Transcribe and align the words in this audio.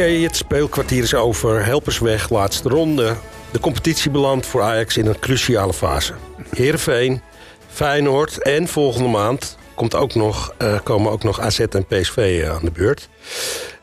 Oké, 0.00 0.08
het 0.08 0.36
speelkwartier 0.36 1.02
is 1.02 1.14
over. 1.14 1.64
Helpers 1.64 1.98
weg, 1.98 2.30
laatste 2.30 2.68
ronde. 2.68 3.16
De 3.52 3.60
competitie 3.60 4.10
belandt 4.10 4.46
voor 4.46 4.62
Ajax 4.62 4.96
in 4.96 5.06
een 5.06 5.18
cruciale 5.18 5.72
fase. 5.72 6.14
Heerenveen, 6.50 7.20
Feyenoord 7.68 8.42
en 8.42 8.68
volgende 8.68 9.08
maand 9.08 9.58
komt 9.74 9.94
ook 9.94 10.14
nog, 10.14 10.54
uh, 10.62 10.80
komen 10.82 11.12
ook 11.12 11.22
nog 11.22 11.40
AZ 11.40 11.60
en 11.60 11.86
PSV 11.86 12.48
aan 12.50 12.64
de 12.64 12.70
beurt. 12.70 13.08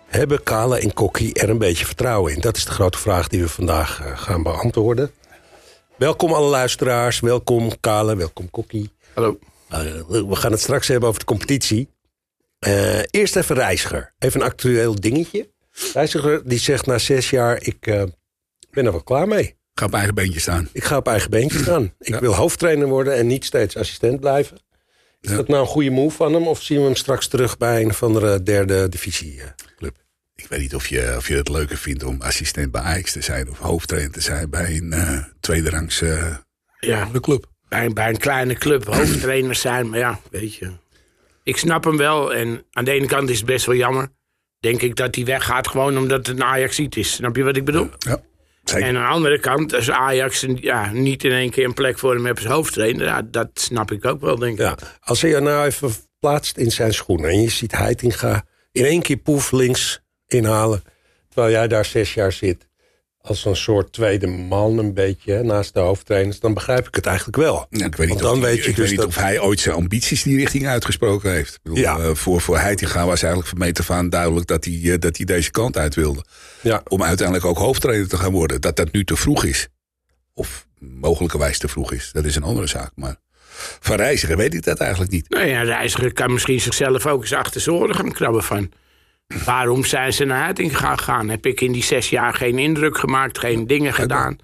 Hebben 0.05 0.43
Kale 0.43 0.79
en 0.79 0.93
Kokkie 0.93 1.33
er 1.33 1.49
een 1.49 1.57
beetje 1.57 1.85
vertrouwen 1.85 2.33
in? 2.33 2.41
Dat 2.41 2.57
is 2.57 2.65
de 2.65 2.71
grote 2.71 2.97
vraag 2.97 3.27
die 3.27 3.41
we 3.41 3.49
vandaag 3.49 4.01
uh, 4.01 4.17
gaan 4.17 4.43
beantwoorden. 4.43 5.11
Welkom 5.97 6.33
alle 6.33 6.49
luisteraars, 6.49 7.19
welkom 7.19 7.79
Kale, 7.79 8.15
welkom 8.15 8.49
Kokkie. 8.49 8.91
Hallo. 9.13 9.39
Uh, 9.71 9.77
we 10.07 10.35
gaan 10.35 10.51
het 10.51 10.61
straks 10.61 10.87
hebben 10.87 11.09
over 11.09 11.19
de 11.19 11.27
competitie. 11.27 11.89
eerst 13.09 13.35
even 13.35 13.55
Reiziger, 13.55 14.13
even 14.19 14.41
een 14.41 14.47
actueel 14.47 14.95
dingetje. 14.95 15.55
Reiziger 15.93 16.41
die 16.49 16.59
zegt 16.59 16.85
na 16.85 16.97
zes 16.97 17.29
jaar, 17.29 17.61
ik 17.61 17.79
ben 18.69 18.85
er 18.85 18.91
wel 18.91 19.03
klaar 19.03 19.27
mee. 19.27 19.55
Ga 19.73 19.85
op 19.85 19.93
eigen 19.93 20.15
beentje 20.15 20.39
staan. 20.39 20.69
Ik 20.73 20.83
ga 20.83 20.97
op 20.97 21.07
eigen 21.07 21.29
beentje 21.29 21.59
staan. 21.59 21.93
Ik 21.99 22.15
wil 22.15 22.33
hoofdtrainer 22.33 22.87
worden 22.87 23.15
en 23.15 23.27
niet 23.27 23.45
steeds 23.45 23.77
assistent 23.77 24.19
blijven. 24.19 24.57
Is 25.21 25.29
dat 25.29 25.47
nou 25.47 25.61
een 25.61 25.67
goede 25.67 25.89
move 25.89 26.15
van 26.15 26.33
hem? 26.33 26.47
Of 26.47 26.61
zien 26.61 26.77
we 26.77 26.83
hem 26.83 26.95
straks 26.95 27.27
terug 27.27 27.57
bij 27.57 27.81
een 27.81 27.89
of 27.89 28.03
andere 28.03 28.43
derde 28.43 28.89
divisieclub? 28.89 29.95
Ik 30.35 30.47
weet 30.47 30.59
niet 30.59 30.75
of 30.75 30.87
je, 30.87 31.13
of 31.17 31.27
je 31.27 31.35
het 31.35 31.49
leuker 31.49 31.77
vindt 31.77 32.03
om 32.03 32.21
assistent 32.21 32.71
bij 32.71 32.81
Ajax 32.81 33.11
te 33.11 33.21
zijn... 33.21 33.49
of 33.49 33.57
hoofdtrainer 33.59 34.11
te 34.11 34.21
zijn 34.21 34.49
bij 34.49 34.77
een 34.77 34.93
uh, 34.93 35.23
tweederangs 35.39 36.01
uh, 36.01 36.35
ja, 36.79 37.09
club. 37.21 37.45
Bij, 37.69 37.89
bij 37.89 38.09
een 38.09 38.17
kleine 38.17 38.53
club 38.53 38.85
hoofdtrainer 38.93 39.55
zijn. 39.55 39.89
Maar 39.89 39.99
ja, 39.99 40.19
weet 40.31 40.55
je. 40.55 40.71
Ik 41.43 41.57
snap 41.57 41.83
hem 41.83 41.97
wel. 41.97 42.33
En 42.33 42.65
aan 42.71 42.85
de 42.85 42.91
ene 42.91 43.07
kant 43.07 43.29
is 43.29 43.37
het 43.37 43.45
best 43.45 43.65
wel 43.65 43.75
jammer. 43.75 44.09
Denk 44.59 44.81
ik 44.81 44.95
dat 44.95 45.15
hij 45.15 45.25
weggaat 45.25 45.67
gewoon 45.67 45.97
omdat 45.97 46.27
het 46.27 46.27
een 46.27 46.43
ajax 46.43 46.79
is. 46.79 47.13
Snap 47.13 47.35
je 47.35 47.43
wat 47.43 47.55
ik 47.55 47.65
bedoel? 47.65 47.89
Ja. 47.97 48.21
En 48.75 48.83
aan 48.83 48.93
de 48.93 49.09
andere 49.09 49.39
kant, 49.39 49.73
als 49.73 49.91
Ajax 49.91 50.45
ja, 50.55 50.91
niet 50.91 51.23
in 51.23 51.31
één 51.31 51.49
keer 51.49 51.65
een 51.65 51.73
plek 51.73 51.99
voor 51.99 52.13
hem 52.13 52.25
heeft 52.25 52.37
als 52.37 52.53
hoofdtrainer, 52.53 53.05
ja, 53.05 53.21
dat 53.21 53.49
snap 53.53 53.91
ik 53.91 54.05
ook 54.05 54.21
wel, 54.21 54.35
denk 54.35 54.53
ik. 54.53 54.59
Ja, 54.59 54.77
als 54.99 55.21
je 55.21 55.39
nou 55.39 55.65
even 55.65 55.91
plaatst 56.19 56.57
in 56.57 56.71
zijn 56.71 56.93
schoenen 56.93 57.29
en 57.29 57.41
je 57.41 57.49
ziet 57.49 57.71
Heitinga 57.77 58.45
in 58.71 58.85
één 58.85 59.01
keer 59.01 59.17
poef 59.17 59.51
links 59.51 59.99
inhalen, 60.27 60.83
terwijl 61.29 61.53
jij 61.53 61.67
daar 61.67 61.85
zes 61.85 62.13
jaar 62.13 62.31
zit, 62.31 62.66
als 63.27 63.45
een 63.45 63.55
soort 63.55 63.93
tweede 63.93 64.27
man 64.27 64.77
een 64.77 64.93
beetje 64.93 65.43
naast 65.43 65.73
de 65.73 65.79
hoofdtrainers, 65.79 66.39
dan 66.39 66.53
begrijp 66.53 66.87
ik 66.87 66.95
het 66.95 67.05
eigenlijk 67.05 67.37
wel. 67.37 67.65
Ja, 67.69 67.85
ik 67.85 67.95
weet 67.95 68.09
niet, 68.09 68.19
dan 68.19 68.37
of, 68.37 68.43
weet 68.43 68.63
je 68.63 68.69
ik 68.69 68.75
dus 68.75 68.89
weet 68.89 68.97
niet 68.97 69.07
of 69.07 69.15
hij 69.15 69.39
ooit 69.39 69.59
zijn 69.59 69.75
ambities 69.75 70.23
die 70.23 70.37
richting 70.37 70.67
uitgesproken 70.67 71.31
heeft. 71.31 71.53
Ik 71.53 71.59
bedoel, 71.63 71.79
ja. 71.79 71.99
uh, 71.99 72.13
voor, 72.13 72.41
voor 72.41 72.57
Heitinga 72.57 73.05
was 73.05 73.21
eigenlijk 73.21 73.49
van 73.49 73.57
meet 73.57 73.79
af 73.79 73.89
aan 73.89 74.09
duidelijk 74.09 74.47
dat 74.47 74.65
hij, 74.65 74.73
uh, 74.73 74.95
dat 74.99 75.17
hij 75.17 75.25
deze 75.25 75.51
kant 75.51 75.77
uit 75.77 75.95
wilde. 75.95 76.25
Ja. 76.61 76.81
Om 76.87 77.03
uiteindelijk 77.03 77.47
ook 77.47 77.57
hoofdtrainer 77.57 78.07
te 78.07 78.17
gaan 78.17 78.31
worden. 78.31 78.61
Dat 78.61 78.75
dat 78.75 78.91
nu 78.91 79.03
te 79.03 79.15
vroeg 79.15 79.43
is. 79.43 79.67
Of 80.33 80.67
mogelijkerwijs 80.79 81.57
te 81.57 81.67
vroeg 81.67 81.93
is. 81.93 82.09
Dat 82.13 82.25
is 82.25 82.35
een 82.35 82.43
andere 82.43 82.67
zaak. 82.67 82.91
Maar 82.95 83.15
van 83.79 83.95
Reiziger 83.95 84.37
weet 84.37 84.53
ik 84.53 84.63
dat 84.63 84.79
eigenlijk 84.79 85.11
niet. 85.11 85.29
Nou 85.29 85.45
ja, 85.45 85.61
Reiziger 85.61 86.13
kan 86.13 86.33
misschien 86.33 86.61
zichzelf 86.61 87.05
ook 87.05 87.21
eens 87.21 87.33
achter 87.33 87.61
zijn 87.61 87.75
oren 87.75 87.95
gaan 87.95 88.11
krabben 88.11 88.43
van... 88.43 88.71
Waarom 89.45 89.85
zijn 89.85 90.13
ze 90.13 90.25
naar 90.25 90.43
Heiting 90.43 90.77
gegaan? 90.77 91.29
Heb 91.29 91.45
ik 91.45 91.61
in 91.61 91.71
die 91.71 91.83
zes 91.83 92.09
jaar 92.09 92.33
geen 92.33 92.59
indruk 92.59 92.97
gemaakt, 92.97 93.39
geen 93.39 93.67
dingen 93.67 93.93
gedaan? 93.93 94.37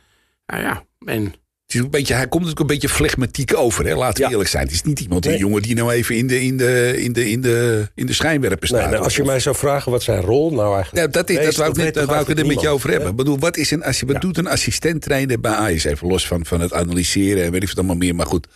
Nou 0.46 0.62
ja, 0.62 0.84
en... 1.06 1.24
Het 1.66 1.82
is 1.82 1.88
een 1.88 1.92
beetje, 1.92 2.14
hij 2.14 2.28
komt 2.28 2.50
ook 2.50 2.60
een 2.60 2.68
beetje 2.68 2.90
flegmatiek 2.90 3.58
over, 3.58 3.86
hè? 3.86 3.96
laten 3.96 4.16
we 4.16 4.24
ja. 4.24 4.30
eerlijk 4.30 4.50
zijn. 4.50 4.64
Het 4.64 4.74
is 4.74 4.82
niet 4.82 5.00
iemand, 5.00 5.26
nee. 5.26 5.34
een 5.34 5.40
jongen 5.40 5.62
die 5.62 5.76
nou 5.76 5.92
even 5.92 6.16
in 6.16 6.28
de, 6.28 6.42
in 6.42 6.58
de, 6.58 7.02
in 7.02 7.14
de, 7.14 7.30
in 7.30 7.42
de, 7.42 7.88
in 7.96 8.06
de 8.06 8.14
schijnwerper 8.14 8.68
staat. 8.68 8.80
Nee, 8.80 8.90
nou, 8.90 9.04
als 9.04 9.16
je 9.16 9.24
mij 9.24 9.40
zou 9.40 9.56
vragen 9.56 9.92
wat 9.92 10.04
zijn 10.04 10.22
rol 10.22 10.54
nou 10.54 10.76
eigenlijk 10.76 11.06
ja, 11.06 11.12
dat 11.12 11.30
is. 11.30 11.46
dat 11.46 11.56
wou 11.56 11.70
ik, 11.70 11.76
net, 11.76 12.06
wou 12.06 12.22
ik 12.22 12.28
het 12.28 12.40
er 12.40 12.46
met 12.46 12.62
je 12.62 12.70
over 12.70 12.90
hebben. 12.90 13.10
Ik 13.10 13.16
bedoel, 13.16 13.40
wat, 13.40 13.58
is 13.58 13.72
een, 13.72 13.84
als 13.84 14.00
je, 14.00 14.06
wat 14.06 14.16
ja. 14.16 14.22
doet 14.22 14.38
een 14.38 14.48
assistent 14.48 15.02
trainer 15.02 15.40
bij 15.40 15.52
Ajax? 15.52 15.84
Even 15.84 16.08
los 16.08 16.28
van, 16.28 16.46
van 16.46 16.62
het 16.62 16.74
analyseren 16.74 17.44
en 17.44 17.52
weet 17.52 17.62
ik 17.62 17.68
wat 17.68 17.78
allemaal 17.78 17.96
meer. 17.96 18.16
Maar 18.16 18.26
goed, 18.26 18.48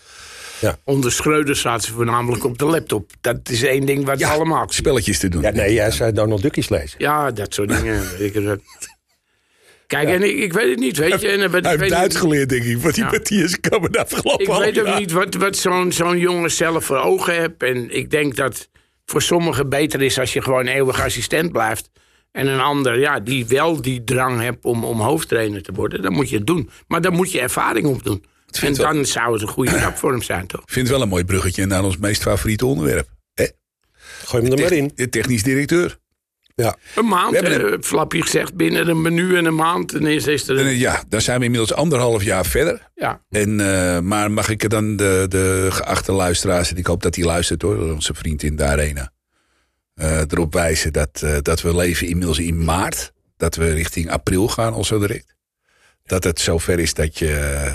ja. 0.60 0.78
Onder 0.84 1.12
Schreuder 1.12 1.56
staat 1.56 1.84
ze 1.84 1.94
voornamelijk 1.94 2.44
op 2.44 2.58
de 2.58 2.66
laptop. 2.66 3.12
Dat 3.22 3.50
is 3.50 3.64
één 3.64 3.86
ding 3.86 4.06
wat 4.06 4.20
ja, 4.20 4.34
allemaal... 4.34 4.66
spelletjes 4.70 5.20
te 5.20 5.28
doen. 5.28 5.42
Ja, 5.42 5.52
nee, 5.52 5.74
jij 5.74 5.92
zei 5.92 6.12
Donald 6.12 6.42
Duckies 6.42 6.70
lezen. 6.70 6.96
Ja, 6.98 7.32
dat 7.32 7.54
soort 7.54 7.70
dingen. 7.70 8.04
Kijk, 9.88 10.08
ja. 10.08 10.14
en 10.14 10.24
ik, 10.24 10.38
ik, 10.38 10.54
weet 10.54 10.70
het 10.70 10.80
niet, 10.80 10.98
weet 10.98 11.22
je. 11.22 11.28
En, 11.28 11.40
hij 11.40 11.70
heeft 11.70 11.80
het 11.82 11.94
uitgeleerd, 11.94 12.50
denk 12.50 12.64
ik, 12.64 12.78
wat 12.78 12.94
die 12.94 13.04
ja. 13.04 13.10
Matthias 13.12 13.60
Kammer 13.60 13.92
de 13.92 14.00
afgelopen 14.00 14.40
Ik 14.40 14.74
weet 14.74 14.88
ook 14.88 15.00
niet 15.00 15.12
wat, 15.12 15.34
wat 15.34 15.56
zo'n 15.56 15.92
zo'n 15.92 16.18
jongen 16.18 16.52
zelf 16.52 16.86
voor 16.86 16.98
ogen 16.98 17.34
heeft. 17.34 17.64
En 17.64 17.96
ik 17.96 18.12
denk 18.12 18.36
dat 18.36 18.70
voor 19.06 19.22
sommigen 19.22 19.70
beter 19.70 20.02
is 20.02 20.20
als 20.20 20.34
je 20.34 20.42
gewoon 20.42 20.66
eeuwig 20.66 21.02
assistent 21.02 21.52
blijft. 21.52 21.90
En 22.32 22.48
een 22.48 22.60
ander, 22.60 23.00
ja, 23.00 23.20
die 23.20 23.46
wel 23.46 23.82
die 23.82 24.04
drang 24.04 24.42
hebt 24.42 24.66
om, 24.66 24.84
om 24.84 25.02
hoofdtrainer 25.02 25.64
te 25.64 25.72
worden. 25.72 26.02
Dan 26.02 26.14
moet 26.14 26.30
je 26.30 26.38
het 26.38 26.48
doen. 26.48 26.70
Maar 26.88 27.02
dan 27.02 27.14
moet 27.14 27.32
je 27.32 27.40
ervaring 27.40 27.86
op 27.86 28.04
doen. 28.04 28.24
En 28.62 28.74
dan 28.74 28.94
wel... 28.94 29.06
zou 29.06 29.34
het 29.34 29.42
een 29.42 29.48
goede 29.48 29.94
hem 30.02 30.22
zijn, 30.22 30.48
toch? 30.48 30.62
Ik 30.62 30.72
vind 30.72 30.88
het 30.88 30.96
wel 30.96 31.04
een 31.06 31.10
mooi 31.10 31.26
bruggetje 31.26 31.66
naar 31.66 31.84
ons 31.84 31.98
meest 31.98 32.22
favoriete 32.22 32.66
onderwerp. 32.66 33.10
Hè? 33.34 33.48
Gooi 34.24 34.44
hem 34.44 34.52
er 34.52 34.60
maar 34.60 34.72
in. 34.72 34.92
De 34.96 35.10
technisch 35.10 35.44
directeur. 35.44 35.98
Ja. 36.64 36.76
Een 36.96 37.08
maand, 37.08 37.36
eh, 37.36 37.52
een... 37.52 37.84
Flapje 37.84 38.22
gezegd, 38.22 38.56
binnen 38.56 38.88
een 38.88 39.02
menu 39.02 39.38
en 39.38 39.46
een 39.46 39.56
maand. 39.56 39.94
En 39.94 40.06
is, 40.06 40.28
is 40.28 40.48
er 40.48 40.60
een... 40.60 40.78
Ja, 40.78 41.04
daar 41.08 41.22
zijn 41.22 41.40
we 41.40 41.46
inmiddels 41.46 41.74
anderhalf 41.74 42.24
jaar 42.24 42.46
verder. 42.46 42.90
Ja. 42.96 43.22
En, 43.30 43.60
uh, 43.60 44.00
maar 44.00 44.32
mag 44.32 44.50
ik 44.50 44.64
er 44.64 44.70
dan 44.70 44.96
de, 44.96 45.26
de 45.30 45.68
geachte 45.70 46.12
luisteraars, 46.12 46.72
en 46.72 46.78
ik 46.78 46.86
hoop 46.86 47.04
dat 47.04 47.16
hij 47.16 47.26
luistert 47.26 47.62
hoor, 47.62 47.94
onze 47.94 48.14
vriend 48.14 48.44
in 48.44 48.56
de 48.56 48.64
arena, 48.64 49.12
uh, 49.96 50.20
erop 50.20 50.54
wijzen 50.54 50.94
dat, 50.94 51.22
uh, 51.24 51.38
dat 51.42 51.62
we 51.62 51.76
leven 51.76 52.08
inmiddels 52.08 52.40
in 52.40 52.64
maart. 52.64 53.12
Dat 53.38 53.56
we 53.56 53.74
richting 53.74 54.10
april 54.10 54.48
gaan 54.48 54.74
al 54.74 54.84
zo 54.84 55.00
direct. 55.00 55.36
Dat 56.04 56.24
het 56.24 56.40
zover 56.40 56.80
is 56.80 56.94
dat 56.94 57.18
je 57.18 57.68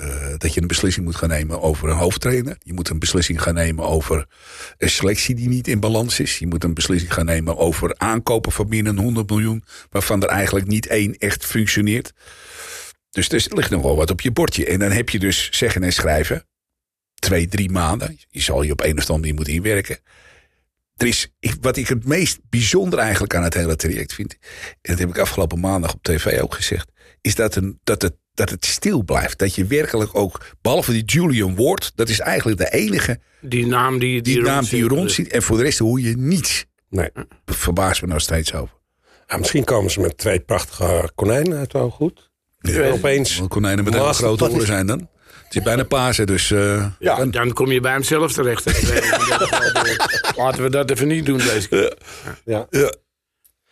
uh, 0.00 0.34
dat 0.36 0.54
je 0.54 0.60
een 0.60 0.66
beslissing 0.66 1.04
moet 1.04 1.16
gaan 1.16 1.28
nemen 1.28 1.60
over 1.60 1.88
een 1.88 1.96
hoofdtrainer. 1.96 2.56
Je 2.62 2.72
moet 2.72 2.88
een 2.88 2.98
beslissing 2.98 3.42
gaan 3.42 3.54
nemen 3.54 3.84
over 3.84 4.26
een 4.78 4.90
selectie 4.90 5.34
die 5.34 5.48
niet 5.48 5.68
in 5.68 5.80
balans 5.80 6.20
is. 6.20 6.38
Je 6.38 6.46
moet 6.46 6.64
een 6.64 6.74
beslissing 6.74 7.12
gaan 7.12 7.24
nemen 7.24 7.56
over 7.56 7.94
aankopen 7.98 8.52
van 8.52 8.68
binnen 8.68 8.98
100 8.98 9.30
miljoen. 9.30 9.64
Waarvan 9.90 10.22
er 10.22 10.28
eigenlijk 10.28 10.66
niet 10.66 10.86
één 10.86 11.18
echt 11.18 11.44
functioneert. 11.44 12.12
Dus 13.10 13.28
er 13.28 13.56
ligt 13.56 13.70
nog 13.70 13.82
wel 13.82 13.96
wat 13.96 14.10
op 14.10 14.20
je 14.20 14.30
bordje. 14.30 14.66
En 14.66 14.78
dan 14.78 14.90
heb 14.90 15.08
je 15.08 15.18
dus 15.18 15.48
zeggen 15.50 15.82
en 15.82 15.92
schrijven. 15.92 16.46
Twee, 17.14 17.48
drie 17.48 17.70
maanden. 17.70 18.18
Je 18.28 18.40
zal 18.40 18.62
je 18.62 18.72
op 18.72 18.80
een 18.80 18.98
of 18.98 18.98
andere 18.98 19.18
manier 19.18 19.34
moeten 19.34 19.54
inwerken. 19.54 19.98
Er 20.96 21.06
is, 21.06 21.32
wat 21.60 21.76
ik 21.76 21.88
het 21.88 22.04
meest 22.04 22.38
bijzonder 22.48 22.98
eigenlijk 22.98 23.34
aan 23.34 23.42
het 23.42 23.54
hele 23.54 23.76
traject 23.76 24.12
vind. 24.12 24.32
En 24.32 24.78
dat 24.80 24.98
heb 24.98 25.08
ik 25.08 25.18
afgelopen 25.18 25.60
maandag 25.60 25.94
op 25.94 26.02
tv 26.02 26.40
ook 26.40 26.54
gezegd. 26.54 26.90
Is 27.20 27.34
dat, 27.34 27.54
een, 27.54 27.80
dat 27.84 28.02
het 28.02 28.14
dat 28.36 28.50
het 28.50 28.64
stil 28.64 29.02
blijft. 29.02 29.38
Dat 29.38 29.54
je 29.54 29.66
werkelijk 29.66 30.14
ook, 30.14 30.46
behalve 30.62 30.92
die 30.92 31.04
Julian 31.04 31.56
Ward, 31.56 31.92
dat 31.94 32.08
is 32.08 32.20
eigenlijk 32.20 32.58
de 32.58 32.70
enige. 32.72 33.20
Die 33.40 33.66
naam 33.66 33.98
die, 33.98 34.22
die, 34.22 34.34
die, 34.34 34.42
naam 34.42 34.64
die 34.64 34.82
je 34.82 34.88
rondziet. 34.88 35.28
En 35.28 35.42
voor 35.42 35.56
de 35.56 35.62
rest 35.62 35.78
hoor 35.78 36.00
je 36.00 36.16
niets. 36.16 36.64
Nee. 36.88 37.10
Verbaast 37.44 38.02
me 38.02 38.08
nog 38.08 38.20
steeds 38.20 38.54
over. 38.54 38.74
Ja, 39.26 39.36
misschien 39.36 39.64
komen 39.64 39.90
ze 39.90 40.00
met 40.00 40.18
twee 40.18 40.40
prachtige 40.40 41.10
konijnen 41.14 41.58
uit 41.58 41.72
wel 41.72 41.90
goed. 41.90 42.30
Ja, 42.58 42.90
opeens. 42.90 43.42
Konijnen 43.48 43.84
met 43.84 43.94
hele 43.94 44.12
grote 44.12 44.50
oren 44.50 44.66
zijn 44.66 44.86
dan. 44.86 45.08
Het 45.44 45.54
is 45.56 45.62
bijna 45.62 45.84
Pasen, 45.84 46.26
dus... 46.26 46.50
Uh, 46.50 46.86
ja, 46.98 47.16
dan... 47.16 47.30
dan 47.30 47.52
kom 47.52 47.72
je 47.72 47.80
bij 47.80 47.92
hem 47.92 48.02
zelf 48.02 48.32
terecht. 48.32 48.64
Laten 50.36 50.62
we 50.62 50.70
dat 50.70 50.90
even 50.90 51.08
niet 51.08 51.26
doen 51.26 51.38
deze 51.38 51.68
keer. 51.68 51.96
Ja. 52.44 52.66
ja. 52.70 52.92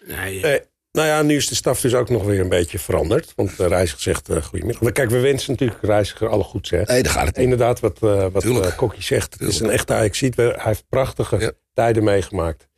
Nee, 0.07 0.41
nee. 0.41 0.61
Nou 0.95 1.09
ja, 1.09 1.23
nu 1.23 1.37
is 1.37 1.49
de 1.49 1.55
staf 1.55 1.81
dus 1.81 1.95
ook 1.95 2.09
nog 2.09 2.25
weer 2.25 2.41
een 2.41 2.49
beetje 2.49 2.79
veranderd. 2.79 3.33
Want 3.37 3.57
de 3.57 3.67
reiziger 3.67 4.03
zegt 4.03 4.31
uh, 4.31 4.43
goedemiddag. 4.43 4.93
Kijk, 4.93 5.11
we 5.11 5.19
wensen 5.19 5.51
natuurlijk 5.51 5.81
de 5.81 5.87
reiziger 5.87 6.29
alle 6.29 6.43
goed 6.43 6.67
zeg. 6.67 6.87
Nee, 6.87 7.03
daar 7.03 7.13
gaat 7.13 7.27
het 7.27 7.39
Inderdaad, 7.39 7.81
wat, 7.81 7.99
uh, 8.03 8.27
wat 8.33 8.45
uh, 8.45 8.77
Kokkie 8.77 9.03
zegt. 9.03 9.33
Het 9.39 9.49
is 9.49 9.61
een 9.61 9.71
echte 9.71 9.95
ajax 9.95 10.21
Hij 10.21 10.33
heeft 10.55 10.85
prachtige 10.89 11.39
ja. 11.39 11.53
tijden 11.73 12.05
meegemaakt. 12.05 12.69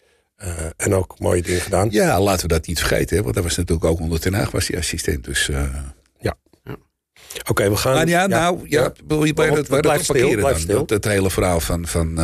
en 0.76 0.94
ook 0.94 1.19
mooie 1.19 1.43
dingen 1.43 1.61
gedaan. 1.61 1.88
Ja, 1.91 2.20
laten 2.20 2.49
we 2.49 2.55
dat 2.55 2.67
niet 2.67 2.79
vergeten. 2.79 3.17
Hè? 3.17 3.23
Want 3.23 3.35
dat 3.35 3.44
was 3.44 3.56
natuurlijk 3.56 3.87
ook 3.87 4.00
onder 4.00 4.20
Ten 4.20 4.35
Haag 4.35 4.50
was 4.50 4.67
die 4.67 4.76
assistent. 4.76 5.25
Dus, 5.25 5.46
ja. 5.46 5.94
ja. 6.19 6.37
Oké, 6.64 7.50
okay, 7.50 7.70
we 7.70 7.76
gaan... 7.76 7.94
Maar 7.94 8.08
ja, 8.08 8.26
nou, 8.26 8.58
ja, 8.69 8.82
ja. 8.82 8.93
wil 9.06 9.25
je 9.25 9.35
bij 9.35 9.50
dat, 9.50 9.81
blijf 9.81 10.05
stil, 10.05 10.35
blijf 10.35 10.58
stil. 10.58 10.79
Dat, 10.79 10.91
het 10.91 11.05
hele 11.05 11.31
verhaal 11.31 11.61
van... 11.61 11.87
van 11.87 12.14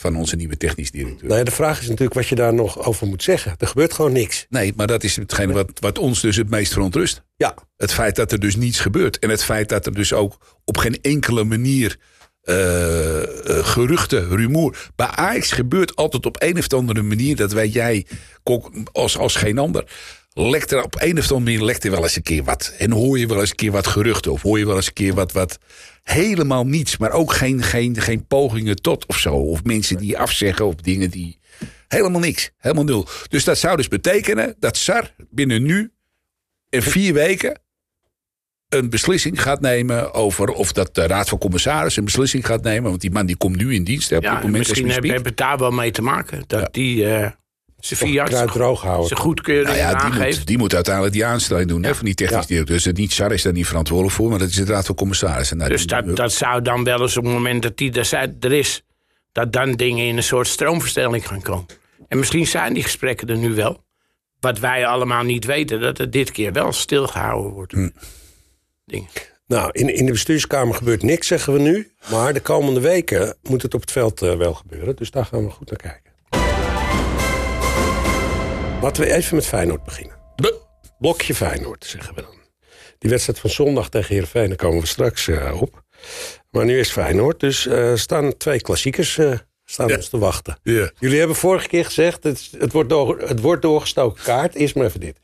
van 0.00 0.16
onze 0.16 0.36
nieuwe 0.36 0.56
technisch 0.56 0.90
directeur. 0.90 1.26
Nou 1.26 1.38
ja, 1.38 1.44
de 1.44 1.50
vraag 1.50 1.80
is 1.80 1.88
natuurlijk 1.88 2.14
wat 2.14 2.28
je 2.28 2.34
daar 2.34 2.54
nog 2.54 2.84
over 2.84 3.06
moet 3.06 3.22
zeggen. 3.22 3.54
Er 3.58 3.66
gebeurt 3.66 3.92
gewoon 3.92 4.12
niks. 4.12 4.46
Nee, 4.48 4.72
maar 4.76 4.86
dat 4.86 5.04
is 5.04 5.16
hetgene 5.16 5.52
wat, 5.52 5.70
wat 5.80 5.98
ons 5.98 6.20
dus 6.20 6.36
het 6.36 6.50
meest 6.50 6.72
verontrust. 6.72 7.22
Ja. 7.36 7.54
Het 7.76 7.92
feit 7.92 8.16
dat 8.16 8.32
er 8.32 8.40
dus 8.40 8.56
niets 8.56 8.80
gebeurt. 8.80 9.18
En 9.18 9.30
het 9.30 9.44
feit 9.44 9.68
dat 9.68 9.86
er 9.86 9.94
dus 9.94 10.12
ook 10.12 10.60
op 10.64 10.76
geen 10.76 10.98
enkele 11.00 11.44
manier 11.44 11.98
uh, 12.44 12.56
uh, 12.56 13.24
geruchten, 13.44 14.28
rumoer. 14.28 14.90
Bij 14.96 15.06
Ajax 15.06 15.52
gebeurt 15.52 15.96
altijd 15.96 16.26
op 16.26 16.36
een 16.42 16.58
of 16.58 16.72
andere 16.72 17.02
manier, 17.02 17.36
dat 17.36 17.52
weet 17.52 17.72
jij 17.72 18.06
als, 18.92 19.18
als 19.18 19.34
geen 19.34 19.58
ander. 19.58 19.84
Lekt 20.32 20.72
er 20.72 20.82
op 20.82 20.96
een 20.98 21.18
of 21.18 21.32
andere 21.32 21.40
manier 21.40 21.62
lekt 21.62 21.84
er 21.84 21.90
wel 21.90 22.02
eens 22.02 22.16
een 22.16 22.22
keer 22.22 22.44
wat. 22.44 22.74
En 22.78 22.90
hoor 22.90 23.18
je 23.18 23.26
wel 23.26 23.40
eens 23.40 23.50
een 23.50 23.56
keer 23.56 23.72
wat 23.72 23.86
geruchten. 23.86 24.32
Of 24.32 24.42
hoor 24.42 24.58
je 24.58 24.66
wel 24.66 24.76
eens 24.76 24.86
een 24.86 24.92
keer 24.92 25.14
wat, 25.14 25.32
wat 25.32 25.58
helemaal 26.02 26.66
niets. 26.66 26.96
Maar 26.96 27.10
ook 27.10 27.32
geen, 27.32 27.62
geen, 27.62 28.00
geen 28.00 28.26
pogingen 28.26 28.76
tot 28.76 29.06
of 29.06 29.18
zo. 29.18 29.34
Of 29.34 29.64
mensen 29.64 29.96
die 29.96 30.18
afzeggen 30.18 30.66
of 30.66 30.74
dingen 30.74 31.10
die... 31.10 31.38
Helemaal 31.88 32.20
niks. 32.20 32.50
Helemaal 32.56 32.84
nul. 32.84 33.08
Dus 33.28 33.44
dat 33.44 33.58
zou 33.58 33.76
dus 33.76 33.88
betekenen 33.88 34.54
dat 34.58 34.76
SAR 34.76 35.14
binnen 35.30 35.62
nu 35.62 35.92
in 36.68 36.82
vier 36.82 37.14
weken 37.14 37.60
een 38.68 38.90
beslissing 38.90 39.42
gaat 39.42 39.60
nemen 39.60 40.14
over 40.14 40.48
of 40.48 40.72
dat 40.72 40.94
de 40.94 41.06
Raad 41.06 41.28
van 41.28 41.38
Commissarissen 41.38 41.98
een 41.98 42.04
beslissing 42.04 42.46
gaat 42.46 42.62
nemen. 42.62 42.88
Want 42.88 43.00
die 43.00 43.10
man 43.10 43.26
die 43.26 43.36
komt 43.36 43.56
nu 43.56 43.74
in 43.74 43.84
dienst. 43.84 44.10
Hè, 44.10 44.16
op 44.16 44.22
Ja, 44.22 44.34
dit 44.34 44.42
moment 44.42 44.58
misschien 44.58 44.86
we 44.86 44.92
hebben 44.92 45.22
het 45.24 45.36
daar 45.36 45.58
wel 45.58 45.70
mee 45.70 45.90
te 45.90 46.02
maken. 46.02 46.44
Dat 46.46 46.74
die 46.74 47.06
eh 47.06 47.30
Kruid 47.80 48.28
fiat 48.30 48.52
droog 48.52 48.80
houden. 48.82 49.06
zijn 49.06 49.20
goedkeuring 49.20 49.66
Nou 49.66 49.78
ja, 49.78 49.88
die 49.88 49.96
aangeeft. 50.00 50.38
moet, 50.38 50.46
die 50.46 50.58
moet 50.58 50.74
uiteindelijk 50.74 51.14
die 51.14 51.24
aanstelling 51.24 51.68
doen 51.68 51.82
hè, 51.82 51.94
van 51.94 52.04
die 52.04 52.14
technisch 52.14 52.40
Ja. 52.40 52.46
directeur. 52.46 52.76
Dus 52.76 52.84
het 52.84 52.96
niet 52.96 53.12
SAR 53.12 53.32
is 53.32 53.42
daar 53.42 53.52
niet 53.52 53.66
verantwoordelijk 53.66 54.16
voor, 54.16 54.28
maar 54.30 54.38
dat 54.38 54.48
is 54.48 54.54
de 54.54 54.64
Raad 54.64 54.86
van 54.86 54.94
Commissarissen. 54.94 55.56
Nou, 55.56 55.70
Dus 55.70 55.86
die- 55.86 56.02
dat, 56.02 56.16
dat 56.16 56.32
zou 56.32 56.62
dan 56.62 56.84
wel 56.84 57.00
eens 57.00 57.16
op 57.16 57.24
het 57.24 57.32
moment 57.32 57.62
dat 57.62 57.76
die 57.76 57.92
er, 57.92 58.04
zijn- 58.04 58.36
er 58.40 58.52
is, 58.52 58.82
dat 59.32 59.52
dan 59.52 59.72
dingen 59.72 60.06
in 60.06 60.16
een 60.16 60.22
soort 60.22 60.46
stroomverstelling 60.46 61.26
gaan 61.28 61.42
komen. 61.42 61.66
En 62.08 62.18
misschien 62.18 62.46
zijn 62.46 62.74
die 62.74 62.82
gesprekken 62.82 63.28
er 63.28 63.36
nu 63.36 63.54
wel. 63.54 63.84
Wat 64.40 64.58
wij 64.58 64.86
allemaal 64.86 65.22
niet 65.22 65.44
weten, 65.44 65.80
dat 65.80 65.98
het 65.98 66.12
dit 66.12 66.30
keer 66.30 66.52
wel 66.52 66.72
stilgehouden 66.72 67.52
wordt. 67.52 67.72
Hm. 67.72 67.88
Dingen. 68.86 69.08
Nou, 69.46 69.68
in, 69.72 69.94
in 69.94 70.06
de 70.06 70.12
bestuurskamer 70.12 70.74
gebeurt 70.74 71.02
niks, 71.02 71.26
zeggen 71.26 71.52
we 71.52 71.58
nu. 71.58 71.92
Maar 72.10 72.32
de 72.32 72.40
komende 72.40 72.80
weken 72.80 73.36
moet 73.42 73.62
het 73.62 73.74
op 73.74 73.80
het 73.80 73.90
veld 73.92 74.22
eh, 74.22 74.36
wel 74.36 74.54
gebeuren. 74.54 74.96
Dus 74.96 75.10
daar 75.10 75.24
gaan 75.24 75.44
we 75.44 75.50
goed 75.50 75.68
naar 75.70 75.78
kijken. 75.78 76.09
Laten 78.82 79.02
we 79.02 79.12
even 79.12 79.34
met 79.34 79.46
Feyenoord 79.46 79.84
beginnen. 79.84 80.16
Blokje 80.98 81.34
Feyenoord, 81.34 81.84
zeggen 81.84 82.14
we 82.14 82.20
dan. 82.22 82.30
Die 82.98 83.10
wedstrijd 83.10 83.38
van 83.38 83.50
zondag 83.50 83.88
tegen 83.88 84.08
Heerenveen, 84.14 84.48
daar 84.48 84.56
komen 84.56 84.80
we 84.80 84.86
straks 84.86 85.28
eh, 85.28 85.60
op. 85.62 85.82
Maar 86.50 86.64
nu 86.64 86.78
is 86.78 86.90
Feyenoord, 86.90 87.40
dus 87.40 87.66
eh, 87.66 87.94
staan 87.94 88.36
twee 88.36 88.60
klassiekers 88.60 89.18
eh, 89.18 89.32
staan 89.64 89.88
Ja. 89.88 89.96
ons 89.96 90.08
te 90.08 90.18
wachten. 90.18 90.58
Ja. 90.62 90.90
Jullie 90.98 91.18
hebben 91.18 91.36
vorige 91.36 91.68
keer 91.68 91.84
gezegd, 91.84 92.22
het, 92.24 92.50
het, 92.58 92.72
wordt, 92.72 92.88
door, 92.88 93.18
het 93.20 93.40
wordt 93.40 93.62
doorgestoken 93.62 94.22
kaart. 94.22 94.54
Eerst 94.54 94.74
maar 94.74 94.86
even 94.86 95.00
dit. 95.00 95.18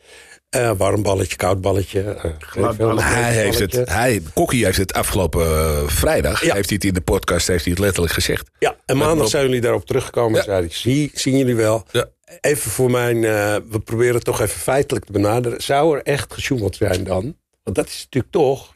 Eh, 0.48 0.72
warm 0.76 1.02
balletje, 1.02 1.36
koud 1.36 1.60
balletje. 1.60 2.00
eh, 2.02 2.30
Glad 2.38 2.74
veel- 2.74 2.86
balletje. 2.86 3.08
Hij 3.10 3.32
heeft 3.34 3.58
het, 3.58 3.88
hij, 3.88 4.22
Kokkie 4.34 4.64
heeft 4.64 4.78
het 4.78 4.92
afgelopen 4.92 5.44
vrijdag, 5.90 6.44
Ja. 6.44 6.54
heeft 6.54 6.68
hij 6.68 6.76
het 6.76 6.84
in 6.86 6.94
de 6.94 7.00
podcast 7.00 7.46
heeft 7.46 7.62
hij 7.64 7.72
het 7.72 7.82
letterlijk 7.82 8.12
gezegd. 8.14 8.50
Ja, 8.58 8.76
en 8.84 8.96
maandag 8.96 9.28
zijn 9.28 9.44
jullie 9.44 9.60
daarop 9.60 9.86
teruggekomen 9.86 10.30
en 10.30 10.36
Ja. 10.38 10.42
zeiden, 10.44 10.70
zie, 10.72 11.10
zien 11.14 11.36
jullie 11.38 11.56
wel. 11.56 11.84
Ja. 11.90 12.06
Even 12.40 12.70
voor 12.70 12.90
mijn, 12.90 13.24
eh, 13.24 13.56
we 13.68 13.80
proberen 13.84 14.14
het 14.14 14.24
toch 14.24 14.40
even 14.40 14.60
feitelijk 14.60 15.04
te 15.04 15.12
benaderen. 15.12 15.62
Zou 15.62 15.96
er 15.96 16.02
echt 16.02 16.32
gesjoemeld 16.32 16.76
zijn 16.76 17.04
dan? 17.04 17.36
Want 17.62 17.76
dat 17.76 17.86
is 17.86 18.02
natuurlijk 18.02 18.32
toch 18.32 18.74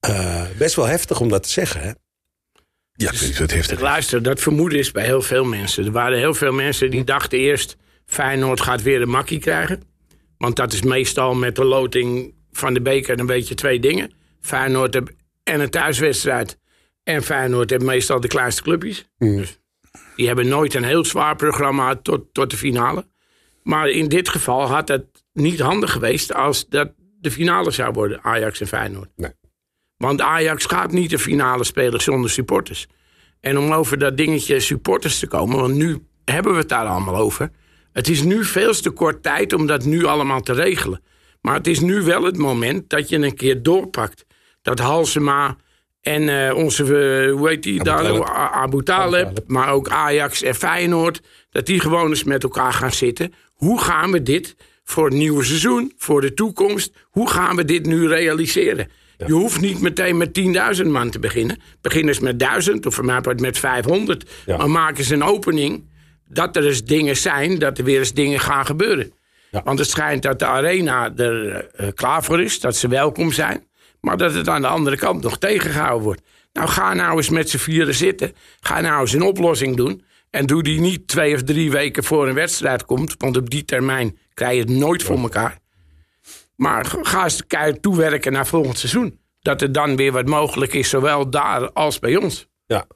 eh, 0.00 0.44
best 0.58 0.74
wel 0.74 0.86
heftig 0.86 1.20
om 1.20 1.28
dat 1.28 1.42
te 1.42 1.48
zeggen, 1.48 1.80
hè? 1.80 1.92
Ja, 2.92 3.12
dat 3.38 3.50
heeft 3.50 3.70
het. 3.70 3.80
Luister, 3.80 4.22
dat 4.22 4.40
vermoeden 4.40 4.78
is 4.78 4.90
bij 4.90 5.04
heel 5.04 5.22
veel 5.22 5.44
mensen. 5.44 5.84
Er 5.84 5.92
waren 5.92 6.18
heel 6.18 6.34
veel 6.34 6.52
mensen 6.52 6.90
die 6.90 7.04
dachten 7.04 7.38
eerst... 7.38 7.76
Feyenoord 8.06 8.60
gaat 8.60 8.82
weer 8.82 9.02
een 9.02 9.08
makkie 9.08 9.38
krijgen. 9.38 9.82
Want 10.38 10.56
dat 10.56 10.72
is 10.72 10.82
meestal 10.82 11.34
met 11.34 11.56
de 11.56 11.64
loting 11.64 12.34
van 12.52 12.74
de 12.74 12.80
beker 12.80 13.18
een 13.18 13.26
beetje 13.26 13.54
twee 13.54 13.80
dingen. 13.80 14.12
Feyenoord 14.40 15.00
en 15.42 15.60
een 15.60 15.70
thuiswedstrijd. 15.70 16.58
En 17.02 17.22
Feyenoord 17.22 17.70
heeft 17.70 17.82
meestal 17.82 18.20
de 18.20 18.28
kleinste 18.28 18.62
clubjes. 18.62 19.04
Dus 19.18 19.58
die 20.18 20.26
hebben 20.26 20.48
nooit 20.48 20.74
een 20.74 20.84
heel 20.84 21.04
zwaar 21.04 21.36
programma 21.36 21.96
tot, 21.96 22.34
tot 22.34 22.50
de 22.50 22.56
finale. 22.56 23.06
Maar 23.62 23.88
in 23.88 24.08
dit 24.08 24.28
geval 24.28 24.66
had 24.66 24.88
het 24.88 25.24
niet 25.32 25.60
handig 25.60 25.92
geweest... 25.92 26.34
als 26.34 26.68
dat 26.68 26.92
de 27.20 27.30
finale 27.30 27.70
zou 27.70 27.92
worden, 27.92 28.22
Ajax 28.22 28.60
en 28.60 28.66
Feyenoord. 28.66 29.08
Nee. 29.16 29.30
Want 29.96 30.20
Ajax 30.20 30.64
gaat 30.64 30.92
niet 30.92 31.10
de 31.10 31.18
finale 31.18 31.64
spelen 31.64 32.00
zonder 32.00 32.30
supporters. 32.30 32.86
En 33.40 33.58
om 33.58 33.72
over 33.72 33.98
dat 33.98 34.16
dingetje 34.16 34.60
supporters 34.60 35.18
te 35.18 35.26
komen, 35.26 35.58
want 35.58 35.74
nu 35.74 36.06
hebben 36.24 36.52
we 36.52 36.58
het 36.58 36.68
daar 36.68 36.86
allemaal 36.86 37.16
over. 37.16 37.50
Het 37.92 38.08
is 38.08 38.22
nu 38.22 38.44
veel 38.44 38.72
te 38.72 38.90
kort 38.90 39.22
tijd 39.22 39.52
om 39.52 39.66
dat 39.66 39.84
nu 39.84 40.04
allemaal 40.04 40.40
te 40.40 40.52
regelen. 40.52 41.02
Maar 41.40 41.54
het 41.54 41.66
is 41.66 41.80
nu 41.80 42.02
wel 42.02 42.22
het 42.22 42.36
moment 42.36 42.90
dat 42.90 43.08
je 43.08 43.16
een 43.16 43.34
keer 43.34 43.62
doorpakt. 43.62 44.26
Dat 44.62 44.78
Halsema 44.78 45.56
en 46.00 46.46
eh, 46.48 46.54
onze, 46.56 46.82
eh, 46.82 47.32
hoe 47.32 47.48
heet 47.48 47.62
die 47.62 47.82
daar? 47.84 48.02
Taleb. 48.02 48.22
A- 48.28 48.50
Abu 48.50 48.82
Taleb. 48.82 49.38
maar 49.46 49.68
ook 49.72 49.88
Ajax 49.88 50.42
en 50.42 50.54
Feyenoord. 50.54 51.20
Dat 51.50 51.66
die 51.66 51.80
gewoon 51.80 52.08
eens 52.08 52.24
met 52.24 52.42
elkaar 52.42 52.72
gaan 52.72 52.92
zitten. 52.92 53.32
Hoe 53.54 53.80
gaan 53.80 54.10
we 54.12 54.22
dit 54.22 54.56
voor 54.84 55.04
het 55.04 55.14
nieuwe 55.14 55.44
seizoen, 55.44 55.92
voor 55.96 56.20
de 56.20 56.34
toekomst, 56.34 56.92
hoe 57.04 57.30
gaan 57.30 57.56
we 57.56 57.64
dit 57.64 57.86
nu 57.86 58.08
realiseren? 58.08 58.90
Je 59.26 59.32
hoeft 59.32 59.60
niet 59.60 59.80
meteen 59.80 60.16
met 60.16 60.32
10.000 60.80 60.86
man 60.86 61.10
te 61.10 61.18
beginnen. 61.18 61.60
Begin 61.80 62.06
eens 62.08 62.20
met 62.20 62.38
1000 62.38 62.86
of 62.86 62.94
voor 62.94 63.04
mij 63.04 63.20
met 63.36 63.58
500. 63.58 64.30
Ja. 64.46 64.56
Maar 64.56 64.70
maak 64.70 64.98
eens 64.98 65.08
een 65.10 65.22
opening 65.22 65.88
dat 66.28 66.56
er 66.56 66.66
eens 66.66 66.84
dingen 66.84 67.16
zijn, 67.16 67.58
dat 67.58 67.78
er 67.78 67.84
weer 67.84 67.98
eens 67.98 68.12
dingen 68.14 68.40
gaan 68.40 68.66
gebeuren. 68.66 69.12
Ja. 69.50 69.62
Want 69.64 69.78
het 69.78 69.88
schijnt 69.88 70.22
dat 70.22 70.38
de 70.38 70.44
arena 70.46 71.12
er 71.16 71.54
eh, 71.74 71.88
klaar 71.94 72.24
voor 72.24 72.42
is, 72.42 72.60
dat 72.60 72.76
ze 72.76 72.88
welkom 72.88 73.32
zijn. 73.32 73.66
Maar 74.00 74.16
dat 74.16 74.34
het 74.34 74.48
aan 74.48 74.60
de 74.62 74.68
andere 74.68 74.96
kant 74.96 75.22
nog 75.22 75.38
tegengehouden 75.38 76.04
wordt. 76.04 76.22
Nou, 76.52 76.68
ga 76.68 76.94
nou 76.94 77.16
eens 77.16 77.28
met 77.28 77.50
z'n 77.50 77.56
vieren 77.56 77.94
zitten. 77.94 78.32
Ga 78.60 78.80
nou 78.80 79.00
eens 79.00 79.12
een 79.12 79.22
oplossing 79.22 79.76
doen. 79.76 80.04
En 80.30 80.46
doe 80.46 80.62
die 80.62 80.80
niet 80.80 81.08
twee 81.08 81.34
of 81.34 81.42
drie 81.42 81.70
weken 81.70 82.04
voor 82.04 82.28
een 82.28 82.34
wedstrijd 82.34 82.84
komt. 82.84 83.14
Want 83.18 83.36
op 83.36 83.50
die 83.50 83.64
termijn 83.64 84.18
krijg 84.34 84.52
je 84.54 84.60
het 84.60 84.68
nooit 84.70 85.02
voor 85.02 85.18
elkaar. 85.18 85.58
Maar 86.56 86.86
ga 87.02 87.24
eens 87.24 87.46
keihard 87.46 87.82
toewerken 87.82 88.32
naar 88.32 88.46
volgend 88.46 88.78
seizoen. 88.78 89.20
Dat 89.40 89.62
er 89.62 89.72
dan 89.72 89.96
weer 89.96 90.12
wat 90.12 90.26
mogelijk 90.26 90.74
is, 90.74 90.88
zowel 90.88 91.30
daar 91.30 91.72
als 91.72 91.98
bij 91.98 92.16
ons. 92.16 92.48
Ja. 92.66 92.86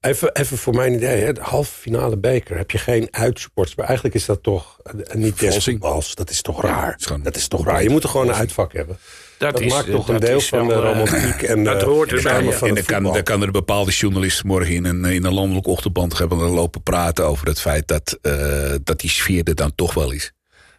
Even, 0.00 0.34
even 0.34 0.58
voor 0.58 0.74
mijn 0.74 0.92
idee, 0.92 1.22
hè. 1.22 1.32
de 1.32 1.40
halve 1.40 1.72
finale 1.72 2.18
beker 2.18 2.56
heb 2.56 2.70
je 2.70 2.78
geen 2.78 3.08
uitsupporters. 3.10 3.76
Maar 3.76 3.86
eigenlijk 3.86 4.16
is 4.16 4.24
dat 4.24 4.42
toch 4.42 4.78
eh, 4.82 4.92
niet 4.94 5.04
des 5.22 5.38
Vervalsing. 5.38 5.80
voetbals. 5.80 6.14
Dat 6.14 6.30
is 6.30 6.42
toch 6.42 6.62
raar. 6.62 6.96
is 6.98 7.06
dat 7.22 7.36
is 7.36 7.48
toch 7.48 7.66
raar. 7.66 7.82
Je 7.82 7.90
moet 7.90 8.02
er 8.02 8.08
gewoon 8.08 8.28
een 8.28 8.34
uitvak 8.34 8.72
hebben. 8.72 8.98
Dat, 9.42 9.52
Dat 9.52 9.60
is, 9.60 9.72
maakt 9.72 9.90
toch 9.90 10.06
dat 10.06 10.14
een 10.14 10.20
deel 10.20 10.36
is 10.36 10.48
van 10.48 10.68
de 10.68 10.74
eh, 10.74 10.80
romantiek 10.80 11.42
en 11.42 11.64
dat 11.70 11.80
de 11.80 11.86
hoort 11.86 12.12
erbij, 12.12 12.44
ja. 12.44 12.50
van 12.50 12.68
en 12.68 12.74
dan 12.74 12.84
kan, 12.84 13.02
dan 13.02 13.22
kan 13.22 13.40
er 13.40 13.46
een 13.46 13.52
bepaalde 13.52 13.90
journalist 13.90 14.44
morgen 14.44 14.74
in 14.74 14.84
een, 14.84 15.04
in 15.04 15.24
een 15.24 15.32
landelijk 15.34 15.66
ochtendband 15.66 16.18
hebben 16.18 16.38
lopen 16.38 16.82
praten 16.82 17.26
over 17.26 17.46
het 17.46 17.60
feit 17.60 17.88
dat, 17.88 18.18
eh, 18.22 18.74
dat 18.84 19.00
die 19.00 19.10
sfeer 19.10 19.44
er 19.44 19.54
dan 19.54 19.74
toch 19.74 19.94
wel 19.94 20.10
is. 20.12 20.32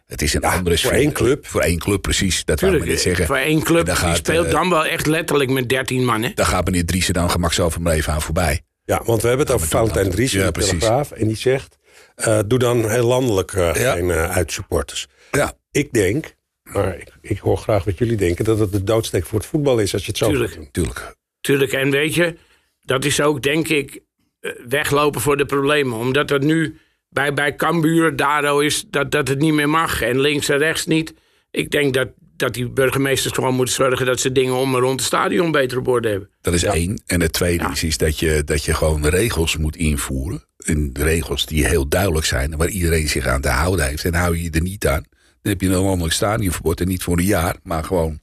Het 0.06 0.22
is 0.22 0.34
een 0.34 0.44
andere 0.44 0.64
voor 0.64 0.78
sfeer. 0.78 0.92
één 0.92 1.12
club. 1.12 1.46
Voor 1.46 1.60
één 1.60 1.78
club, 1.78 2.02
precies. 2.02 2.44
Dat 2.44 2.60
wou 2.60 2.90
ik 2.90 2.98
zeggen. 2.98 3.26
voor 3.26 3.36
één 3.36 3.62
club 3.62 3.86
dan 3.86 3.94
die 3.94 4.04
gaat, 4.04 4.16
speelt 4.16 4.46
eh, 4.46 4.52
dan 4.52 4.70
wel 4.70 4.86
echt 4.86 5.06
letterlijk 5.06 5.50
met 5.50 5.68
13 5.68 6.04
man. 6.04 6.22
Hè? 6.22 6.30
Daar 6.34 6.46
gaat 6.46 6.64
meneer 6.64 6.84
Driessen 6.86 7.14
dan 7.14 7.30
gemakshalve 7.30 7.80
maar 7.80 7.92
even 7.94 8.12
aan 8.12 8.22
voorbij. 8.22 8.60
Ja, 8.84 9.02
want 9.04 9.22
we 9.22 9.28
hebben 9.28 9.46
het 9.46 9.54
over 9.54 9.68
Valentijn 9.68 10.04
dat. 10.04 10.14
Dries 10.14 10.34
in 10.34 10.40
Ja, 10.40 10.50
de. 10.50 10.60
Telegraaf. 10.60 11.10
En 11.10 11.26
die 11.26 11.36
zegt, 11.36 11.76
eh, 12.14 12.38
doe 12.46 12.58
dan 12.58 12.90
heel 12.90 13.06
landelijk 13.06 13.52
eh, 13.52 13.74
Ja. 13.74 13.92
geen 13.92 14.10
eh, 14.10 14.30
uitsupporters. 14.30 15.06
Ja, 15.30 15.52
Ik 15.70 15.92
denk, 15.92 16.34
maar 16.74 16.98
ik, 16.98 17.08
ik 17.20 17.38
hoor 17.38 17.56
graag 17.56 17.84
wat 17.84 17.98
jullie 17.98 18.16
denken... 18.16 18.44
dat 18.44 18.58
het 18.58 18.72
de 18.72 18.84
doodsteek 18.84 19.26
voor 19.26 19.38
het 19.38 19.48
voetbal 19.48 19.78
is 19.78 19.92
als 19.92 20.02
je 20.02 20.08
het 20.08 20.18
zo 20.18 20.28
Tuurlijk. 20.28 20.68
tuurlijk. 20.72 21.14
Tuurlijk, 21.40 21.72
en 21.72 21.90
weet 21.90 22.14
je, 22.14 22.36
dat 22.80 23.04
is 23.04 23.20
ook 23.20 23.42
denk 23.42 23.68
ik 23.68 24.00
eh, 24.40 24.50
weglopen 24.68 25.20
voor 25.20 25.36
de 25.36 25.46
problemen. 25.46 25.98
Omdat 25.98 26.30
het 26.30 26.42
nu 26.42 26.78
bij, 27.08 27.34
bij 27.34 27.56
Cambuur, 27.56 28.16
Daro 28.16 28.58
is, 28.58 28.84
dat, 28.90 29.10
dat 29.10 29.28
het 29.28 29.38
niet 29.38 29.54
meer 29.54 29.68
mag. 29.68 30.02
En 30.02 30.20
links 30.20 30.48
en 30.48 30.58
rechts 30.58 30.86
niet. 30.86 31.14
Ik 31.50 31.70
denk 31.70 31.94
dat, 31.94 32.08
dat 32.36 32.54
die 32.54 32.68
burgemeesters 32.68 33.34
gewoon 33.34 33.54
moeten 33.54 33.74
zorgen... 33.74 34.06
dat 34.06 34.20
ze 34.20 34.32
dingen 34.32 34.54
om 34.54 34.74
en 34.74 34.80
rond 34.80 35.00
het 35.00 35.08
stadion 35.08 35.50
beter 35.50 35.78
op 35.78 35.88
orde 35.88 36.08
hebben. 36.08 36.30
Dat 36.40 36.54
is 36.54 36.62
één. 36.62 37.02
En 37.06 37.20
het 37.20 37.32
tweede 37.32 37.68
is, 37.72 37.84
is 37.84 37.96
dat, 37.98 38.18
je, 38.18 38.44
dat 38.44 38.64
je 38.64 38.74
gewoon 38.74 39.06
regels 39.06 39.56
moet 39.56 39.76
invoeren. 39.76 40.44
En 40.56 40.90
regels 40.92 41.46
die 41.46 41.66
heel 41.66 41.88
duidelijk 41.88 42.26
zijn 42.26 42.52
en 42.52 42.58
waar 42.58 42.68
iedereen 42.68 43.08
zich 43.08 43.26
aan 43.26 43.40
te 43.40 43.48
houden 43.48 43.86
heeft. 43.86 44.04
En 44.04 44.14
hou 44.14 44.36
je 44.36 44.42
je 44.42 44.50
er 44.50 44.62
niet 44.62 44.86
aan, 44.86 45.04
dan 45.44 45.52
heb 45.52 45.60
je 45.60 45.68
een 45.68 45.82
landelijk 45.82 46.14
stadionverbod. 46.14 46.80
En 46.80 46.88
niet 46.88 47.02
voor 47.02 47.18
een 47.18 47.24
jaar, 47.24 47.56
maar 47.62 47.84
gewoon 47.84 48.20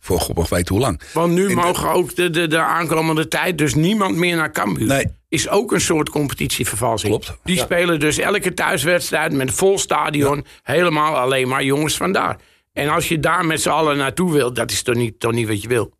voor 0.00 0.20
god 0.20 0.48
weet 0.48 0.68
hoe 0.68 0.78
lang. 0.78 1.00
Want 1.12 1.32
nu 1.32 1.54
mogen 1.54 1.90
ook 1.90 2.16
de, 2.16 2.30
de, 2.30 2.46
de 2.46 2.58
aankomende 2.58 3.28
tijd 3.28 3.58
dus 3.58 3.74
niemand 3.74 4.16
meer 4.16 4.36
naar 4.36 4.50
Cambuur. 4.50 4.86
Nee. 4.86 5.06
Is 5.28 5.48
ook 5.48 5.72
een 5.72 5.80
soort 5.80 6.08
competitievervalsing. 6.08 7.12
Klopt. 7.12 7.38
Die 7.44 7.58
spelen 7.58 8.00
dus 8.00 8.18
elke 8.18 8.54
thuiswedstrijd 8.54 9.32
met 9.32 9.50
vol 9.50 9.78
stadion. 9.78 10.44
Helemaal 10.62 11.16
alleen 11.16 11.48
maar 11.48 11.64
jongens 11.64 11.96
vandaar. 11.96 12.38
En 12.72 12.88
als 12.88 13.08
je 13.08 13.20
daar 13.20 13.46
met 13.46 13.60
z'n 13.62 13.68
allen 13.68 13.96
naartoe 13.96 14.32
wil, 14.32 14.52
dat 14.52 14.70
is 14.70 14.82
toch 14.82 14.94
niet, 14.94 15.20
toch 15.20 15.32
niet 15.32 15.48
wat 15.48 15.62
je 15.62 15.68
wil. 15.68 15.92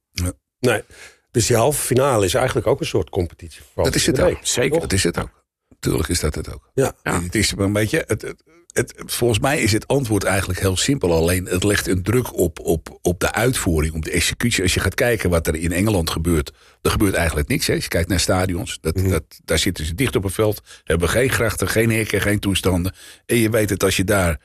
Nee. 0.58 0.82
Dus 1.30 1.46
die 1.46 1.56
halve 1.56 1.82
finale 1.82 2.24
is 2.24 2.34
eigenlijk 2.34 2.66
ook 2.66 2.80
een 2.80 2.86
soort 2.86 3.10
competitie. 3.10 3.60
Dat 3.74 3.94
is 3.94 4.06
het 4.06 4.20
ook. 4.20 4.38
Zeker. 4.42 4.80
Dat 4.80 4.92
is 4.92 5.04
het 5.04 5.18
ook. 5.18 5.44
Tuurlijk 5.78 6.08
is 6.08 6.20
dat 6.20 6.34
het 6.34 6.54
ook. 6.54 6.70
Ja. 6.74 6.92
Ja. 7.02 7.22
Het 7.22 7.34
is 7.34 7.52
een 7.56 7.72
beetje. 7.72 8.04
Het, 8.06 8.22
het, 8.22 8.42
het- 8.74 8.94
volgens 9.06 9.38
mij 9.40 9.60
is 9.62 9.72
het 9.72 9.86
antwoord 9.86 10.24
eigenlijk 10.24 10.60
heel 10.60 10.76
simpel. 10.76 11.12
Alleen 11.12 11.46
het 11.46 11.64
legt 11.64 11.86
een 11.86 12.02
druk 12.02 12.36
op, 12.38 12.58
op, 12.60 12.98
op 13.02 13.20
de 13.20 13.32
uitvoering, 13.32 13.94
op 13.94 14.04
de 14.04 14.10
executie. 14.10 14.62
Als 14.62 14.74
je 14.74 14.80
gaat 14.80 14.94
kijken 14.94 15.30
wat 15.30 15.46
er 15.46 15.54
in 15.54 15.72
Engeland 15.72 16.10
gebeurt. 16.10 16.52
Er 16.82 16.90
gebeurt 16.90 17.14
eigenlijk 17.14 17.48
niks. 17.48 17.66
Hè. 17.66 17.74
Als 17.74 17.82
je 17.82 17.88
kijkt 17.88 18.08
naar 18.08 18.20
stadions. 18.20 18.78
Dat, 18.80 18.96
Mhm. 18.96 19.08
dat, 19.08 19.22
daar 19.44 19.58
zitten 19.58 19.84
ze 19.86 19.94
dicht 19.94 20.16
op 20.16 20.24
een 20.24 20.30
veld. 20.30 20.60
Hebben 20.84 21.08
geen 21.08 21.30
grachten, 21.30 21.68
geen 21.68 21.90
hekken, 21.90 22.20
geen 22.20 22.38
toestanden. 22.38 22.94
En 23.26 23.36
je 23.36 23.50
weet 23.50 23.70
het 23.70 23.84
als 23.84 23.96
je 23.96 24.04
daar. 24.04 24.40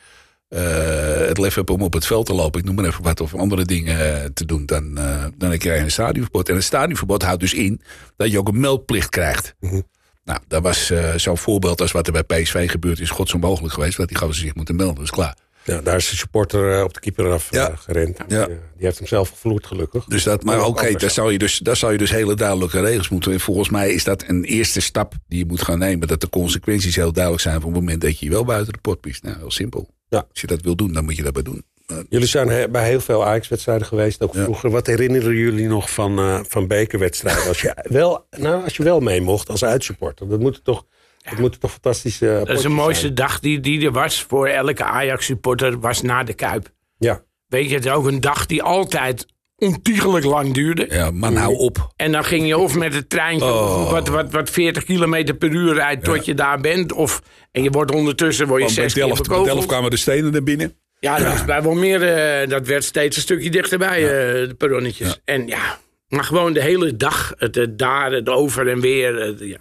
eh, 0.50 1.28
het 1.28 1.38
lef 1.38 1.56
hebt 1.56 1.70
om 1.70 1.82
op 1.82 1.94
het 1.94 2.06
veld 2.06 2.26
te 2.26 2.34
lopen, 2.34 2.60
ik 2.60 2.66
noem 2.66 2.76
maar 2.76 2.86
even 2.86 3.04
wat, 3.04 3.22
of 3.22 3.36
andere 3.36 3.66
dingen 3.66 4.22
eh, 4.24 4.26
te 4.34 4.46
doen, 4.46 4.66
dan, 4.66 4.98
eh, 4.98 5.26
dan 5.38 5.58
krijg 5.58 5.78
je 5.78 5.84
een 5.84 5.92
stadionverbod. 5.92 6.50
En 6.50 6.56
een 6.56 6.64
stadionverbod 6.64 7.22
houdt 7.24 7.40
dus 7.40 7.54
in 7.54 7.82
dat 8.16 8.32
je 8.32 8.38
ook 8.40 8.48
een 8.48 8.60
meldplicht 8.60 9.10
krijgt. 9.10 9.56
Mhm. 9.60 9.82
Nou, 10.30 10.42
dat 10.48 10.64
was 10.64 10.90
eh, 10.90 11.16
zo'n 11.16 11.38
voorbeeld 11.38 11.82
als 11.82 11.92
wat 11.92 12.08
er 12.08 12.14
bij 12.14 12.24
PSV 12.42 12.70
gebeurd 12.70 13.00
is, 13.00 13.10
godsonmogelijk 13.10 13.74
geweest. 13.74 13.98
Dat 13.98 14.08
die 14.08 14.18
gozer 14.18 14.36
zich 14.44 14.56
moeten 14.56 14.76
melden, 14.76 14.96
dat 14.96 15.04
is 15.04 15.10
klaar. 15.10 15.36
Ja, 15.64 15.82
daar 15.82 15.96
is 15.96 16.10
de 16.10 16.16
supporter 16.16 16.78
eh, 16.78 16.84
op 16.84 16.94
de 16.94 17.00
keeper 17.00 17.32
af 17.32 17.48
Ja. 17.52 17.70
eh, 17.70 17.78
gerend. 17.78 18.18
Ja. 18.28 18.46
Die, 18.46 18.58
heeft 18.78 18.98
hem 18.98 19.08
zelf 19.08 19.30
gevloerd, 19.30 19.68
gelukkig. 19.68 20.06
Dus 20.06 20.24
dat, 20.24 20.44
maar 20.44 20.66
oké, 20.66 20.92
daar, 20.92 21.10
zou 21.10 21.32
je 21.32 21.38
dus, 21.38 21.58
daar 21.58 21.76
zou 21.76 21.92
je 21.92 21.98
dus 21.98 22.12
hele 22.12 22.36
duidelijke 22.36 22.80
regels 22.82 23.10
moeten. 23.10 23.32
En 23.32 23.40
volgens 23.40 23.70
mij 23.70 23.92
is 23.92 24.04
dat 24.04 24.24
een 24.28 24.44
eerste 24.44 24.80
stap 24.80 25.14
die 25.28 25.40
je 25.40 25.46
moet 25.46 25.62
gaan 25.62 25.80
nemen. 25.80 26.08
Dat 26.08 26.22
de 26.22 26.30
consequenties 26.30 26.96
heel 26.96 27.12
duidelijk 27.14 27.44
zijn 27.44 27.56
op 27.56 27.64
het 27.64 27.74
moment 27.74 28.02
dat 28.02 28.20
je 28.20 28.26
je 28.26 28.32
wel 28.32 28.46
buiten 28.46 28.74
de 28.74 28.80
pot 28.80 29.02
piest. 29.02 29.24
Nou, 29.24 29.38
heel 29.38 29.52
simpel. 29.52 29.90
Ja. 30.10 30.26
Als 30.32 30.42
je 30.42 30.48
dat 30.48 30.62
wil 30.62 30.76
doen, 30.76 30.94
dan 30.94 31.04
moet 31.06 31.16
je 31.16 31.24
dat 31.24 31.34
maar 31.34 31.44
doen. 31.44 31.64
Maar- 31.90 32.04
Jullie 32.10 32.28
zijn 32.28 32.48
he- 32.50 32.70
bij 32.70 32.88
heel 32.88 33.00
veel 33.00 33.26
Ajax-wedstrijden 33.26 33.88
geweest, 33.88 34.22
ook 34.24 34.34
Ja. 34.34 34.44
vroeger. 34.44 34.70
Wat 34.70 34.88
herinneren 34.88 35.36
jullie 35.36 35.68
nog 35.68 35.90
van, 35.92 36.20
eh, 36.20 36.40
van 36.48 36.68
bekerwedstrijden? 36.68 37.48
Als 37.48 37.62
je, 37.62 37.76
wel, 37.90 38.26
nou, 38.38 38.64
als 38.64 38.78
je 38.78 38.84
wel 38.84 39.00
mee 39.00 39.22
mocht 39.22 39.50
als 39.50 39.64
uitsupporter. 39.64 40.30
Dat 40.30 40.40
moet 40.40 40.64
toch, 40.64 40.86
dat 41.30 41.38
moet 41.40 41.60
toch 41.60 41.72
fantastisch 41.72 42.22
eh, 42.22 42.38
Dat 42.38 42.50
is 42.50 42.62
de 42.62 42.70
mooiste 42.70 43.14
dag 43.14 43.40
die, 43.40 43.60
die 43.60 43.86
er 43.86 43.92
was 43.92 44.22
voor 44.28 44.48
elke 44.48 44.84
Ajax-supporter, 44.84 45.80
was 45.80 46.02
na 46.02 46.24
de 46.24 46.34
Kuip. 46.34 46.70
Ja, 46.98 47.24
Weet 47.48 47.70
je, 47.70 47.76
het 47.76 47.86
is 47.86 47.92
ook 47.92 48.06
een 48.06 48.22
dag 48.22 48.46
die 48.46 48.64
altijd 48.64 49.26
ontiegelijk 49.56 50.26
lang 50.26 50.54
duurde. 50.54 50.88
Ja, 50.90 51.12
man, 51.12 51.36
hou 51.36 51.56
op. 51.58 51.92
En 51.96 52.12
dan 52.12 52.24
ging 52.24 52.48
je 52.48 52.58
of 52.58 52.76
met 52.76 52.94
het 52.94 53.10
treintje 53.10 53.48
Oh. 53.54 53.92
wat, 53.92 54.08
wat, 54.08 54.32
wat 54.32 54.50
40 54.50 54.84
kilometer 54.84 55.36
per 55.36 55.50
uur 55.50 55.74
rijdt 55.74 56.04
tot 56.04 56.26
je 56.26 56.34
daar 56.34 56.60
bent. 56.60 56.92
Of, 56.94 57.22
en 57.52 57.64
je 57.64 57.70
wordt 57.70 57.92
ondertussen 57.92 58.48
word 58.48 58.60
je 58.60 58.66
bij 58.66 58.76
zes 58.76 58.94
keer 58.94 59.22
bij. 59.28 59.44
Delft 59.44 59.66
kwamen 59.68 59.90
de 59.90 59.98
stenen 59.98 60.32
naar 60.32 60.44
binnen. 60.44 60.74
Ja, 61.00 61.18
dat 61.18 61.28
was 61.34 61.46
bij 61.46 61.62
wel 61.62 61.74
meer. 61.74 62.04
eh, 62.04 62.50
dat 62.50 62.68
werd 62.68 62.84
steeds 62.84 63.16
een 63.16 63.22
stukje 63.22 63.50
dichterbij, 63.50 64.04
eh, 64.04 64.48
de 64.48 64.56
perronnetjes. 64.58 65.20
En 65.26 65.48
ja, 65.48 65.80
maar 66.08 66.24
gewoon 66.24 66.54
de 66.54 66.62
hele 66.62 66.96
dag. 66.96 67.34
Het, 67.38 67.56
het 67.56 67.78
daar, 67.78 68.12
het 68.12 68.30
over 68.30 68.68
en 68.70 68.80
weer. 68.80 69.16
het, 69.16 69.40
ja. 69.40 69.58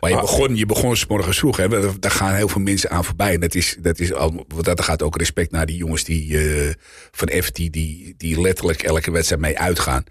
Maar 0.00 0.10
je 0.10 0.16
begon, 0.20 0.56
je 0.56 0.66
begon 0.66 0.96
's 0.96 1.06
morgens 1.06 1.38
vroeg. 1.38 1.56
Hè. 1.56 1.68
Daar- 1.98 2.10
gaan 2.10 2.34
heel 2.34 2.48
veel 2.48 2.60
mensen 2.60 2.90
aan 2.90 3.04
voorbij. 3.04 3.34
En 3.34 3.40
dat 3.40 3.54
is, 3.54 3.76
dat 3.80 3.98
is 3.98 4.12
al, 4.12 4.44
want 4.48 4.64
dat 4.64 4.80
gaat 4.82 5.02
ook 5.02 5.16
respect 5.16 5.50
naar 5.50 5.66
die 5.66 5.76
jongens 5.76 6.04
die, 6.04 6.38
eh, 6.38 6.70
van 7.10 7.28
F 7.42 7.50
die, 7.50 7.70
die, 7.70 8.14
die 8.16 8.40
letterlijk 8.40 8.82
elke 8.82 9.10
wedstrijd 9.10 9.40
mee 9.42 9.58
uitgaan. 9.58 10.04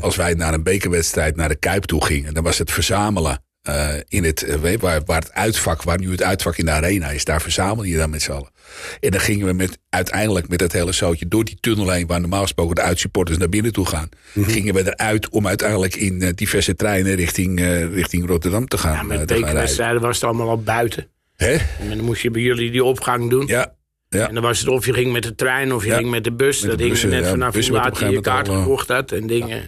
Als 0.00 0.16
wij 0.16 0.34
naar 0.34 0.54
een 0.54 0.62
bekerwedstrijd 0.62 1.36
naar 1.36 1.48
de 1.48 1.56
Kuip 1.56 1.84
toe 1.84 2.04
gingen, 2.04 2.34
dan 2.34 2.42
was 2.44 2.58
het 2.58 2.70
verzamelen. 2.70 3.44
Eh, 3.62 3.94
in 4.08 4.24
het, 4.24 4.42
eh, 4.42 4.76
waar, 4.80 5.00
waar 5.04 5.20
het 5.20 5.32
uitvak, 5.32 5.82
waar 5.82 5.98
nu 5.98 6.10
het 6.10 6.22
uitvak 6.22 6.56
in 6.56 6.64
de 6.64 6.70
arena 6.70 7.10
is, 7.10 7.24
daar 7.24 7.42
verzamel 7.42 7.84
je 7.84 7.96
dan 7.96 8.10
met 8.10 8.22
z'n 8.22 8.30
allen. 8.30 8.50
En 9.00 9.10
dan 9.10 9.20
gingen 9.20 9.46
we 9.46 9.52
met, 9.52 9.78
uiteindelijk 9.88 10.48
met 10.48 10.58
dat 10.58 10.72
hele 10.72 10.92
zootje 10.92 11.28
door 11.28 11.44
die 11.44 11.58
tunnel 11.60 11.90
heen, 11.90 12.06
waar 12.06 12.20
normaal 12.20 12.42
gesproken 12.42 12.74
de 12.74 12.80
uitsupporters 12.80 13.38
naar 13.38 13.48
binnen 13.48 13.72
toe 13.72 13.86
gaan. 13.86 14.08
Gingen 14.34 14.74
we 14.74 14.96
eruit 14.96 15.28
om 15.28 15.46
uiteindelijk 15.46 15.96
in 15.96 16.22
eh, 16.22 16.30
diverse 16.34 16.76
treinen 16.76 17.14
richting, 17.14 17.60
eh, 17.60 17.92
richting 17.92 18.26
Rotterdam 18.26 18.68
te 18.68 18.78
gaan. 18.78 18.92
Ja, 18.92 19.00
eh, 19.00 19.06
met 19.06 19.08
te 19.08 19.16
gaan 19.16 19.26
rijden. 19.26 19.46
bekerwedstrijden 19.46 20.00
was 20.00 20.14
het 20.14 20.24
allemaal 20.24 20.48
al 20.48 20.62
buiten. 20.62 21.06
Hè? 21.36 21.52
En 21.52 21.88
dan 21.88 22.04
moest 22.04 22.22
je 22.22 22.30
bij 22.30 22.42
jullie 22.42 22.70
die 22.70 22.84
opgang 22.84 23.30
doen. 23.30 23.46
Ja. 23.46 23.74
ja. 24.08 24.28
En 24.28 24.34
dan 24.34 24.42
was 24.42 24.58
het 24.58 24.68
of 24.68 24.86
je 24.86 24.92
ging 24.92 25.12
met 25.12 25.22
de 25.22 25.34
trein 25.34 25.72
of 25.72 25.82
je 25.82 25.90
Ja, 25.90 25.96
ging 25.96 26.10
met 26.10 26.24
de 26.24 26.32
bus. 26.32 26.60
met 26.60 26.70
de 26.70 26.76
dat 26.76 26.78
hing 26.78 26.90
bussen, 26.90 27.10
net 27.10 27.24
ja. 27.24 27.30
vanaf 27.30 27.54
hoe 27.54 27.70
laat 27.70 27.98
je 27.98 28.08
je 28.08 28.20
kaart 28.20 28.48
al, 28.48 28.62
gekocht 28.62 28.88
had 28.88 29.12
en 29.12 29.26
dingen. 29.26 29.62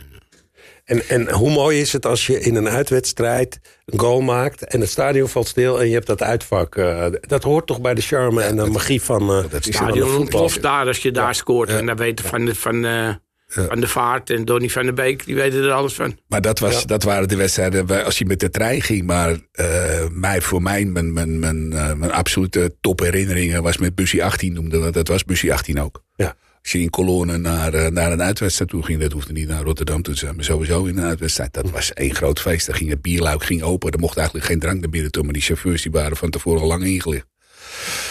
En, 0.92 1.08
en 1.08 1.30
hoe 1.30 1.50
mooi 1.50 1.80
is 1.80 1.92
het 1.92 2.06
als 2.06 2.26
je 2.26 2.40
in 2.40 2.54
een 2.54 2.68
uitwedstrijd 2.68 3.60
een 3.84 3.98
goal 3.98 4.20
maakt 4.20 4.64
en 4.64 4.80
het 4.80 4.90
stadion 4.90 5.28
valt 5.28 5.48
stil 5.48 5.80
en 5.80 5.86
je 5.86 5.94
hebt 5.94 6.06
dat 6.06 6.22
uitvak. 6.22 6.76
eh, 6.76 7.06
dat 7.20 7.42
hoort 7.42 7.66
toch 7.66 7.80
bij 7.80 7.94
de 7.94 8.00
charme 8.00 8.42
en 8.42 8.56
de 8.56 8.66
magie 8.66 9.02
van, 9.02 9.20
eh 9.20 9.38
van 9.38 9.48
de 9.50 9.72
stadion 9.72 9.94
voetbal. 9.94 10.18
ontploft 10.18 10.62
daar 10.62 10.86
als 10.86 10.98
je 10.98 11.10
daar 11.10 11.34
scoort. 11.34 11.68
En 11.68 11.86
dan 11.86 11.96
weten 11.96 12.24
van 12.24 12.44
de, 12.44 12.54
van, 12.54 12.82
de, 12.82 13.18
van 13.46 13.80
de 13.80 13.88
Vaart 13.88 14.30
en 14.30 14.44
Donny 14.44 14.68
van 14.68 14.82
der 14.82 14.94
Beek, 14.94 15.24
die 15.24 15.34
weten 15.34 15.62
er 15.62 15.72
alles 15.72 15.94
van. 15.94 16.18
Maar 16.28 16.40
dat, 16.40 16.58
was, 16.58 16.86
dat 16.86 17.02
waren 17.02 17.28
de 17.28 17.36
wedstrijden 17.36 18.04
als 18.04 18.18
je 18.18 18.24
met 18.24 18.40
de 18.40 18.50
trein 18.50 18.82
ging. 18.82 19.06
Maar 19.06 19.36
eh, 19.52 20.06
mij, 20.10 20.40
voor 20.40 20.62
mij, 20.62 20.84
mijn, 20.84 21.12
mijn, 21.12 21.38
mijn, 21.38 21.72
eh, 21.72 21.92
mijn 21.92 22.12
absolute 22.12 22.74
topherinneringen 22.80 23.62
was 23.62 23.78
met 23.78 23.94
Bussie 23.94 24.24
18 24.24 24.52
noemde. 24.52 24.90
Dat 24.90 25.08
was 25.08 25.24
Bussie 25.24 25.52
18 25.52 25.80
ook. 25.80 26.02
Ja. 26.16 26.34
Als 26.62 26.72
je 26.72 26.78
in 26.78 26.90
Cologne 26.90 27.38
naar, 27.38 27.74
eh, 27.74 27.90
naar 27.90 28.12
een 28.12 28.22
uitwedstrijd 28.22 28.70
toe 28.70 28.84
ging, 28.84 29.00
dat 29.00 29.12
hoefde 29.12 29.32
niet 29.32 29.48
naar 29.48 29.62
Rotterdam 29.62 30.02
toe 30.02 30.14
te 30.14 30.20
zijn, 30.20 30.36
maar 30.36 30.44
sowieso 30.44 30.84
in 30.84 30.98
een 30.98 31.04
uitwedstrijd. 31.04 31.52
Dat 31.52 31.70
was 31.70 31.92
één 31.92 32.14
groot 32.14 32.40
feest. 32.40 32.66
Daar 32.66 32.76
ging 32.76 32.90
het 32.90 33.02
bierluik 33.02 33.44
ging 33.44 33.62
open. 33.62 33.92
Er 33.92 33.98
mocht 33.98 34.16
eigenlijk 34.16 34.46
geen 34.46 34.58
drank 34.58 34.80
naar 34.80 34.90
binnen 34.90 35.10
toe, 35.10 35.22
maar 35.22 35.32
die 35.32 35.42
chauffeurs 35.42 35.82
die 35.82 35.92
waren 35.92 36.16
van 36.16 36.30
tevoren 36.30 36.60
al 36.60 36.66
lang 36.66 36.84
ingelicht. 36.84 37.26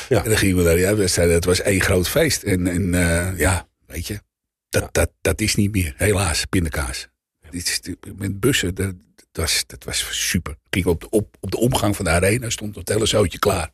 Ja. 0.10 0.24
En 0.24 0.29
dan 0.29 0.38
gingen 0.38 0.58
we 0.58 0.63
naar 0.63 0.75
die 0.75 0.88
uitwedstrijd. 0.88 1.29
Dat 1.29 1.46
was 1.46 1.62
één 1.62 1.81
groot 1.81 2.10
feest. 2.10 2.43
En, 2.43 2.67
en 2.67 2.93
eh, 2.93 3.39
ja, 3.39 3.67
weet 3.88 4.08
je, 4.08 4.22
dat, 4.70 4.93
dat, 4.93 5.12
dat 5.22 5.41
is 5.41 5.55
niet 5.55 5.72
meer. 5.72 5.93
Helaas, 5.98 6.46
pindakaas. 6.46 7.08
Is, 7.50 7.81
met 8.15 8.39
bussen, 8.39 8.75
dat, 8.75 8.93
dat, 9.15 9.27
was, 9.31 9.63
dat 9.67 9.84
was 9.84 10.08
super. 10.29 10.55
Ging 10.70 10.86
op 10.86 11.01
de, 11.01 11.10
op, 11.10 11.38
op 11.39 11.51
de 11.51 11.58
omgang 11.58 11.96
van 11.96 12.05
de 12.05 12.12
arena, 12.12 12.50
stond 12.50 12.75
het 12.75 12.89
hele 12.89 13.05
zootje 13.05 13.39
klaar. 13.39 13.72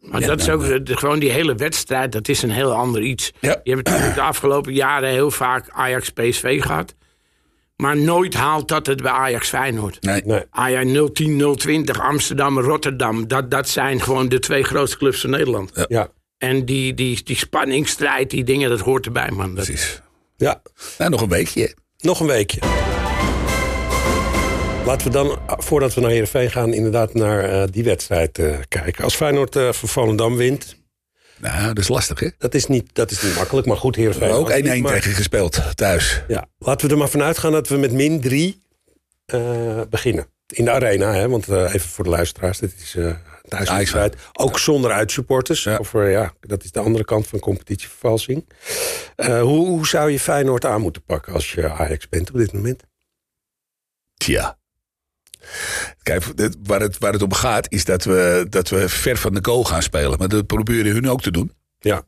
Maar 0.00 0.20
Ja, 0.20 0.26
dat 0.26 0.40
is 0.40 0.46
nou, 0.46 0.74
ook 0.74 0.86
de- 0.86 0.96
gewoon 0.96 1.18
die 1.18 1.30
hele 1.30 1.54
wedstrijd, 1.54 2.12
dat 2.12 2.28
is 2.28 2.42
een 2.42 2.50
heel 2.50 2.72
ander 2.74 3.02
iets. 3.02 3.32
Ja. 3.40 3.60
Je 3.62 3.72
hebt 3.74 3.86
natuurlijk 3.88 4.14
de 4.14 4.20
afgelopen 4.22 4.72
jaren 4.74 5.08
heel 5.08 5.30
vaak 5.30 5.68
Ajax 5.70 6.10
PSV 6.10 6.62
gehad. 6.62 6.94
Maar 7.76 7.96
nooit 7.96 8.34
haalt 8.34 8.68
dat 8.68 8.86
het 8.86 9.02
bij 9.02 9.10
Ajax 9.12 9.48
Feyenoord. 9.48 10.02
Nee, 10.02 10.22
Nee. 10.24 10.42
Ajax 10.50 11.10
010, 11.12 11.54
020, 11.56 12.00
Amsterdam, 12.00 12.58
Rotterdam. 12.60 13.28
Dat, 13.28 13.50
dat 13.50 13.68
zijn 13.68 14.00
gewoon 14.00 14.28
de 14.28 14.38
twee 14.38 14.62
grootste 14.62 14.96
clubs 14.96 15.20
van 15.20 15.30
Nederland. 15.30 15.86
Ja, 15.88 16.08
En 16.38 16.64
die, 16.64 16.94
die, 16.94 17.22
die 17.24 17.36
spanning, 17.36 17.88
strijd, 17.88 18.30
die 18.30 18.44
dingen, 18.44 18.68
dat 18.70 18.80
hoort 18.80 19.06
erbij, 19.06 19.30
man. 19.30 19.54
Dat, 19.54 19.64
precies. 19.64 20.00
ja. 20.36 20.62
Nou, 20.98 21.10
nog 21.10 21.20
een 21.20 21.28
weekje. 21.28 21.74
Nog 21.98 22.20
een 22.20 22.26
weekje. 22.26 22.60
Laten 24.90 25.06
we 25.06 25.12
dan, 25.12 25.38
voordat 25.46 25.94
we 25.94 26.00
naar 26.00 26.10
Heerenveen 26.10 26.50
gaan, 26.50 26.72
inderdaad 26.72 27.14
naar 27.14 27.44
eh, 27.44 27.62
die 27.70 27.84
wedstrijd 27.84 28.38
eh, 28.38 28.58
kijken. 28.68 29.04
Als 29.04 29.14
Feyenoord 29.14 29.56
eh 29.56 29.72
van 29.72 29.88
Volendam 29.88 30.36
wint, 30.36 30.76
Nou, 31.38 31.66
dat 31.66 31.78
is 31.78 31.88
lastig, 31.88 32.20
hè? 32.20 32.28
dat 32.38 32.54
is 32.54 32.66
niet, 32.66 32.90
dat 32.92 33.10
is 33.10 33.22
niet 33.22 33.34
makkelijk. 33.34 33.66
Maar 33.66 33.76
goed, 33.76 33.96
We 33.96 34.00
Heerenveen... 34.00 34.28
hebben 34.28 34.56
ook 34.56 34.60
1-1 34.60 34.62
niet, 34.62 34.82
maar- 34.82 34.92
tegen 34.92 35.12
gespeeld, 35.12 35.62
thuis. 35.74 36.22
Ja, 36.28 36.46
laten 36.58 36.86
we 36.86 36.92
er 36.92 36.98
maar 36.98 37.08
vanuit 37.08 37.38
gaan 37.38 37.52
dat 37.52 37.68
we 37.68 37.76
met 37.76 37.92
min 37.92 38.20
3 38.20 38.62
beginnen. 39.88 40.26
In 40.46 40.64
de 40.64 40.70
arena, 40.70 41.14
hè? 41.14 41.28
want 41.28 41.48
even 41.48 41.88
voor 41.88 42.04
de 42.04 42.10
luisteraars, 42.10 42.58
dit 42.58 42.74
is 42.76 42.96
thuiswedstrijd. 43.48 44.16
Ook 44.32 44.58
zonder 44.58 44.90
uitsupporters. 44.90 45.62
Ja. 45.62 45.76
Of, 45.76 45.92
ja, 45.92 46.32
dat 46.40 46.64
is 46.64 46.72
de 46.72 46.80
andere 46.80 47.04
kant 47.04 47.26
van 47.26 47.38
competitievervalsing. 47.38 48.48
Hoe, 49.16 49.42
hoe 49.66 49.86
zou 49.86 50.10
je 50.10 50.20
Feyenoord 50.20 50.64
aan 50.64 50.80
moeten 50.80 51.02
pakken 51.02 51.32
als 51.32 51.52
je 51.52 51.70
Ajax 51.70 52.08
bent 52.08 52.30
op 52.30 52.36
dit 52.36 52.52
moment? 52.52 52.82
Tja. 54.16 54.58
Kijk, 56.02 56.24
waar 56.62 56.80
het, 56.80 56.98
waar 56.98 57.12
het 57.12 57.22
om 57.22 57.32
gaat 57.32 57.72
is 57.72 57.84
dat 57.84 58.04
we, 58.04 58.46
dat 58.48 58.68
we 58.68 58.88
ver 58.88 59.16
van 59.16 59.34
de 59.34 59.38
goal 59.42 59.64
gaan 59.64 59.82
spelen. 59.82 60.18
Maar 60.18 60.28
dat 60.28 60.46
proberen 60.46 60.92
hun 60.92 61.08
ook 61.08 61.22
te 61.22 61.30
doen. 61.30 61.52
Ja, 61.78 62.02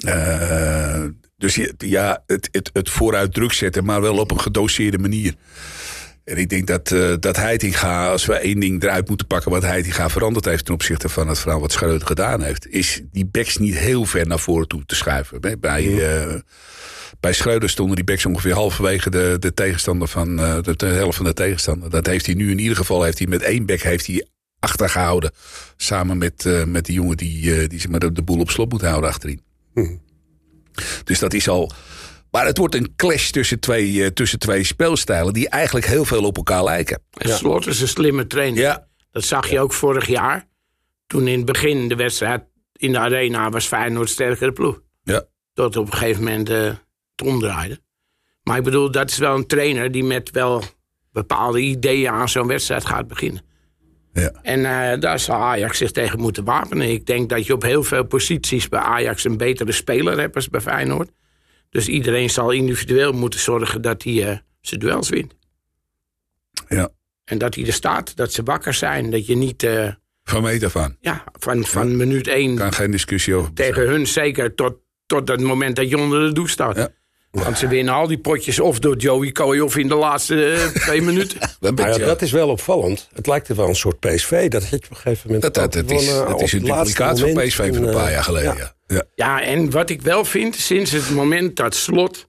Eh, 0.00 1.04
dus 1.36 1.58
ja, 1.78 2.22
het, 2.26 2.48
het, 2.52 2.70
het 2.72 2.90
vooruit 2.90 3.34
druk 3.34 3.52
zetten, 3.52 3.84
maar 3.84 4.00
wel 4.00 4.18
op 4.18 4.30
een 4.30 4.40
gedoseerde 4.40 4.98
manier. 4.98 5.34
En 6.24 6.36
ik 6.36 6.48
denk 6.48 6.66
dat, 6.66 6.90
eh 6.90 7.14
dat 7.20 7.36
Heitinga, 7.36 8.08
als 8.08 8.26
we 8.26 8.34
één 8.34 8.60
ding 8.60 8.82
eruit 8.82 9.08
moeten 9.08 9.26
pakken... 9.26 9.50
wat 9.50 9.62
Heitinga 9.62 10.08
veranderd 10.08 10.44
heeft 10.44 10.64
ten 10.64 10.74
opzichte 10.74 11.08
van 11.08 11.28
het 11.28 11.38
verhaal 11.38 11.60
wat 11.60 11.72
Schreuder 11.72 12.06
gedaan 12.06 12.42
heeft... 12.42 12.68
is 12.68 13.00
die 13.12 13.26
backs 13.26 13.56
niet 13.56 13.78
heel 13.78 14.04
ver 14.04 14.26
naar 14.26 14.38
voren 14.38 14.68
toe 14.68 14.84
te 14.86 14.94
schuiven. 14.94 15.40
Bij, 15.40 15.58
bij, 15.58 15.84
eh, 15.84 16.34
bij 17.20 17.32
Schreuder 17.32 17.68
stonden 17.70 17.96
die 17.96 18.04
backs 18.04 18.26
ongeveer 18.26 18.52
halverwege 18.54 19.10
de, 19.10 19.36
de 19.38 19.54
tegenstander 19.54 20.08
van 20.08 20.38
eh, 20.38 20.62
de, 20.62 20.76
de 20.76 20.86
helft 20.86 21.16
van 21.16 21.26
de 21.26 21.32
tegenstander. 21.32 21.90
Dat 21.90 22.06
heeft 22.06 22.26
hij 22.26 22.34
nu 22.34 22.50
in 22.50 22.58
ieder 22.58 22.76
geval 22.76 23.02
heeft 23.02 23.18
hij 23.18 23.26
met 23.26 23.42
één 23.42 23.66
back 23.66 23.80
heeft 23.80 24.06
hij 24.06 24.26
achtergehouden. 24.58 25.30
Samen 25.76 26.18
met, 26.18 26.46
eh, 26.46 26.64
met 26.64 26.84
die 26.84 26.94
jongen 26.94 27.16
die, 27.16 27.54
eh, 27.60 27.68
die 27.68 27.80
zeg 27.80 27.90
maar, 27.90 28.00
de, 28.00 28.12
de 28.12 28.22
boel 28.22 28.40
op 28.40 28.50
slot 28.50 28.72
moet 28.72 28.82
houden 28.82 29.10
achterin. 29.10 29.42
Dus 31.04 31.18
dat 31.18 31.32
is 31.34 31.48
al. 31.48 31.72
Maar 32.30 32.46
het 32.46 32.58
wordt 32.58 32.74
een 32.74 32.92
clash 32.96 33.30
tussen 33.30 33.60
twee, 33.60 34.12
tussen 34.12 34.38
twee 34.38 34.64
speelstijlen 34.64 35.32
die 35.32 35.48
eigenlijk 35.48 35.86
heel 35.86 36.04
veel 36.04 36.24
op 36.24 36.36
elkaar 36.36 36.64
lijken. 36.64 37.02
En 37.10 37.28
Slot 37.36 37.66
is 37.66 37.80
een 37.80 37.88
slimme 37.88 38.26
trainer. 38.26 38.60
Ja, 38.60 38.86
Dat 39.10 39.24
zag 39.24 39.50
je 39.50 39.60
ook 39.60 39.72
vorig 39.72 40.06
jaar. 40.06 40.48
Toen 41.06 41.28
in 41.28 41.36
het 41.36 41.46
begin 41.46 41.88
de 41.88 41.94
wedstrijd 41.94 42.44
in 42.72 42.92
de 42.92 42.98
arena 42.98 43.50
was 43.50 43.66
Feyenoord 43.66 44.10
sterkere 44.10 44.52
ploeg. 44.52 44.80
ja. 45.02 45.24
Tot 45.52 45.76
op 45.76 45.86
een 45.86 45.92
gegeven 45.92 46.24
moment 46.24 46.48
eh 46.50 46.70
het 47.16 47.26
omdraaide. 47.26 47.78
Maar 48.42 48.56
ik 48.58 48.64
bedoel, 48.64 48.90
dat 48.90 49.10
is 49.10 49.18
wel 49.18 49.34
een 49.36 49.46
trainer 49.46 49.92
die 49.92 50.04
met 50.04 50.30
wel 50.30 50.62
bepaalde 51.12 51.60
ideeën 51.60 52.10
aan 52.10 52.28
zo'n 52.28 52.46
wedstrijd 52.46 52.84
gaat 52.86 53.08
beginnen. 53.08 53.42
ja. 54.12 54.30
En 54.42 54.64
eh, 54.92 55.00
daar 55.00 55.18
zal 55.20 55.36
Ajax 55.36 55.78
zich 55.78 55.90
tegen 55.90 56.20
moeten 56.20 56.44
wapenen. 56.44 56.90
Ik 56.90 57.06
denk 57.06 57.28
dat 57.28 57.46
je 57.46 57.52
op 57.52 57.62
heel 57.62 57.82
veel 57.82 58.04
posities 58.04 58.68
bij 58.68 58.80
Ajax 58.80 59.24
een 59.24 59.36
betere 59.36 59.72
speler 59.72 60.18
hebt 60.18 60.34
als 60.34 60.48
bij 60.48 60.60
Feyenoord. 60.60 61.10
Dus 61.70 61.88
iedereen 61.88 62.30
zal 62.30 62.50
individueel 62.50 63.12
moeten 63.12 63.40
zorgen 63.40 63.82
dat 63.82 64.02
hij 64.02 64.28
eh, 64.30 64.38
zijn 64.60 64.80
duels 64.80 65.08
wint. 65.08 65.34
ja. 66.68 66.88
En 67.24 67.38
dat 67.38 67.54
hij 67.54 67.66
er 67.66 67.72
staat, 67.72 68.16
dat 68.16 68.32
ze 68.32 68.42
wakker 68.42 68.74
zijn. 68.74 69.10
Dat 69.10 69.26
je 69.26 69.36
niet 69.36 69.62
eh, 69.62 69.88
Van 70.24 70.42
meet 70.42 70.64
af 70.64 70.76
aan. 70.76 70.96
ja, 71.00 71.24
van, 71.38 71.64
van 71.64 71.96
minuut 71.96 72.26
één 72.26 72.56
Kan 72.56 72.72
geen 72.72 72.90
discussie 72.90 73.34
over. 73.34 73.52
tegen 73.52 73.86
hun 73.88 74.06
zeker 74.06 74.54
tot, 74.54 74.74
tot 75.06 75.28
het 75.28 75.40
moment 75.40 75.76
dat 75.76 75.88
je 75.88 75.98
onder 75.98 76.26
de 76.26 76.32
douche 76.32 76.52
staat. 76.52 76.76
Ja. 76.76 76.88
Want 77.42 77.58
ze 77.58 77.68
winnen 77.68 77.94
al 77.94 78.06
die 78.06 78.18
potjes 78.18 78.60
of 78.60 78.78
door 78.78 78.96
Joey 78.96 79.32
Coy 79.32 79.58
of 79.58 79.76
in 79.76 79.88
de 79.88 79.94
laatste 79.94 80.52
eh, 80.52 80.66
twee 80.66 81.02
minuten. 81.10 81.38
Ja, 81.60 81.98
dat 81.98 82.22
is 82.22 82.30
wel 82.30 82.48
opvallend. 82.48 83.08
Het 83.14 83.26
lijkt 83.26 83.48
er 83.48 83.56
wel 83.56 83.68
een 83.68 83.76
soort 83.76 84.00
PSV. 84.00 84.48
Dat 84.48 84.62
had 84.62 84.70
je 84.70 84.76
op 84.76 84.90
een 84.90 84.96
gegeven 84.96 85.22
moment 85.24 85.42
dat, 85.42 85.54
dat, 85.54 85.72
dat 85.72 86.00
is, 86.00 86.06
dat 86.06 86.42
is 86.42 86.52
een 86.52 86.64
duplicaat 86.64 87.20
van 87.20 87.34
PSV 87.34 87.74
van 87.74 87.84
een 87.84 87.94
paar 87.94 88.06
eh, 88.06 88.12
jaar 88.12 88.24
geleden. 88.24 88.56
ja. 88.56 88.74
Ja. 88.86 88.94
Ja. 88.94 89.04
Ja, 89.14 89.42
en 89.42 89.70
wat 89.70 89.90
ik 89.90 90.02
wel 90.02 90.24
vind, 90.24 90.56
sinds 90.56 90.90
het 90.90 91.10
moment 91.10 91.56
dat 91.56 91.74
Slot 91.74 92.28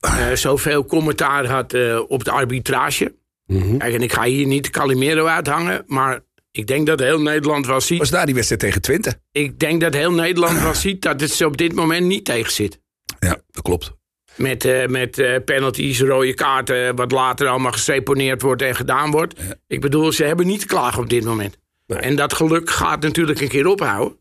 eh, 0.00 0.32
zoveel 0.32 0.84
commentaar 0.84 1.46
had 1.46 1.72
eh, 1.72 2.00
op 2.08 2.24
de 2.24 2.30
arbitrage. 2.30 3.14
Mhm. 3.46 3.76
Kijk, 3.76 3.94
en 3.94 4.02
ik 4.02 4.12
ga 4.12 4.24
hier 4.24 4.46
niet 4.46 4.70
Calimero 4.70 5.26
uithangen, 5.26 5.84
maar 5.86 6.20
ik 6.50 6.66
denk 6.66 6.86
dat 6.86 7.00
heel 7.00 7.20
Nederland 7.20 7.66
wel 7.66 7.80
ziet. 7.80 7.98
Was 7.98 8.10
daar 8.10 8.26
die 8.26 8.34
wedstrijd 8.34 8.62
tegen 8.62 8.80
Twente? 8.80 9.20
Ik 9.32 9.58
denk 9.58 9.80
dat 9.80 9.94
heel 9.94 10.12
Nederland 10.12 10.62
wel 10.62 10.74
ziet 10.74 11.02
dat 11.02 11.20
het 11.20 11.30
ze 11.30 11.46
op 11.46 11.56
dit 11.56 11.74
moment 11.74 12.06
niet 12.06 12.24
tegen 12.24 12.52
zit. 12.52 12.80
Ja, 13.18 13.36
dat 13.50 13.62
klopt. 13.62 13.92
Met, 14.36 14.64
eh, 14.64 14.86
met 14.86 15.18
eh, 15.18 15.36
penalties, 15.44 16.00
rode 16.00 16.34
kaarten, 16.34 16.96
wat 16.96 17.12
later 17.12 17.46
allemaal 17.48 17.72
geseponeerd 17.72 18.42
wordt 18.42 18.62
en 18.62 18.76
gedaan 18.76 19.10
wordt. 19.10 19.40
Ik 19.66 19.80
bedoel, 19.80 20.12
ze 20.12 20.24
hebben 20.24 20.46
niet 20.46 20.60
te 20.60 20.66
klagen 20.66 21.02
op 21.02 21.08
dit 21.10 21.24
moment. 21.24 21.58
Nee. 21.86 21.98
En 21.98 22.16
dat 22.16 22.34
geluk 22.34 22.70
gaat 22.70 23.02
natuurlijk 23.02 23.40
een 23.40 23.48
keer 23.48 23.66
ophouden. 23.66 24.18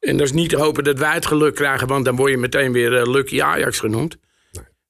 En 0.00 0.16
dat 0.16 0.26
is 0.26 0.32
niet 0.32 0.48
te 0.48 0.56
hopen 0.56 0.84
dat 0.84 0.98
wij 0.98 1.14
het 1.14 1.26
geluk 1.26 1.54
krijgen, 1.54 1.86
want 1.86 2.04
dan 2.04 2.16
word 2.16 2.30
je 2.30 2.36
meteen 2.36 2.72
weer 2.72 2.96
eh, 2.96 3.10
Lucky 3.10 3.42
Ajax 3.42 3.78
genoemd. 3.78 4.16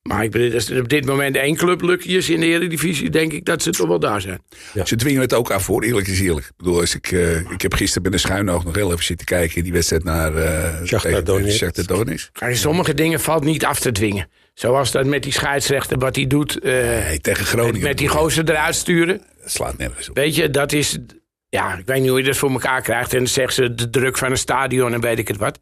Maar 0.03 0.25
ik 0.25 0.31
bedoel, 0.31 0.55
als 0.55 0.71
er 0.71 0.81
op 0.81 0.89
dit 0.89 1.07
moment 1.07 1.37
één 1.37 1.57
club 1.57 1.83
Lucky 1.83 2.09
is 2.09 2.31
in 2.31 2.41
de 2.41 2.47
Eredivisie, 2.47 3.11
denk 3.11 3.33
ik 3.33 3.45
dat 3.45 3.63
ze 3.63 3.71
toch 3.71 3.89
wel 3.89 3.99
daar 3.99 4.21
zijn. 4.21 4.43
Ze 4.85 4.97
dwingen 4.97 5.21
het 5.21 5.35
ook 5.35 5.51
af 5.51 5.65
voor, 5.65 5.83
eerlijk 5.83 6.07
is 6.07 6.21
eerlijk. 6.21 6.47
Ik 6.47 6.57
bedoel, 6.57 6.81
als 6.81 6.95
ik, 6.95 7.13
eh, 7.13 7.51
ik 7.51 7.63
heb 7.63 7.75
gisteren 7.75 8.03
met 8.03 8.13
een 8.13 8.19
schuin 8.19 8.51
oog 8.51 8.65
nog 8.65 8.75
heel 8.75 8.93
even 8.93 9.05
zitten 9.05 9.27
kijken... 9.27 9.57
in 9.57 9.63
die 9.63 9.73
wedstrijd 9.73 10.05
naar 10.05 10.35
uh, 10.35 10.85
Shakhtar 10.85 11.25
Donetsk. 11.25 11.59
Shakhtar 11.59 11.87
Donetsk. 11.87 12.33
Kijk, 12.33 12.57
sommige 12.57 12.95
dingen 12.95 13.21
valt 13.21 13.45
niet 13.45 13.65
af 13.65 13.81
te 13.81 13.93
dwingen. 13.93 14.29
Zoals 14.61 14.91
dat 14.91 15.07
met 15.07 15.23
die 15.23 15.33
scheidsrechter, 15.33 15.99
wat 15.99 16.17
hij 16.17 16.27
doet, 16.27 16.59
eh, 16.59 16.73
Nee, 16.73 17.21
tegen 17.21 17.47
Groningen. 17.47 17.83
met 17.83 17.99
die 17.99 18.09
gozer 18.09 18.51
eruit 18.51 18.75
sturen. 18.75 19.23
Dat 19.41 19.51
slaat 19.51 19.79
nergens 19.79 20.09
op. 20.09 20.17
Weet 20.17 20.35
je, 20.35 20.51
dat 20.51 20.73
is. 20.73 20.99
Ja, 21.49 21.75
ik 21.75 21.87
weet 21.87 22.01
niet 22.01 22.09
hoe 22.09 22.19
je 22.19 22.25
dat 22.25 22.37
voor 22.37 22.51
elkaar 22.51 22.83
krijgt. 22.83 23.13
En 23.13 23.19
dan 23.19 23.27
zeggen 23.27 23.55
ze 23.55 23.75
de 23.75 23.91
druk 23.91 24.19
van 24.19 24.31
een 24.31 24.37
stadion 24.39 24.93
en 24.93 25.01
weet 25.01 25.19
ik 25.19 25.29
het 25.29 25.37
wat. 25.37 25.59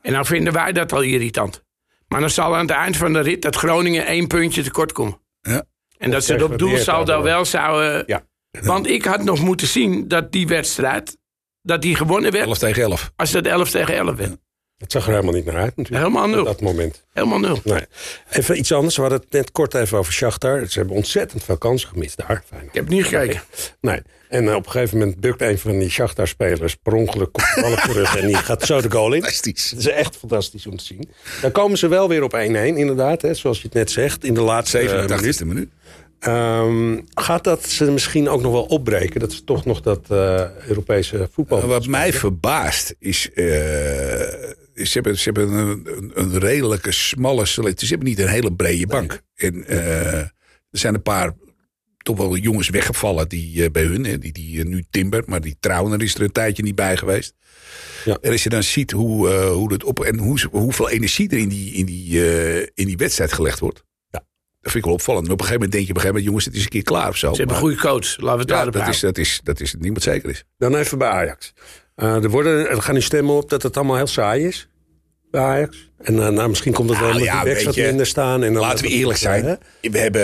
En 0.00 0.12
dan 0.12 0.26
vinden 0.26 0.52
wij 0.52 0.72
dat 0.72 0.92
al 0.92 1.00
irritant. 1.02 1.62
Maar 2.08 2.20
dan 2.20 2.30
zal 2.30 2.54
aan 2.54 2.66
het 2.66 2.70
eind 2.76 2.96
van 2.96 3.12
de 3.12 3.20
rit 3.20 3.42
dat 3.42 3.56
Groningen 3.56 4.06
één 4.06 4.26
puntje 4.26 4.62
tekort 4.62 4.92
komen. 4.92 5.20
Ja. 5.40 5.64
En 5.98 6.10
dat 6.10 6.24
ze 6.24 6.32
het 6.32 6.42
op 6.42 6.58
doelsaldo 6.58 7.22
wel 7.22 7.44
zouden. 7.44 8.02
Ja. 8.06 8.22
Want 8.62 8.86
ik 8.86 9.04
had 9.04 9.24
nog 9.24 9.40
moeten 9.40 9.66
zien 9.66 10.08
dat 10.08 10.32
die 10.32 10.46
wedstrijd. 10.46 11.16
dat 11.62 11.82
die 11.82 11.96
gewonnen 11.96 12.32
werd. 12.32 12.44
11 12.46 12.58
tegen 12.58 12.82
11. 12.82 13.12
als 13.16 13.30
dat 13.30 13.46
11 13.46 13.70
tegen 13.70 13.94
11 13.94 14.16
werd. 14.16 14.36
Het 14.82 14.92
zag 14.92 15.06
er 15.06 15.12
helemaal 15.12 15.34
niet 15.34 15.44
naar 15.44 15.56
uit 15.56 15.76
natuurlijk. 15.76 16.04
Helemaal 16.04 16.28
nul. 16.28 16.40
Op 16.40 16.46
dat 16.46 16.60
moment. 16.60 17.04
Helemaal 17.12 17.38
nul. 17.38 17.58
Nee. 17.64 17.84
Even 18.30 18.58
iets 18.58 18.72
anders. 18.72 18.96
We 18.96 19.00
hadden 19.00 19.20
het 19.20 19.32
net 19.32 19.52
kort 19.52 19.74
even 19.74 19.98
over 19.98 20.12
Shakhtar. 20.12 20.66
Ze 20.68 20.78
hebben 20.78 20.96
ontzettend 20.96 21.44
veel 21.44 21.58
kansen 21.58 21.88
gemist 21.88 22.16
daar. 22.16 22.42
Fijn. 22.48 22.64
Ik 22.64 22.74
heb 22.74 22.88
niet 22.88 23.04
gekeken. 23.04 23.42
Nee. 23.80 24.02
En 24.28 24.48
eh, 24.48 24.54
op 24.54 24.64
een 24.66 24.70
gegeven 24.70 24.98
moment 24.98 25.20
bukt 25.20 25.42
een 25.42 25.58
van 25.58 25.78
die 25.78 25.90
Shakhtar-spelers 25.90 26.74
per 26.74 26.92
ongeluk 26.92 27.36
op 27.36 27.82
de 27.86 27.92
rug 27.92 28.16
en 28.16 28.26
die 28.26 28.36
gaat 28.36 28.62
zo 28.62 28.80
de 28.80 28.90
goal 28.90 29.12
in. 29.12 29.22
Fantastisch. 29.22 29.70
Dat 29.70 29.78
is 29.78 29.88
echt 29.88 30.16
fantastisch 30.16 30.66
om 30.66 30.76
te 30.76 30.84
zien. 30.84 31.08
Dan 31.40 31.52
komen 31.52 31.78
ze 31.78 31.88
wel 31.88 32.08
weer 32.08 32.22
op 32.22 32.34
1-1 32.34 32.36
inderdaad, 32.36 33.22
hè, 33.22 33.34
zoals 33.34 33.56
je 33.58 33.64
het 33.64 33.74
net 33.74 33.90
zegt, 33.90 34.24
in 34.24 34.34
de 34.34 34.40
laatste 34.40 34.78
eh, 34.78 35.06
minuut. 35.06 35.40
87e 35.40 35.46
minuut. 35.46 35.68
Ehm, 36.18 37.00
gaat 37.14 37.44
dat 37.44 37.66
ze 37.66 37.90
misschien 37.90 38.28
ook 38.28 38.42
nog 38.42 38.52
wel 38.52 38.64
opbreken? 38.64 39.20
Dat 39.20 39.32
ze 39.32 39.44
toch 39.44 39.64
nog 39.64 39.80
dat 39.80 40.00
eh, 40.08 40.44
Europese 40.68 41.28
voetbal... 41.32 41.66
Wat 41.66 41.86
mij 41.86 42.12
verbaast 42.12 42.94
is... 42.98 43.30
eh, 43.34 43.44
is 43.44 44.54
ze 44.74 44.90
hebben, 44.92 45.18
ze 45.18 45.30
hebben 45.32 45.52
een, 45.52 45.88
een, 45.96 46.10
een 46.14 46.38
redelijke 46.38 46.92
smalle 46.92 47.46
selectie. 47.46 47.86
Ze 47.86 47.94
hebben 47.94 48.10
niet 48.10 48.18
een 48.18 48.28
hele 48.28 48.52
brede 48.52 48.86
bank. 48.86 49.22
En 49.34 49.66
eh, 49.66 50.18
er 50.18 50.32
zijn 50.70 50.94
een 50.94 51.02
paar 51.02 51.32
toch 51.96 52.16
wel 52.16 52.36
jongens 52.36 52.68
weggevallen 52.68 53.28
die, 53.28 53.64
eh, 53.64 53.70
bij 53.70 53.84
hun. 53.84 54.20
Die, 54.20 54.32
die 54.32 54.60
eh, 54.60 54.66
nu 54.66 54.84
Timber, 54.90 55.22
maar 55.26 55.40
die 55.40 55.56
Trauner 55.60 56.02
is 56.02 56.14
er 56.14 56.22
een 56.22 56.32
tijdje 56.32 56.62
niet 56.62 56.74
bij 56.74 56.96
geweest. 56.96 57.34
Ja. 58.04 58.18
En 58.20 58.32
als 58.32 58.42
je 58.42 58.48
dan 58.48 58.62
ziet 58.62 58.90
hoe, 58.90 59.30
eh, 59.30 59.50
hoe 59.50 59.72
het 59.72 59.84
op 59.84 60.00
en 60.00 60.18
hoe, 60.18 60.40
hoeveel 60.50 60.90
energie 60.90 61.28
er 61.28 61.38
in 61.38 61.48
die, 61.48 61.72
in, 61.72 61.86
die, 61.86 62.30
eh, 62.30 62.68
in 62.74 62.86
die 62.86 62.96
wedstrijd 62.96 63.32
gelegd 63.32 63.58
wordt. 63.58 63.84
Ja. 64.10 64.24
Dat 64.60 64.72
vind 64.72 64.74
ik 64.74 64.84
wel 64.84 64.94
opvallend. 64.94 65.26
En 65.26 65.32
op 65.32 65.40
een 65.40 65.46
gegeven 65.46 65.68
moment 65.68 65.72
denk 65.72 65.84
je 65.84 65.90
op 65.90 65.96
een 65.96 66.02
gegeven 66.02 66.24
moment, 66.24 66.44
jongens, 66.44 66.44
het 66.44 66.54
is 66.54 66.62
een 66.62 66.68
keer 66.68 66.82
klaar 66.82 67.08
of 67.08 67.16
zo. 67.16 67.30
Ze 67.30 67.36
hebben 67.36 67.56
een 67.56 67.62
goede 67.62 67.76
coach. 67.76 68.16
Laten 68.16 68.32
we 68.32 68.40
het 68.40 68.48
ja, 68.48 68.54
daarop 68.54 68.72
dat 68.72 68.88
is, 68.88 69.00
dat, 69.00 69.18
is, 69.18 69.40
dat 69.42 69.60
is 69.60 69.74
niemand 69.78 70.02
zeker 70.02 70.30
is. 70.30 70.44
Dan 70.58 70.76
even 70.76 70.98
bij 70.98 71.08
Ajax. 71.08 71.52
Eh, 71.94 72.22
er, 72.22 72.30
worden, 72.30 72.68
er 72.68 72.82
gaan 72.82 72.94
nu 72.94 73.00
stemmen 73.00 73.34
op 73.34 73.50
dat 73.50 73.62
het 73.62 73.76
allemaal 73.76 73.96
heel 73.96 74.06
saai 74.06 74.46
is 74.46 74.68
bij 75.32 75.40
Ajax. 75.40 75.90
En 76.02 76.14
nou, 76.14 76.48
misschien 76.48 76.72
komt 76.72 76.88
het 76.88 76.98
wel 76.98 77.08
Nou 77.08 77.20
omdat 77.20 77.34
ja, 77.34 77.42
die 77.42 77.52
backs 77.52 77.64
wat 77.64 77.76
minder 77.76 78.06
staan. 78.06 78.42
En 78.42 78.52
dan 78.52 78.62
Laten 78.62 78.84
we 78.84 78.90
eerlijk 78.90 79.18
zijn. 79.18 79.44
Hè? 79.44 79.54
We 79.80 79.98
hebben, 79.98 80.22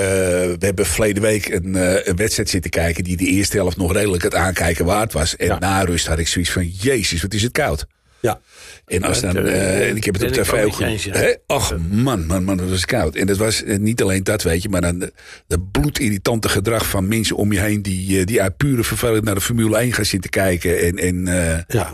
we 0.58 0.66
hebben 0.66 0.86
verleden 0.86 1.22
week 1.22 1.48
een, 1.48 1.76
eh, 1.76 2.06
een 2.06 2.16
wedstrijd 2.16 2.48
zitten 2.48 2.70
kijken... 2.70 3.04
die 3.04 3.16
de 3.16 3.26
eerste 3.26 3.56
helft 3.56 3.76
nog 3.76 3.92
redelijk 3.92 4.22
het 4.22 4.34
aankijken 4.34 4.84
waard 4.84 5.12
was. 5.12 5.36
En 5.36 5.46
Ja. 5.46 5.58
na 5.58 5.82
rust 5.82 6.06
had 6.06 6.18
ik 6.18 6.28
zoiets 6.28 6.50
van... 6.50 6.68
Jezus, 6.68 7.22
wat 7.22 7.34
is 7.34 7.42
het 7.42 7.52
koud. 7.52 7.86
Ja. 8.20 8.40
En 8.86 9.02
als 9.02 9.20
dan, 9.20 9.36
eh, 9.36 9.88
en 9.88 9.96
ik 9.96 10.04
heb 10.04 10.14
het 10.14 10.22
op 10.22 10.32
tv 10.32 10.64
ook 10.64 10.74
gezien. 10.74 11.36
Och 11.46 11.76
man, 11.90 12.26
man, 12.26 12.44
man, 12.44 12.56
dat 12.56 12.68
was 12.68 12.84
koud. 12.84 13.14
En 13.14 13.26
dat 13.26 13.36
was 13.36 13.62
niet 13.66 14.02
alleen 14.02 14.24
dat, 14.24 14.42
weet 14.42 14.62
je, 14.62 14.68
maar 14.68 14.80
dan 14.80 14.98
de, 14.98 15.12
de 15.46 15.60
bloedirritante 15.60 16.48
gedrag 16.48 16.88
van 16.88 17.08
mensen 17.08 17.36
om 17.36 17.52
je 17.52 17.60
heen 17.60 17.82
die, 17.82 18.24
die 18.24 18.42
uit 18.42 18.56
pure 18.56 18.84
verveling 18.84 19.24
naar 19.24 19.34
de 19.34 19.40
Formule 19.40 19.78
1 19.78 19.92
gaan 19.92 20.04
zitten 20.04 20.30
kijken. 20.30 20.78
En, 20.80 20.96
en 20.96 21.28
eh, 21.28 21.58
ja. 21.68 21.92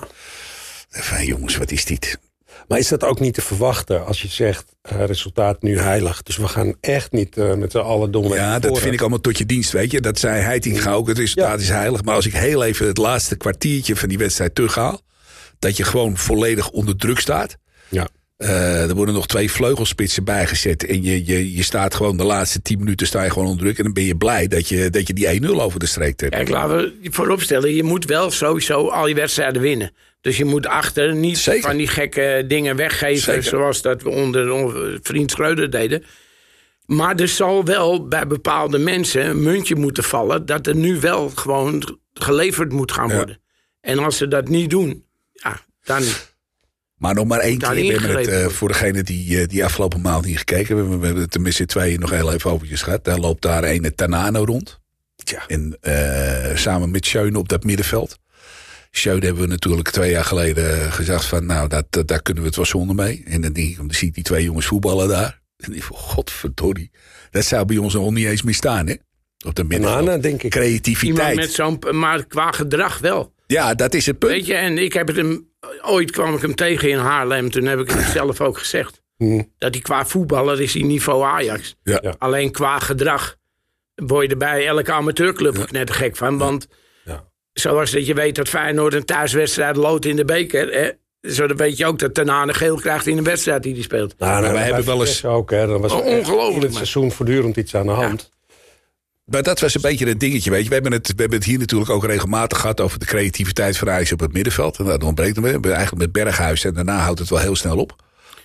van 0.90 1.24
jongens, 1.24 1.56
wat 1.56 1.70
is 1.70 1.84
dit? 1.84 2.18
Maar 2.68 2.78
is 2.78 2.88
dat 2.88 3.04
ook 3.04 3.20
niet 3.20 3.34
te 3.34 3.40
verwachten 3.40 4.06
als 4.06 4.22
je 4.22 4.28
zegt 4.28 4.64
eh, 4.82 5.04
resultaat 5.04 5.62
nu 5.62 5.78
heilig? 5.78 6.22
Dus 6.22 6.36
we 6.36 6.48
gaan 6.48 6.74
echt 6.80 7.12
niet 7.12 7.36
eh, 7.36 7.54
met 7.54 7.70
z'n 7.70 7.78
allen 7.78 8.10
dom 8.10 8.34
Ja, 8.34 8.58
dat 8.58 8.78
vind 8.78 8.94
ik 8.94 9.00
allemaal 9.00 9.20
tot 9.20 9.38
je 9.38 9.46
dienst, 9.46 9.72
weet 9.72 9.90
je. 9.90 10.00
Dat 10.00 10.18
zei 10.18 10.40
Heitinga 10.40 10.92
ook, 10.92 11.08
het 11.08 11.18
resultaat 11.18 11.60
is 11.60 11.68
heilig. 11.68 12.02
Maar 12.04 12.14
als 12.14 12.26
ik 12.26 12.32
heel 12.32 12.64
even 12.64 12.86
het 12.86 12.98
laatste 12.98 13.36
kwartiertje 13.36 13.96
van 13.96 14.08
die 14.08 14.18
wedstrijd 14.18 14.54
terughaal... 14.54 15.00
dat 15.58 15.76
je 15.76 15.84
gewoon 15.84 16.16
volledig 16.16 16.70
onder 16.70 16.96
druk 16.96 17.18
staat... 17.18 17.56
Ja. 17.88 18.08
Eh, 18.36 18.88
er 18.88 18.94
worden 18.94 19.14
nog 19.14 19.26
twee 19.26 19.50
vleugelspitsen 19.50 20.24
bijgezet. 20.24 20.86
En 20.86 21.02
je, 21.02 21.26
je, 21.26 21.54
je 21.54 21.62
staat 21.62 21.94
gewoon 21.94 22.16
de 22.16 22.24
laatste 22.24 22.62
tien 22.62 22.78
minuten 22.78 23.06
sta 23.06 23.22
je 23.22 23.30
gewoon 23.30 23.48
onder 23.48 23.62
druk. 23.64 23.78
En 23.78 23.84
dan 23.84 23.92
ben 23.92 24.04
je 24.04 24.16
blij 24.16 24.48
dat 24.48 24.68
je, 24.68 24.90
dat 24.90 25.06
je 25.06 25.12
die 25.12 25.42
1-0 25.42 25.46
over 25.48 25.80
de 25.80 25.86
streek 25.86 26.20
hebt. 26.20 26.34
Kijk, 26.34 26.48
laten 26.48 26.76
we 26.76 27.08
vooropstellen, 27.10 27.74
je 27.74 27.82
moet 27.82 28.04
wel 28.04 28.30
sowieso 28.30 28.88
al 28.88 29.06
je 29.06 29.14
wedstrijden 29.14 29.62
winnen. 29.62 29.92
Dus 30.24 30.36
je 30.36 30.44
moet 30.44 30.66
achter 30.66 31.14
niet 31.14 31.38
Zeker. 31.38 31.62
van 31.62 31.76
die 31.76 31.86
gekke 31.86 32.44
dingen 32.46 32.76
weggeven... 32.76 33.22
Zeker. 33.22 33.42
zoals 33.42 33.82
dat 33.82 34.02
we 34.02 34.08
onder 34.08 34.98
vriend 35.02 35.30
Schreuder 35.30 35.70
deden. 35.70 36.04
Maar 36.86 37.16
er 37.16 37.28
zal 37.28 37.64
wel 37.64 38.08
bij 38.08 38.26
bepaalde 38.26 38.78
mensen 38.78 39.26
een 39.26 39.42
muntje 39.42 39.76
moeten 39.76 40.04
vallen... 40.04 40.46
dat 40.46 40.66
er 40.66 40.74
nu 40.74 41.00
wel 41.00 41.28
gewoon 41.34 41.98
geleverd 42.14 42.72
moet 42.72 42.92
gaan 42.92 43.08
Ja. 43.08 43.14
worden. 43.14 43.40
En 43.80 43.98
als 43.98 44.16
ze 44.16 44.28
dat 44.28 44.48
niet 44.48 44.70
doen, 44.70 45.04
ja, 45.32 45.60
dan... 45.82 46.02
Maar 46.96 47.14
nog 47.14 47.26
maar 47.26 47.40
één 47.40 47.58
keer. 47.58 48.00
We 48.00 48.18
het, 48.18 48.28
eh, 48.28 48.46
voor 48.46 48.68
degene 48.68 49.02
die, 49.02 49.40
eh, 49.40 49.48
die 49.48 49.64
afgelopen 49.64 50.00
maand 50.00 50.24
niet 50.24 50.38
gekeken 50.38 50.76
hebben. 50.76 50.98
We 50.98 51.04
hebben 51.04 51.22
het 51.22 51.32
tenminste 51.32 51.66
tweeën 51.66 52.00
nog 52.00 52.10
heel 52.10 52.32
even 52.32 52.50
over 52.50 52.66
gehad. 52.66 53.04
Daar 53.04 53.18
loopt 53.18 53.42
daar 53.42 53.64
een 53.64 53.94
Tanano 53.94 54.44
rond. 54.44 54.80
En 55.46 55.76
eh, 55.80 56.56
samen 56.56 56.90
met 56.90 57.06
Schöne 57.06 57.38
op 57.38 57.48
dat 57.48 57.64
middenveld. 57.64 58.18
Schöne 58.96 59.24
hebben 59.24 59.42
we 59.42 59.48
natuurlijk 59.48 59.90
twee 59.90 60.10
jaar 60.10 60.24
geleden 60.24 60.92
gezegd 60.92 61.24
van... 61.24 61.46
nou, 61.46 61.68
dat, 61.68 61.86
dat- 61.90 62.08
daar 62.08 62.22
kunnen 62.22 62.42
we 62.42 62.48
het 62.48 62.56
wel 62.56 62.66
zonder 62.66 62.94
mee. 62.96 63.22
En 63.26 63.40
dan 63.40 63.52
denk 63.52 63.68
ik, 63.68 63.76
dan 63.76 63.90
zie 63.92 64.08
ik 64.08 64.14
die 64.14 64.22
twee 64.24 64.44
jongens 64.44 64.66
voetballen 64.66 65.08
daar. 65.08 65.40
En 65.56 65.74
ik 65.76 65.82
van, 65.82 65.96
godverdorie. 65.96 66.90
Dat 67.30 67.44
zou 67.44 67.64
bij 67.64 67.76
ons 67.76 67.94
nog 67.94 68.10
niet 68.10 68.26
eens 68.26 68.42
meer 68.42 68.54
staan, 68.54 68.86
hè? 68.86 68.94
Op 69.46 69.54
dat 69.54 69.66
middenveld. 69.66 70.04
Nana, 70.04 70.18
denk 70.18 70.42
ik. 70.42 70.54
Iemand 70.54 70.64
Creativiteit. 70.66 71.36
met 71.36 71.52
zo'n... 71.52 71.78
Maar 71.90 72.26
qua 72.26 72.50
gedrag 72.50 72.98
wel. 72.98 73.32
Ja, 73.46 73.74
dat 73.74 73.94
is 73.94 74.06
het 74.06 74.18
punt. 74.18 74.32
Weet 74.32 74.46
je, 74.46 74.54
en 74.54 74.78
ik 74.78 74.92
heb 74.92 75.06
het 75.06 75.16
hem... 75.16 75.48
Ooit 75.82 76.10
kwam 76.10 76.34
ik 76.34 76.40
hem 76.42 76.54
tegen 76.54 76.88
in 76.90 76.98
Haarlem. 76.98 77.50
Toen 77.50 77.64
heb 77.64 77.78
ik 77.78 77.90
het 77.90 78.06
zelf 78.18 78.40
ook 78.40 78.58
gezegd. 78.58 79.02
Hm. 79.16 79.42
Dat 79.58 79.72
hij 79.74 79.82
qua 79.82 80.06
voetballer 80.06 80.60
is 80.60 80.74
hij 80.74 80.82
niveau 80.82 81.24
Ajax. 81.24 81.74
Ja. 81.82 81.98
Ja. 82.02 82.14
Alleen 82.18 82.50
qua 82.52 82.78
gedrag 82.78 83.36
word 83.94 84.24
je 84.26 84.30
er 84.32 84.36
bij 84.38 84.66
elke 84.66 84.92
amateurclub 84.92 85.58
ook 85.58 85.70
net 85.70 85.90
gek 85.90 86.16
van. 86.16 86.38
Want 86.38 86.66
Ja. 86.70 86.76
Zoals 87.54 87.90
dat 87.90 88.06
je 88.06 88.14
weet 88.14 88.34
dat 88.34 88.48
Feyenoord 88.48 88.94
een 88.94 89.04
thuiswedstrijd 89.04 89.76
loodt 89.76 90.04
in 90.06 90.16
de 90.16 90.24
beker. 90.24 90.72
Hè, 90.72 90.90
zo 91.30 91.46
dan 91.46 91.56
weet 91.56 91.76
je 91.76 91.86
ook 91.86 91.98
dat 91.98 92.14
Tanane 92.14 92.54
geel 92.54 92.76
krijgt 92.76 93.06
in 93.06 93.18
een 93.18 93.24
wedstrijd 93.24 93.62
die 93.62 93.72
hij 93.74 93.82
speelt. 93.82 94.14
Nou, 94.18 94.40
nou, 94.42 94.52
wij 94.54 94.62
hebben 94.62 94.84
wel 94.84 95.00
eens- 95.06 95.24
ook, 95.24 95.50
hè. 95.50 95.66
Dan 95.66 95.80
was 95.80 95.92
ongelooflijk, 95.92 96.56
in 96.56 96.62
het 96.62 96.74
seizoen 96.74 97.12
voortdurend 97.12 97.56
iets 97.56 97.74
aan 97.74 97.86
de 97.86 97.92
hand. 97.92 98.32
Maar 99.24 99.42
dat 99.42 99.60
was 99.60 99.74
een 99.74 99.80
beetje 99.80 100.06
het 100.06 100.20
dingetje, 100.20 100.50
weet 100.50 100.62
je. 100.62 100.68
We 100.68 100.74
hebben 100.74 100.92
het, 100.92 101.06
we 101.06 101.14
hebben 101.16 101.38
het 101.38 101.46
hier 101.46 101.58
natuurlijk 101.58 101.90
ook 101.90 102.04
regelmatig 102.04 102.60
gehad 102.60 102.80
over 102.80 102.98
de 102.98 103.04
creativiteit 103.06 103.76
van 103.76 103.90
Ajax 103.90 104.12
op 104.12 104.20
het 104.20 104.32
middenveld. 104.32 104.78
En 104.78 104.84
dat 104.84 105.02
ontbreekt 105.04 105.34
hem. 105.34 105.44
We 105.44 105.50
hebben 105.50 105.72
eigenlijk 105.72 106.02
met 106.02 106.12
Berghuis 106.12 106.64
en 106.64 106.74
daarna 106.74 106.98
houdt 106.98 107.18
het 107.18 107.28
wel 107.28 107.38
heel 107.38 107.56
snel 107.56 107.76
op. 107.78 107.96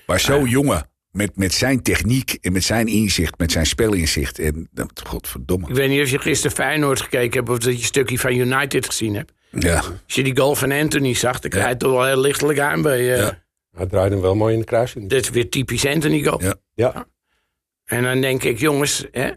Maar 0.05 0.19
zo'n 0.19 0.45
jongen, 0.49 0.89
met, 1.11 1.35
met 1.37 1.53
zijn 1.53 1.81
techniek 1.81 2.37
en 2.41 2.51
met 2.51 2.63
zijn 2.63 2.87
inzicht, 2.87 3.37
met 3.37 3.51
zijn 3.51 3.65
spelinzicht. 3.65 4.39
En 4.39 4.69
nou, 4.71 4.89
godverdomme. 5.07 5.67
Ik 5.67 5.75
weet 5.75 5.89
niet 5.89 6.01
of 6.01 6.09
je 6.09 6.19
gisteren 6.19 6.55
Feyenoord 6.55 7.01
gekeken 7.01 7.37
hebt 7.37 7.49
of 7.49 7.57
dat 7.57 7.73
je 7.73 7.79
een 7.79 7.85
stukje 7.85 8.19
van 8.19 8.33
United 8.35 8.85
gezien 8.85 9.15
hebt. 9.15 9.31
Ja, 9.51 9.75
Als 9.77 10.15
je 10.15 10.23
die 10.23 10.37
goal 10.37 10.55
van 10.55 10.71
Anthony 10.71 11.13
zag, 11.13 11.39
dan 11.39 11.49
krijg 11.49 11.69
je 11.69 11.77
toch 11.77 11.91
wel 11.91 12.05
heel 12.05 12.19
lichtelijk 12.19 12.59
aan 12.59 12.81
bij. 12.81 12.99
eh, 13.13 13.17
Ja. 13.19 13.43
Hij 13.77 13.85
draaide 13.85 14.13
hem 14.13 14.23
wel 14.23 14.35
mooi 14.35 14.53
in 14.53 14.59
de 14.59 14.65
kruising. 14.65 15.09
Dit 15.09 15.23
is 15.23 15.29
weer 15.29 15.49
typisch 15.49 15.85
Anthony 15.85 16.23
goal. 16.23 16.41
Ja. 16.43 16.55
Ja. 16.73 17.07
En 17.85 18.03
dan 18.03 18.21
denk 18.21 18.43
ik, 18.43 18.59
jongens, 18.59 19.05
hè, 19.11 19.29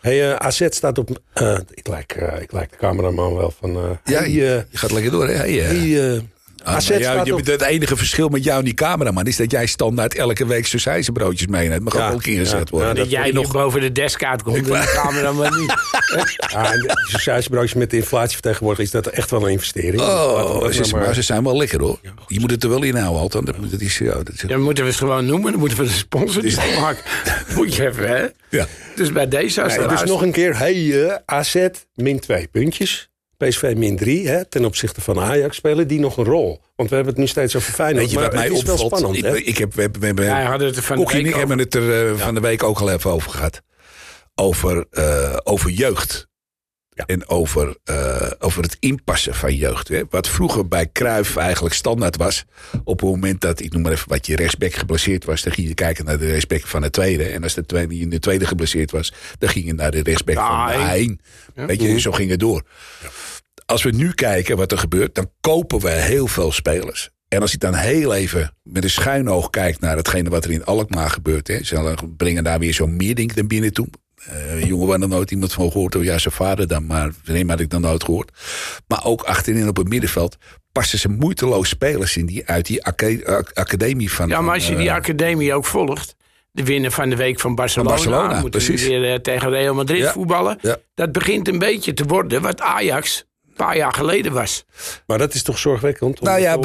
Hey, 0.00 0.30
eh, 0.30 0.36
AZ 0.36 0.66
staat 0.70 0.98
op... 0.98 1.20
eh, 1.32 1.58
ik, 1.74 1.86
lijk, 1.88 2.12
ik 2.40 2.52
lijk 2.52 2.70
de 2.70 2.76
cameraman 2.76 3.34
wel 3.34 3.50
van... 3.50 3.76
eh 3.76 3.90
Ja, 4.04 4.18
hey, 4.18 4.30
je, 4.30 4.66
je 4.70 4.76
gaat 4.78 4.90
lekker 4.92 5.10
door, 5.10 5.26
hè? 5.26 5.32
Hey, 5.34 5.52
hey, 5.52 6.28
Ah, 6.66 6.74
AZ 6.74 6.88
maar 6.90 6.98
jou- 7.00 7.12
staat 7.14 7.26
je, 7.26 7.34
op... 7.34 7.46
Het 7.46 7.62
enige 7.62 7.96
verschil 7.96 8.28
met 8.28 8.44
jou 8.44 8.58
en 8.58 8.64
die 8.64 8.74
cameraman 8.74 9.26
is 9.26 9.36
dat 9.36 9.50
jij 9.50 9.66
standaard 9.66 10.14
elke 10.14 10.46
week 10.46 10.68
broodjes 11.12 11.46
meeneemt. 11.46 11.82
Mag 11.84 11.92
Ja, 11.94 11.98
ook 12.00 12.06
wel 12.06 12.16
een 12.16 12.22
keer 12.22 12.38
gezet 12.38 12.58
ja, 12.58 12.64
worden. 12.70 12.88
ja, 12.88 12.94
dat 12.94 13.10
dat 13.10 13.10
jij 13.10 13.30
nog 13.30 13.52
boven 13.52 13.80
de 13.80 13.92
desk 13.92 14.24
uitkomt 14.24 14.56
en 14.56 14.62
de 14.64 14.92
camera 14.94 15.32
maar 15.32 15.58
niet. 15.58 15.74
Ja, 16.52 16.72
sausijsbroodjes 17.10 17.74
met 17.74 17.90
de 17.90 17.96
inflatie 17.96 18.32
vertegenwoordigd 18.32 18.82
is 18.82 18.90
dat 18.90 19.06
echt 19.06 19.30
wel 19.30 19.44
een 19.44 19.50
investering. 19.52 20.00
Oh, 20.00 20.60
dat 20.60 20.90
maar- 20.92 21.00
maar 21.02 21.14
ze 21.14 21.22
zijn 21.22 21.44
wel 21.44 21.56
lekker 21.56 21.80
hoor. 21.80 21.98
Je 22.26 22.40
moet 22.40 22.50
het 22.50 22.62
er 22.62 22.68
wel 22.68 22.82
in 22.82 22.96
houden, 22.96 23.20
Alton. 23.20 23.44
Dat, 23.44 23.54
dat 23.70 23.80
is, 23.80 23.98
ja, 23.98 24.12
dat 24.14 24.30
is, 24.32 24.40
Dan 24.40 24.60
moeten 24.60 24.84
we 24.84 24.90
het 24.90 24.98
gewoon 24.98 25.26
noemen. 25.26 25.50
Dan 25.50 25.60
moeten 25.60 25.78
we 25.78 25.84
de 25.84 25.90
sponsor 25.90 26.42
niet 26.42 26.56
maken. 26.80 27.02
Moet 27.56 27.74
je 27.74 27.86
even, 27.86 28.08
hè? 28.08 28.26
ja. 28.48 28.66
Dus 28.94 29.12
bij 29.12 29.28
deze 29.28 29.62
als 29.62 29.76
Nee, 29.76 29.86
dus 29.86 30.04
nog 30.04 30.22
een 30.22 30.32
keer, 30.32 30.58
hey, 30.58 31.04
eh, 31.08 31.16
AZ 31.26 31.66
min 31.94 32.20
twee 32.20 32.46
puntjes. 32.46 33.08
PSV 33.36 33.74
min 33.76 33.96
drie, 33.96 34.28
hè, 34.28 34.44
ten 34.44 34.64
opzichte 34.64 35.00
van 35.00 35.20
Ajax 35.20 35.56
spelen 35.56 35.88
die 35.88 36.00
nog 36.00 36.16
een 36.16 36.24
rol. 36.24 36.60
Want 36.76 36.88
we 36.88 36.94
hebben 36.94 37.12
het 37.14 37.22
nu 37.22 37.28
steeds 37.28 37.56
over 37.56 37.72
Feyenoord, 37.72 38.02
Weet 38.02 38.10
je 38.10 38.18
maar 38.18 38.24
wat 38.24 38.34
mij 38.34 38.44
het 38.44 38.52
is 38.52 38.62
wel 38.62 38.74
opvalt? 38.74 38.96
spannend. 38.98 39.24
ik, 39.24 39.30
hè? 39.30 39.36
ik 39.36 39.58
heb, 39.58 39.74
we 39.74 39.80
hebben, 39.80 40.00
we 40.00 40.06
hebben, 40.06 40.24
Ja, 40.24 40.52
het 40.58 40.76
er 40.76 40.82
van 40.82 41.04
en 41.06 41.26
ik 41.26 41.34
hebben 41.34 41.58
het 41.58 41.74
er 41.74 42.08
eh, 42.10 42.18
van 42.18 42.34
de 42.34 42.40
week 42.40 42.62
ook 42.62 42.78
al 42.78 42.90
even 42.90 43.10
over 43.10 43.30
gehad. 43.30 43.62
Over, 44.34 44.86
eh, 44.90 45.36
over 45.44 45.70
jeugd. 45.70 46.28
En 47.06 47.28
over, 47.28 47.76
eh, 47.84 48.30
over 48.38 48.62
het 48.62 48.76
inpassen 48.80 49.34
van 49.34 49.54
jeugd. 49.54 49.88
Hè. 49.88 50.02
Wat 50.10 50.28
vroeger 50.28 50.68
bij 50.68 50.90
Cruijff 50.92 51.36
eigenlijk 51.36 51.74
standaard 51.74 52.16
was. 52.16 52.44
Op 52.84 53.00
het 53.00 53.10
moment 53.10 53.40
dat, 53.40 53.60
ik 53.60 53.72
noem 53.72 53.82
maar 53.82 53.92
even 53.92 54.08
wat 54.08 54.26
je 54.26 54.36
rechtsback 54.36 54.72
geblesseerd 54.72 55.24
was. 55.24 55.42
Dan 55.42 55.52
ging 55.52 55.68
je 55.68 55.74
kijken 55.74 56.04
naar 56.04 56.18
de 56.18 56.26
rechtsback 56.26 56.66
van 56.66 56.80
de 56.80 56.90
tweede. 56.90 57.24
En 57.24 57.42
als 57.42 57.54
de 57.54 57.66
tweede 57.66 57.98
in 57.98 58.10
de 58.10 58.18
tweede 58.18 58.46
geblesseerd 58.46 58.90
was. 58.90 59.12
Dan 59.38 59.48
ging 59.48 59.64
je 59.66 59.74
naar 59.74 59.90
de 59.90 60.02
rechtsback 60.02 60.34
Ja, 60.36 60.72
van 60.72 60.80
de 60.80 60.88
één. 60.88 61.20
A1. 61.54 61.64
Weet 61.66 61.82
je, 61.82 62.00
zo 62.00 62.12
ging 62.12 62.30
het 62.30 62.40
door. 62.40 62.62
Als 63.66 63.82
we 63.82 63.90
nu 63.90 64.12
kijken 64.12 64.56
wat 64.56 64.72
er 64.72 64.78
gebeurt. 64.78 65.14
Dan 65.14 65.30
kopen 65.40 65.80
we 65.80 65.90
heel 65.90 66.26
veel 66.26 66.52
spelers. 66.52 67.10
En 67.28 67.40
als 67.40 67.52
ik 67.54 67.60
dan 67.60 67.74
heel 67.74 68.14
even 68.14 68.56
met 68.62 68.84
een 68.84 68.90
schuin 68.90 69.28
oog 69.30 69.50
kijk 69.50 69.80
naar 69.80 69.96
hetgene 69.96 70.30
wat 70.30 70.44
er 70.44 70.50
in 70.50 70.64
Alkmaar 70.64 71.10
gebeurt. 71.10 71.48
Hè, 71.48 71.62
ze 71.64 71.94
brengen 72.16 72.44
daar 72.44 72.58
weer 72.58 72.74
zo'n 72.74 72.96
meerding 72.96 73.34
naar 73.34 73.46
binnen 73.46 73.72
toe. 73.72 73.88
Een 74.50 74.66
jongen 74.66 74.86
waar 74.86 75.00
er 75.00 75.08
nooit 75.08 75.30
iemand 75.30 75.52
van 75.52 75.70
gehoord. 75.72 75.94
Oh 75.96 76.04
ja, 76.04 76.18
zijn 76.18 76.34
vader 76.34 76.68
dan, 76.68 76.86
maar 76.86 77.10
nee, 77.24 77.46
had 77.46 77.60
ik 77.60 77.70
dan 77.70 77.80
nooit 77.80 78.04
gehoord. 78.04 78.30
Maar 78.86 79.04
ook 79.04 79.22
achterin 79.22 79.68
op 79.68 79.76
het 79.76 79.88
middenveld 79.88 80.36
passen 80.72 80.98
ze 80.98 81.08
moeiteloos 81.08 81.68
spelers 81.68 82.16
in 82.16 82.26
die 82.26 82.46
uit 82.46 82.66
die 82.66 82.84
aca- 82.84 83.22
ac- 83.24 83.50
academie 83.54 84.12
van. 84.12 84.28
Ja, 84.28 84.40
maar 84.40 84.54
als 84.54 84.68
je 84.68 84.76
die 84.76 84.88
eh, 84.88 84.94
academie 84.94 85.54
ook 85.54 85.64
volgt. 85.66 86.16
De 86.50 86.64
winnaar 86.64 86.90
van 86.90 87.10
de 87.10 87.16
week 87.16 87.40
van 87.40 87.54
Barcelona. 87.54 87.96
Van 87.96 88.04
Barcelona, 88.10 88.40
moeten 88.40 88.60
precies. 88.60 88.86
weer 88.88 89.12
eh, 89.12 89.18
tegen 89.18 89.50
Real 89.50 89.74
Madrid 89.74 89.98
Ja, 89.98 90.12
voetballen. 90.12 90.58
ja. 90.62 90.76
Dat 90.94 91.12
begint 91.12 91.48
een 91.48 91.58
beetje 91.58 91.92
te 91.94 92.04
worden 92.04 92.42
wat 92.42 92.60
Ajax 92.60 93.24
paar 93.56 93.76
jaar 93.76 93.92
geleden 93.92 94.32
was. 94.32 94.64
Maar 95.06 95.18
dat 95.18 95.34
is 95.34 95.42
toch 95.42 95.58
zorgwekkend? 95.58 96.20
Nou 96.20 96.40
ja, 96.40 96.52
je, 96.52 96.58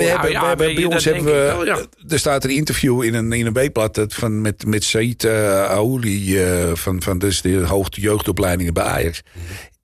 bij 0.56 0.84
ons 0.84 1.06
hebben 1.06 1.24
we. 1.24 1.32
wel, 1.32 1.66
ja. 1.66 1.86
Er 2.08 2.20
staat 2.20 2.44
een 2.44 2.50
interview 2.50 3.04
in 3.04 3.14
een, 3.14 3.32
in 3.32 3.46
een 3.46 3.54
weekblad 3.54 3.96
dat 3.96 4.14
van, 4.14 4.42
met, 4.42 4.66
met 4.66 4.84
Said 4.84 5.24
uh, 5.24 5.64
Aouli 5.64 6.44
eh, 6.44 6.72
van, 6.74 7.02
van 7.02 7.20
dus 7.20 7.42
de 7.42 7.58
hoogte 7.58 8.02
jeugdopleidingen 8.02 8.74
bij 8.74 8.84
Ajax. 8.84 9.22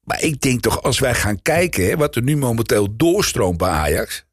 Maar 0.04 0.24
ik 0.24 0.42
denk 0.42 0.62
toch, 0.62 0.84
als 0.84 1.00
wij 1.00 1.14
gaan 1.14 1.42
kijken 1.42 1.86
hè, 1.86 1.96
wat 1.96 2.16
er 2.16 2.22
nu 2.22 2.38
momenteel 2.38 2.88
doorstroomt 2.98 3.58
bij 3.58 3.70
Ajax. 3.70 4.26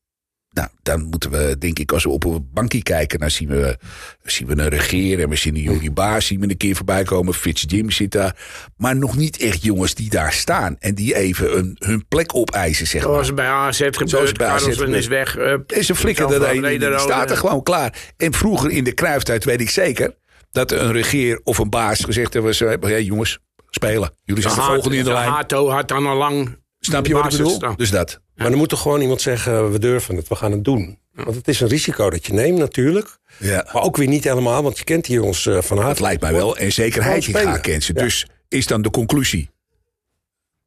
Nou, 0.54 0.68
dan 0.82 1.02
moeten 1.02 1.30
we, 1.30 1.58
denk 1.58 1.78
ik, 1.78 1.92
als 1.92 2.04
we 2.04 2.10
op 2.10 2.24
een 2.24 2.48
bankje 2.52 2.82
kijken, 2.82 3.18
dan 3.18 3.30
zien 3.30 3.48
we, 3.48 3.78
zien 4.22 4.46
we 4.46 4.58
een 4.58 4.68
regeer 4.68 5.20
en 5.20 5.28
we 5.28 5.36
zien 5.36 5.54
een 5.54 5.62
Jordi 5.62 5.90
Baas 5.90 6.26
zien 6.26 6.40
we 6.40 6.50
een 6.50 6.56
keer 6.56 6.76
voorbij 6.76 7.02
komen. 7.02 7.34
Fitz 7.34 7.64
Jim 7.66 7.90
zit 7.90 8.12
daar. 8.12 8.36
Maar 8.76 8.96
nog 8.96 9.16
niet 9.16 9.38
echt 9.38 9.62
jongens 9.62 9.94
die 9.94 10.10
daar 10.10 10.32
staan 10.32 10.76
en 10.78 10.94
die 10.94 11.14
even 11.14 11.58
een, 11.58 11.76
hun 11.78 12.08
plek 12.08 12.34
opeisen, 12.34 12.86
zeg 12.86 13.02
maar. 13.02 13.12
Zoals 13.12 13.34
bij 13.34 13.46
AZ 13.46 13.88
Zoals 14.04 14.32
bij 14.32 14.46
AZ 14.46 14.64
gebeurt. 14.64 14.90
is 14.90 15.06
weg. 15.06 15.38
up. 15.38 15.72
En 15.72 15.84
ze 15.84 15.94
flikken 15.94 16.32
er 16.32 16.64
een 16.64 16.78
die 16.78 16.98
staat 16.98 17.30
er 17.30 17.36
gewoon 17.36 17.62
klaar. 17.62 18.12
En 18.16 18.32
vroeger 18.32 18.70
in 18.70 18.84
de 18.84 18.92
kruiftijd 18.92 19.44
weet 19.44 19.60
ik 19.60 19.70
zeker... 19.70 20.14
dat 20.50 20.72
een 20.72 20.92
regeer 20.92 21.40
of 21.44 21.58
een 21.58 21.70
baas 21.70 22.00
gezegd 22.00 22.32
hebben... 22.34 22.54
Zo, 22.54 22.76
hey, 22.80 23.02
jongens, 23.02 23.38
spelen. 23.70 24.12
Jullie 24.24 24.42
zijn 24.42 24.54
de 24.54 24.60
volgende 24.60 24.96
in 24.96 25.04
de 25.04 25.12
lijn. 25.12 25.30
Hato 25.30 25.70
had 25.70 25.88
dan 25.88 26.06
al 26.06 26.16
lang... 26.16 26.62
Snap 26.80 27.06
je 27.06 27.14
wat 27.14 27.24
ik 27.24 27.30
bedoel? 27.30 27.76
Dus 27.76 27.90
dat. 27.90 28.22
Maar 28.34 28.48
dan 28.48 28.58
moet 28.58 28.68
toch 28.68 28.80
gewoon 28.80 29.00
iemand 29.00 29.20
zeggen, 29.20 29.72
we 29.72 29.78
durven 29.78 30.16
het, 30.16 30.28
we 30.28 30.34
gaan 30.34 30.52
het 30.52 30.64
doen. 30.64 30.98
Want 31.12 31.36
het 31.36 31.48
is 31.48 31.60
een 31.60 31.68
risico 31.68 32.10
dat 32.10 32.26
je 32.26 32.32
neemt 32.32 32.58
natuurlijk. 32.58 33.18
Ja. 33.38 33.68
Maar 33.72 33.82
ook 33.82 33.96
weer 33.96 34.08
niet 34.08 34.24
helemaal, 34.24 34.62
want 34.62 34.78
je 34.78 34.84
kent 34.84 35.04
die 35.04 35.14
jongens 35.14 35.46
eh, 35.46 35.60
van 35.62 35.76
Dat 35.76 35.86
harte. 35.86 36.02
lijkt 36.02 36.20
mij 36.22 36.32
wel. 36.32 36.56
En 36.56 36.72
zekerheid 36.72 37.24
gaat 37.24 37.34
spelen. 37.36 37.60
kent 37.60 37.84
ze. 37.84 37.92
Ja. 37.94 38.02
Dus 38.02 38.26
is 38.48 38.66
dan 38.66 38.82
de 38.82 38.90
conclusie... 38.90 39.50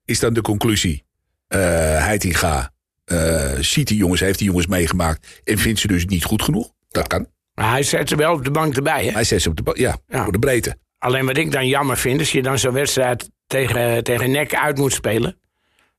Is 0.05 0.19
dan 0.19 0.33
de 0.33 0.41
conclusie... 0.41 1.03
eh 1.47 1.59
Heitinga 2.05 2.71
eh, 3.05 3.51
ziet 3.59 3.87
die 3.87 3.97
jongens, 3.97 4.19
heeft 4.19 4.37
die 4.39 4.47
jongens 4.47 4.67
meegemaakt... 4.67 5.41
en 5.43 5.57
vindt 5.57 5.79
ze 5.79 5.87
dus 5.87 6.05
niet 6.05 6.23
goed 6.23 6.41
genoeg? 6.41 6.71
Dat 6.89 7.07
kan. 7.07 7.27
Maar 7.53 7.69
hij 7.69 7.83
zet 7.83 8.09
ze 8.09 8.15
wel 8.15 8.33
op 8.33 8.43
de 8.43 8.51
bank 8.51 8.75
erbij. 8.75 9.05
Hè? 9.05 9.11
Hij 9.11 9.23
zet 9.23 9.41
ze 9.41 9.49
op 9.49 9.55
de... 9.55 9.63
ba- 9.63 9.71
Ja, 9.75 9.97
Ja. 10.07 10.23
voor 10.23 10.31
de 10.31 10.39
breedte. 10.39 10.77
Alleen 10.97 11.25
wat 11.25 11.37
ik 11.37 11.51
dan 11.51 11.67
jammer 11.67 11.97
vind, 11.97 12.19
als 12.19 12.31
je 12.31 12.41
dan 12.41 12.59
zo'n 12.59 12.73
wedstrijd 12.73 13.29
tegen, 13.47 14.03
tegen 14.03 14.31
nek 14.31 14.55
uit 14.55 14.77
moet 14.77 14.93
spelen, 14.93 15.39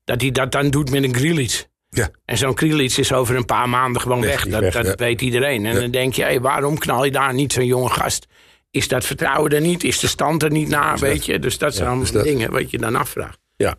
dat 0.09 0.21
hij 0.21 0.31
dat 0.31 0.51
dan 0.51 0.69
doet 0.69 0.91
met 0.91 1.03
een 1.03 1.15
Grealish. 1.15 1.63
Ja. 1.89 2.09
En 2.25 2.37
zo'n 2.37 2.57
Grealish 2.57 2.97
is 2.97 3.13
over 3.13 3.35
een 3.35 3.45
paar 3.45 3.69
maanden 3.69 4.01
gewoon 4.01 4.21
Weg, 4.21 4.47
Dat, 4.47 4.61
weg, 4.61 4.73
dat 4.73 4.85
ja. 4.85 4.95
weet 4.95 5.21
iedereen. 5.21 5.65
En 5.65 5.75
dan 5.75 5.91
denk 5.91 6.13
je, 6.13 6.21
hey, 6.21 6.41
waarom 6.41 6.77
knal 6.77 7.05
je 7.05 7.11
daar 7.11 7.33
niet 7.33 7.53
zo'n 7.53 7.65
jonge 7.65 7.89
gast? 7.89 8.27
Is 8.71 8.87
dat 8.87 9.05
vertrouwen 9.05 9.51
er 9.51 9.61
niet? 9.61 9.83
Is 9.83 9.99
de 9.99 10.07
stand 10.07 10.43
er 10.43 10.51
niet 10.51 10.67
na? 10.67 10.97
Weet 10.97 11.25
je? 11.25 11.39
Dus 11.39 11.57
dat 11.57 11.75
zijn 11.75 11.87
allemaal 11.87 12.11
dat- 12.11 12.23
dingen 12.23 12.51
wat 12.51 12.71
je 12.71 12.77
dan 12.77 12.95
afvraagt. 12.95 13.39
Ja. 13.55 13.75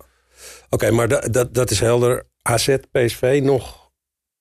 Oké, 0.69 0.91
maar 0.91 1.09
da- 1.09 1.21
dat, 1.31 1.55
dat 1.55 1.71
is 1.71 1.81
helder. 1.81 2.29
AZ, 2.43 2.77
PSV 2.93 3.41
nog 3.43 3.91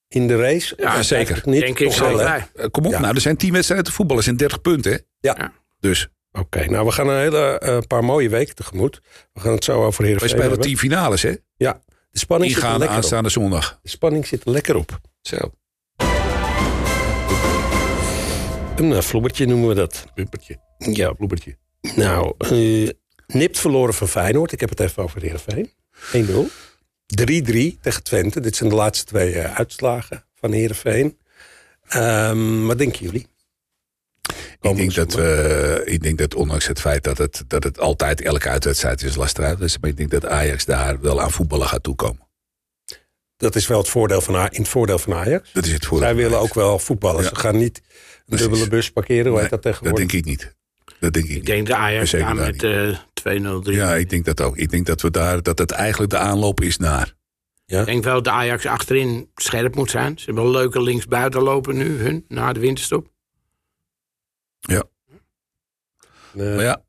in 0.07 0.27
de 0.27 0.35
race? 0.37 0.73
Ja, 0.77 1.03
zeker. 1.03 1.41
Niet, 1.45 1.61
denk 1.61 1.79
ik 1.79 1.91
wel. 1.93 2.21
Eh, 2.21 2.41
kom 2.71 2.85
op, 2.85 2.91
Ja. 2.91 2.99
nou, 2.99 3.15
er 3.15 3.21
zijn 3.21 3.37
tien 3.37 3.53
wedstrijden 3.53 3.85
te 3.87 3.91
voetballen. 3.93 4.17
Er 4.23 4.27
zijn 4.27 4.37
30 4.37 4.61
punten, 4.61 4.91
hè? 4.91 4.97
Ja. 5.19 5.51
Dus 5.79 6.07
Oké, 6.31 6.65
nou 6.65 6.85
we 6.85 6.91
gaan 6.91 7.07
een 7.09 7.19
hele 7.19 7.59
eh, 7.59 7.77
paar 7.87 8.03
mooie 8.03 8.29
weken 8.29 8.55
tegemoet. 8.55 9.01
We 9.33 9.39
gaan 9.39 9.51
het 9.53 9.63
zo 9.63 9.83
over 9.85 10.03
Heerenveen 10.03 10.29
spelen 10.29 10.47
hebben. 10.47 10.65
tien 10.67 10.77
finales, 10.77 11.21
hè? 11.21 11.33
Ja, 11.57 11.81
de 12.11 12.19
spanning, 12.19 12.51
zit 12.51 12.59
er 12.61 12.65
Ingaan 12.65 12.79
lekker 12.79 12.97
op. 12.97 13.03
aanstaande 13.03 13.29
zondag. 13.29 13.79
de 13.81 13.89
spanning 13.89 14.27
zit 14.27 14.45
er 14.45 14.51
lekker 14.51 14.75
op. 14.75 14.99
Zo, 15.21 15.37
Een 18.75 18.91
uh, 18.91 19.47
noemen 19.47 19.67
we 19.67 19.73
dat. 19.75 20.05
pumpertje, 20.13 20.57
Ja, 20.77 21.13
bloebertje. 21.13 21.57
nou, 21.95 22.33
eh, 22.37 22.89
nipt 23.27 23.59
verloren 23.59 23.93
van 23.93 24.07
Feyenoord. 24.07 24.51
Ik 24.51 24.59
heb 24.59 24.69
het 24.69 24.79
even 24.79 25.03
over 25.03 25.21
Heerenveen. 25.21 25.71
1-0. 26.13 26.49
3-3 27.05 27.79
tegen 27.81 28.03
Twente. 28.03 28.39
Dit 28.39 28.55
zijn 28.55 28.69
de 28.69 28.75
laatste 28.75 29.05
twee 29.05 29.37
uitslagen 29.39 30.25
van 30.35 30.51
Heerenveen. 30.51 31.17
Ehm 31.87 32.65
wat 32.65 32.77
denken 32.77 33.05
jullie? 33.05 33.27
Ik 34.61 34.75
denk, 34.75 34.93
dat 34.95 35.13
we, 35.13 35.81
ik 35.85 36.03
denk 36.03 36.17
dat 36.17 36.35
ondanks 36.35 36.67
het 36.67 36.79
feit 36.79 37.03
dat 37.03 37.17
het, 37.17 37.43
dat 37.47 37.63
het 37.63 37.79
altijd 37.79 38.21
elke 38.21 38.49
uitwedstrijd 38.49 39.03
is 39.03 39.15
lastig 39.15 39.45
uit 39.45 39.59
is. 39.59 39.77
Maar 39.79 39.89
ik 39.89 39.97
denk 39.97 40.11
dat 40.11 40.25
Ajax 40.25 40.65
daar 40.65 41.01
wel 41.01 41.21
aan 41.21 41.31
voetballen 41.31 41.67
gaat 41.67 41.83
toekomen. 41.83 42.27
Dat 43.37 43.55
is 43.55 43.67
wel 43.67 43.77
het 43.77 43.87
voordeel 43.89 44.21
van, 44.21 44.35
in 44.35 44.61
het 44.61 44.67
voordeel 44.67 44.97
van 44.99 45.13
Ajax. 45.13 45.51
Dat 45.53 45.65
is 45.65 45.71
het 45.71 45.85
voordeel. 45.85 45.99
Zij 46.07 46.13
van 46.15 46.17
willen 46.23 46.37
Ajax. 46.37 46.49
ook 46.49 46.55
wel 46.55 46.79
voetballen. 46.79 47.21
Ja. 47.23 47.27
Ze 47.29 47.35
gaan 47.35 47.57
niet 47.57 47.77
een 47.77 48.23
Precies. 48.25 48.45
dubbele 48.47 48.69
bus 48.69 48.91
parkeren. 48.91 49.23
Hoe 49.25 49.31
Nee, 49.31 49.41
heet 49.41 49.49
dat 49.49 49.61
dat 49.63 49.71
tegenwoordig? 49.71 50.07
denk 50.11 50.25
ik 50.25 50.29
niet. 50.29 50.55
Dat 50.99 51.13
denk 51.13 51.25
ik, 51.25 51.31
Ik 51.31 51.37
niet. 51.37 51.45
denk 51.45 51.67
de 51.67 51.75
Ajax 51.75 52.11
daar 52.11 52.35
met 52.35 52.63
eh 52.63 52.97
2-0, 53.59 53.59
3 53.63 53.75
Ja, 53.77 53.95
ik 53.95 54.09
denk 54.09 54.25
dat 54.25 54.41
ook. 54.41 54.57
Ik 54.57 54.69
denk 54.69 54.85
dat 54.85 55.01
we 55.01 55.11
daar 55.11 55.41
dat 55.41 55.59
het 55.59 55.71
eigenlijk 55.71 56.11
de 56.11 56.17
aanloop 56.17 56.61
is 56.61 56.77
naar. 56.77 57.13
Ik 57.65 57.85
denk 57.85 58.03
wel 58.03 58.21
dat 58.21 58.33
Ajax 58.33 58.65
achterin 58.65 59.29
scherp 59.35 59.75
moet 59.75 59.89
zijn. 59.89 60.19
Ze 60.19 60.25
hebben 60.25 60.43
een 60.43 60.51
leuke 60.51 60.81
linksbuiten 60.81 61.41
lopen 61.41 61.77
nu, 61.77 61.97
hun, 62.01 62.25
na 62.27 62.53
de 62.53 62.59
winterstop. 62.59 63.07
Ja. 64.59 64.83
Eh, 66.37 66.55
Maar 66.55 66.63
ja, 66.63 66.81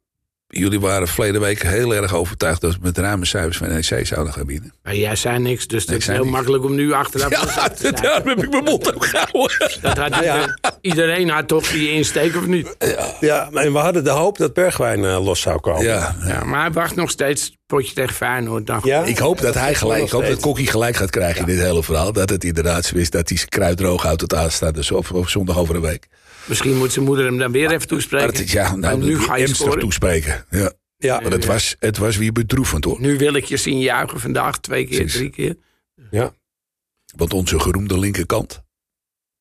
jullie 0.46 0.80
waren 0.80 1.08
verleden 1.08 1.40
week 1.40 1.62
heel 1.62 1.94
erg 1.94 2.14
overtuigd 2.14 2.60
dat 2.60 2.72
we 2.72 2.78
met 2.82 2.98
ruime 2.98 3.24
cijfers 3.26 3.56
van 3.56 3.68
NEC 3.68 4.06
zouden 4.06 4.32
gaan 4.32 4.46
winnen. 4.46 4.74
Maar 4.82 4.94
jij 4.96 5.16
zei 5.16 5.38
niks, 5.38 5.66
dus 5.66 5.86
dat 5.86 5.94
Ik 5.94 6.00
is 6.00 6.06
heel 6.06 6.18
niks. 6.18 6.30
makkelijk 6.30 6.64
om 6.64 6.74
nu 6.74 6.92
achteraf 6.92 7.30
Ja, 7.30 7.68
te 7.68 7.76
zeggen. 7.80 8.02
daarom 8.02 8.28
heb 8.28 8.42
ik 8.42 8.50
mijn 8.50 8.64
mond 8.64 8.94
ook 8.94 9.06
gehouden. 9.06 9.78
Dat 9.80 9.96
had 9.98 10.14
iedereen, 10.16 10.58
iedereen 10.80 11.28
had 11.30 11.48
toch 11.48 11.68
die 11.70 11.90
insteek 11.92 12.36
of 12.36 12.46
niet? 12.46 12.76
ja, 13.20 13.50
en 13.52 13.72
we 13.72 13.78
hadden 13.78 14.04
de 14.04 14.10
hoop 14.10 14.38
dat 14.38 14.54
Bergwijn 14.54 15.04
eh, 15.04 15.24
los 15.24 15.40
zou 15.40 15.60
komen. 15.60 15.82
Ja, 15.84 16.16
Ja, 16.26 16.44
maar 16.44 16.60
hij 16.60 16.72
wacht 16.72 16.94
nog 16.96 17.10
steeds 17.10 17.56
potje 17.66 17.94
tegen 17.94 18.14
Feyenoord. 18.14 18.66
Dan. 18.66 18.80
Ja? 18.84 19.02
Ik 19.02 19.18
hoop 19.18 19.40
dat 19.40 19.54
hij 19.54 19.74
gelijk, 19.74 20.02
ik 20.04 20.10
hoop 20.10 20.26
dat. 20.26 20.40
Kokkie 20.40 20.66
gelijk 20.66 20.96
gaat 20.96 21.10
krijgen 21.10 21.40
in 21.40 21.46
dit 21.46 21.60
hele 21.64 21.82
verhaal. 21.82 22.12
Dat 22.12 22.30
het 22.30 22.44
inderdaad 22.44 22.84
zo 22.84 22.96
is 22.96 23.10
dat 23.10 23.28
hij 23.28 23.36
zijn 23.38 23.48
kruid 23.50 23.76
droog 23.76 24.02
houdt 24.02 24.18
tot 24.18 24.34
aanstaande 24.34 24.96
of, 24.96 25.12
of 25.12 25.28
zondag 25.28 25.58
over 25.58 25.74
een 25.74 25.80
week. 25.80 26.08
Misschien 26.44 26.76
moet 26.76 26.92
zijn 26.92 27.04
moeder 27.04 27.24
hem 27.24 27.38
dan 27.38 27.52
weer 27.52 27.70
even 27.70 27.88
toespreken. 27.88 28.46
ja, 28.46 28.76
nou, 28.76 28.98
nu 29.04 29.18
ga 29.18 29.36
je 29.36 29.42
ernstig 29.46 29.74
toespreken. 29.74 30.44
Ja. 30.50 30.72
Ja, 30.96 31.20
Maar 31.20 31.30
het 31.30 31.44
was, 31.44 31.76
het 31.78 31.96
was 31.98 32.16
weer 32.16 32.32
bedroevend 32.32 32.84
hoor. 32.84 33.00
Nu 33.00 33.18
wil 33.18 33.34
ik 33.34 33.44
je 33.44 33.56
zien 33.56 33.78
juichen 33.80 34.20
vandaag 34.20 34.58
twee 34.58 34.86
keer, 34.86 34.96
Precies. 34.98 35.16
drie 35.16 35.30
keer. 35.30 35.56
ja. 36.10 36.32
Want 37.16 37.32
onze 37.32 37.60
geroemde 37.60 37.98
linkerkant. 37.98 38.62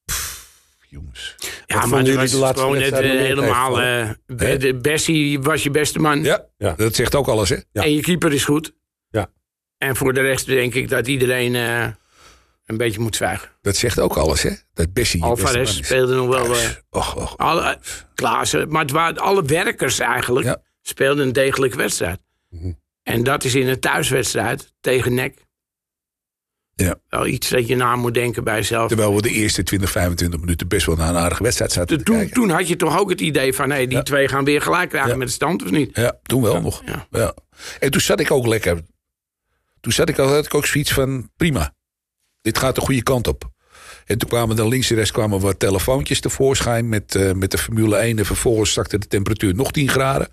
pff, 0.06 0.48
jongens. 0.88 1.36
Ja, 1.66 1.86
maar 1.86 2.02
jullie 2.02 2.18
was 2.18 2.32
de 2.32 2.38
laatste 2.38 2.62
gewoon 2.62 2.78
net 2.78 2.92
eh, 2.94 3.10
helemaal... 3.10 3.80
even, 3.82 4.18
eh, 4.28 4.36
Be- 4.38 4.58
de 4.58 4.76
Bessie 4.76 5.40
was 5.40 5.64
je 5.64 5.70
beste 5.72 6.00
man. 6.00 6.24
Ja, 6.24 6.46
Ja. 6.58 6.74
dat 6.78 6.96
zegt 6.96 7.16
ook 7.16 7.28
alles, 7.28 7.50
hè? 7.50 7.56
Ja. 7.72 7.84
En 7.84 7.94
je 7.96 8.02
keeper 8.02 8.34
is 8.34 8.44
goed. 8.44 8.74
Ja. 9.10 9.30
En 9.78 9.96
voor 9.96 10.14
de 10.14 10.22
rest 10.22 10.46
denk 10.46 10.74
ik 10.74 10.90
dat 10.90 11.08
iedereen 11.08 11.56
eh, 11.56 11.88
een 12.70 12.78
beetje 12.78 13.00
moet 13.00 13.16
zwijgen. 13.16 13.50
Dat 13.62 13.76
zegt 13.76 14.00
ook 14.00 14.18
alles, 14.18 14.42
hè? 14.42 14.52
Dat 14.74 14.94
Bessie 14.94 15.24
Alvarez 15.24 15.76
speelde 15.78 16.16
nog 16.16 16.28
wel... 16.28 16.56
eh, 16.56 16.70
Och, 16.90 17.16
och. 17.16 17.38
alle, 17.38 17.80
Klaassen, 18.16 18.70
maar 18.70 18.82
het 18.82 18.92
waren 18.92 19.18
alle 19.18 19.44
werkers 19.44 20.00
eigenlijk... 20.00 20.46
Ja. 20.46 20.62
speelden 20.82 21.26
een 21.28 21.34
degelijke 21.34 21.78
wedstrijd. 21.78 22.20
Mhm. 22.50 22.72
En 23.04 23.24
dat 23.24 23.44
is 23.44 23.56
in 23.56 23.68
een 23.68 23.80
thuiswedstrijd 23.80 24.74
tegen 24.82 25.14
NEC... 25.14 25.48
Ja. 26.76 26.96
wel 27.08 27.26
iets 27.28 27.50
dat 27.50 27.68
je 27.68 27.76
na 27.76 27.96
moet 27.96 28.14
denken 28.14 28.44
bij 28.44 28.56
jezelf. 28.56 28.88
Terwijl 28.88 29.16
we 29.16 29.22
de 29.22 29.30
eerste 29.30 29.64
20, 29.64 29.92
25 29.92 30.40
minuten 30.40 30.68
best 30.68 30.86
wel 30.86 30.96
naar 30.96 31.10
een 31.10 31.18
aardige 31.18 31.44
wedstrijd 31.44 31.72
zaten 31.72 32.04
te 32.04 32.30
Toen, 32.34 32.50
had 32.50 32.68
je 32.68 32.76
toch 32.76 33.00
ook 33.00 33.10
het 33.10 33.22
idee 33.22 33.54
van... 33.54 33.70
Hey, 33.70 33.88
die 33.88 33.98
Ja. 33.98 34.04
twee 34.04 34.28
gaan 34.28 34.44
weer 34.46 34.62
gelijk 34.62 34.90
krijgen 34.90 35.12
Ja. 35.12 35.18
met 35.18 35.28
de 35.28 35.34
stand, 35.34 35.64
of 35.64 35.72
niet? 35.72 35.96
Ja, 35.96 36.20
toen 36.24 36.42
wel 36.42 36.62
nog. 36.62 36.82
Ja. 36.86 37.08
Ja. 37.12 37.34
En 37.80 37.92
toen 37.92 38.02
zat 38.02 38.20
ik 38.20 38.32
ook 38.32 38.46
lekker. 38.48 38.82
Toen 39.82 39.92
zat 39.92 40.10
ik, 40.10 40.18
al- 40.20 40.28
had 40.34 40.46
ik 40.46 40.54
ook 40.54 40.66
zoiets 40.66 40.94
van, 40.94 41.30
prima. 41.38 41.74
Dit 42.42 42.58
gaat 42.58 42.76
de 42.76 42.82
goede 42.82 43.04
kant 43.04 43.28
op. 43.28 43.50
En 44.06 44.18
toen 44.18 44.30
kwamen 44.30 44.56
dan 44.56 44.68
links 44.68 44.90
en 44.90 44.96
rechts 44.96 45.12
kwamen 45.12 45.40
wat 45.40 45.60
telefoontjes 45.60 46.20
tevoorschijn 46.20 46.90
met, 46.90 47.16
eh, 47.16 47.32
met 47.32 47.52
de 47.52 47.58
Formule 47.58 47.98
1. 47.98 48.18
En 48.18 48.26
vervolgens 48.26 48.74
zakte 48.74 48.98
de 48.98 49.08
temperatuur 49.08 49.56
nog 49.56 49.72
10 49.72 49.90
graden. 49.90 50.28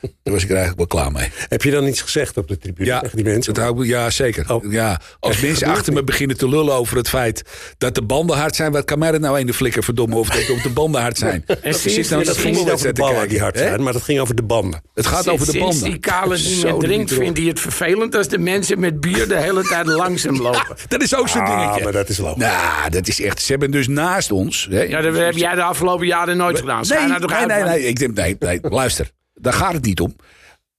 Daar 0.00 0.34
was 0.34 0.42
ik 0.42 0.50
er 0.50 0.56
eigenlijk 0.56 0.90
wel 0.92 1.00
klaar 1.02 1.12
mee. 1.12 1.28
Heb 1.48 1.62
je 1.62 1.70
dan 1.70 1.86
iets 1.86 2.00
gezegd 2.00 2.36
op 2.36 2.48
de 2.48 2.58
tribune 2.58 2.98
tegen 3.00 3.16
die 3.16 3.24
mensen? 3.24 3.54
dat 3.54 3.64
hou 3.64 3.86
ja 3.86 4.10
zeker. 4.10 4.52
Oh. 4.54 4.72
Ja, 4.72 5.00
als 5.20 5.34
Echt, 5.34 5.42
mensen 5.42 5.66
achter 5.68 5.92
me 5.92 6.04
beginnen 6.04 6.36
te 6.36 6.48
lullen 6.48 6.74
over 6.74 6.96
het 6.96 7.08
feit 7.08 7.42
dat 7.78 7.94
de 7.94 8.02
banden 8.02 8.36
hard 8.36 8.56
zijn, 8.56 8.72
wat 8.72 8.84
kan 8.84 8.98
mij 8.98 9.12
er 9.12 9.20
nou 9.20 9.40
een 9.40 9.46
de 9.46 9.54
flikker 9.54 9.82
verdomme 9.84 10.16
of 10.16 10.28
dat 10.28 10.62
de 10.62 10.70
banden 10.70 11.00
hard 11.00 11.18
zijn? 11.18 11.44
En 11.46 11.56
Ik 11.62 11.72
sinds- 11.76 11.94
zit 11.94 12.08
nou 12.10 12.20
Ja, 12.22 12.26
dat 12.28 12.36
ging 12.36 12.56
niet 12.56 12.70
over 12.70 12.86
de 12.86 12.92
ballen 13.00 13.12
kijken, 13.14 13.30
die 13.30 13.40
hard 13.40 13.58
zijn, 13.58 13.82
maar 13.82 13.92
dat 13.92 14.02
ging 14.02 14.20
over 14.20 14.34
de 14.34 14.42
banden. 14.42 14.82
Het 14.94 15.06
gaat 15.06 15.28
over 15.28 15.46
de 15.46 15.52
Sinds 15.52 15.66
banden. 15.66 15.90
die 15.90 15.98
kale 15.98 16.36
niet 16.36 16.62
meer 16.62 16.72
die 16.72 16.80
drinkt, 16.82 17.12
vindt 17.12 17.38
hij 17.38 17.46
het 17.46 17.60
vervelend 17.60 18.14
als 18.14 18.28
de 18.28 18.38
mensen 18.38 18.80
met 18.80 19.00
bier 19.00 19.28
de 19.28 19.36
hele 19.36 19.62
tijd 19.62 19.86
langzaam 20.02 20.40
lopen. 20.40 20.76
Dat 20.88 21.02
is 21.02 21.14
ook 21.14 21.28
zo'n 21.28 21.40
Ah, 21.42 21.60
dingetje. 21.60 21.82
maar 21.84 21.92
dat 21.92 22.08
is 22.08 22.18
logisch. 22.18 22.42
Nou, 22.44 22.90
dat 22.90 23.08
is 23.08 23.20
echt. 23.20 23.42
Ze 23.42 23.50
hebben 23.50 23.70
dus 23.70 23.88
naast 23.88 24.30
ons. 24.32 24.66
Hè, 24.70 24.82
Ja, 24.82 25.00
dat 25.00 25.16
heb 25.16 25.36
jij 25.36 25.54
de 25.54 25.62
afgelopen 25.62 26.06
jaren 26.06 26.36
nooit 26.36 26.58
gedaan. 26.58 26.84
Nee, 26.88 27.06
nou 27.06 27.26
nee, 27.26 27.46
nee, 27.46 27.62
nee, 27.64 27.82
ik 27.84 27.98
denk, 27.98 28.14
nee, 28.14 28.36
nee, 28.38 28.58
luister. 28.62 29.10
Daar 29.40 29.52
gaat 29.52 29.72
het 29.72 29.84
niet 29.84 30.00
om. 30.00 30.16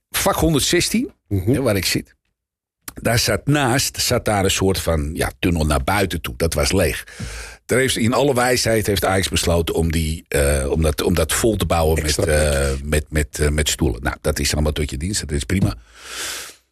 Vak 0.10 0.36
116, 0.36 1.12
Mhm. 1.28 1.62
waar 1.62 1.76
ik 1.76 1.86
zit. 1.86 2.16
Daar 3.02 3.20
zat 3.20 3.46
naast 3.48 4.02
zat 4.02 4.26
daar 4.26 4.44
een 4.44 4.52
soort 4.52 4.80
van 4.80 5.10
ja, 5.14 5.32
tunnel 5.40 5.66
naar 5.66 5.84
buiten 5.84 6.22
toe. 6.22 6.34
Dat 6.38 6.54
was 6.54 6.72
leeg. 6.72 7.04
Daar 7.66 7.80
heeft, 7.80 7.98
in 7.98 8.14
alle 8.14 8.34
wijsheid 8.34 8.88
heeft 8.88 9.06
Ajax 9.06 9.30
besloten 9.30 9.76
om, 9.76 9.92
die, 9.92 10.26
eh, 10.28 10.66
om, 10.70 10.82
dat, 10.82 11.02
om 11.02 11.14
dat 11.14 11.34
vol 11.34 11.56
te 11.56 11.66
bouwen 11.66 12.02
met, 12.02 12.18
eh, 12.18 12.70
met, 12.84 13.06
met, 13.10 13.40
eh, 13.40 13.50
met 13.50 13.70
stoelen. 13.70 14.02
Nou, 14.04 14.16
dat 14.22 14.40
is 14.40 14.54
allemaal 14.54 14.72
tot 14.72 14.90
je 14.90 14.98
dienst. 14.98 15.20
Dat 15.20 15.32
is 15.32 15.44
prima. 15.44 15.76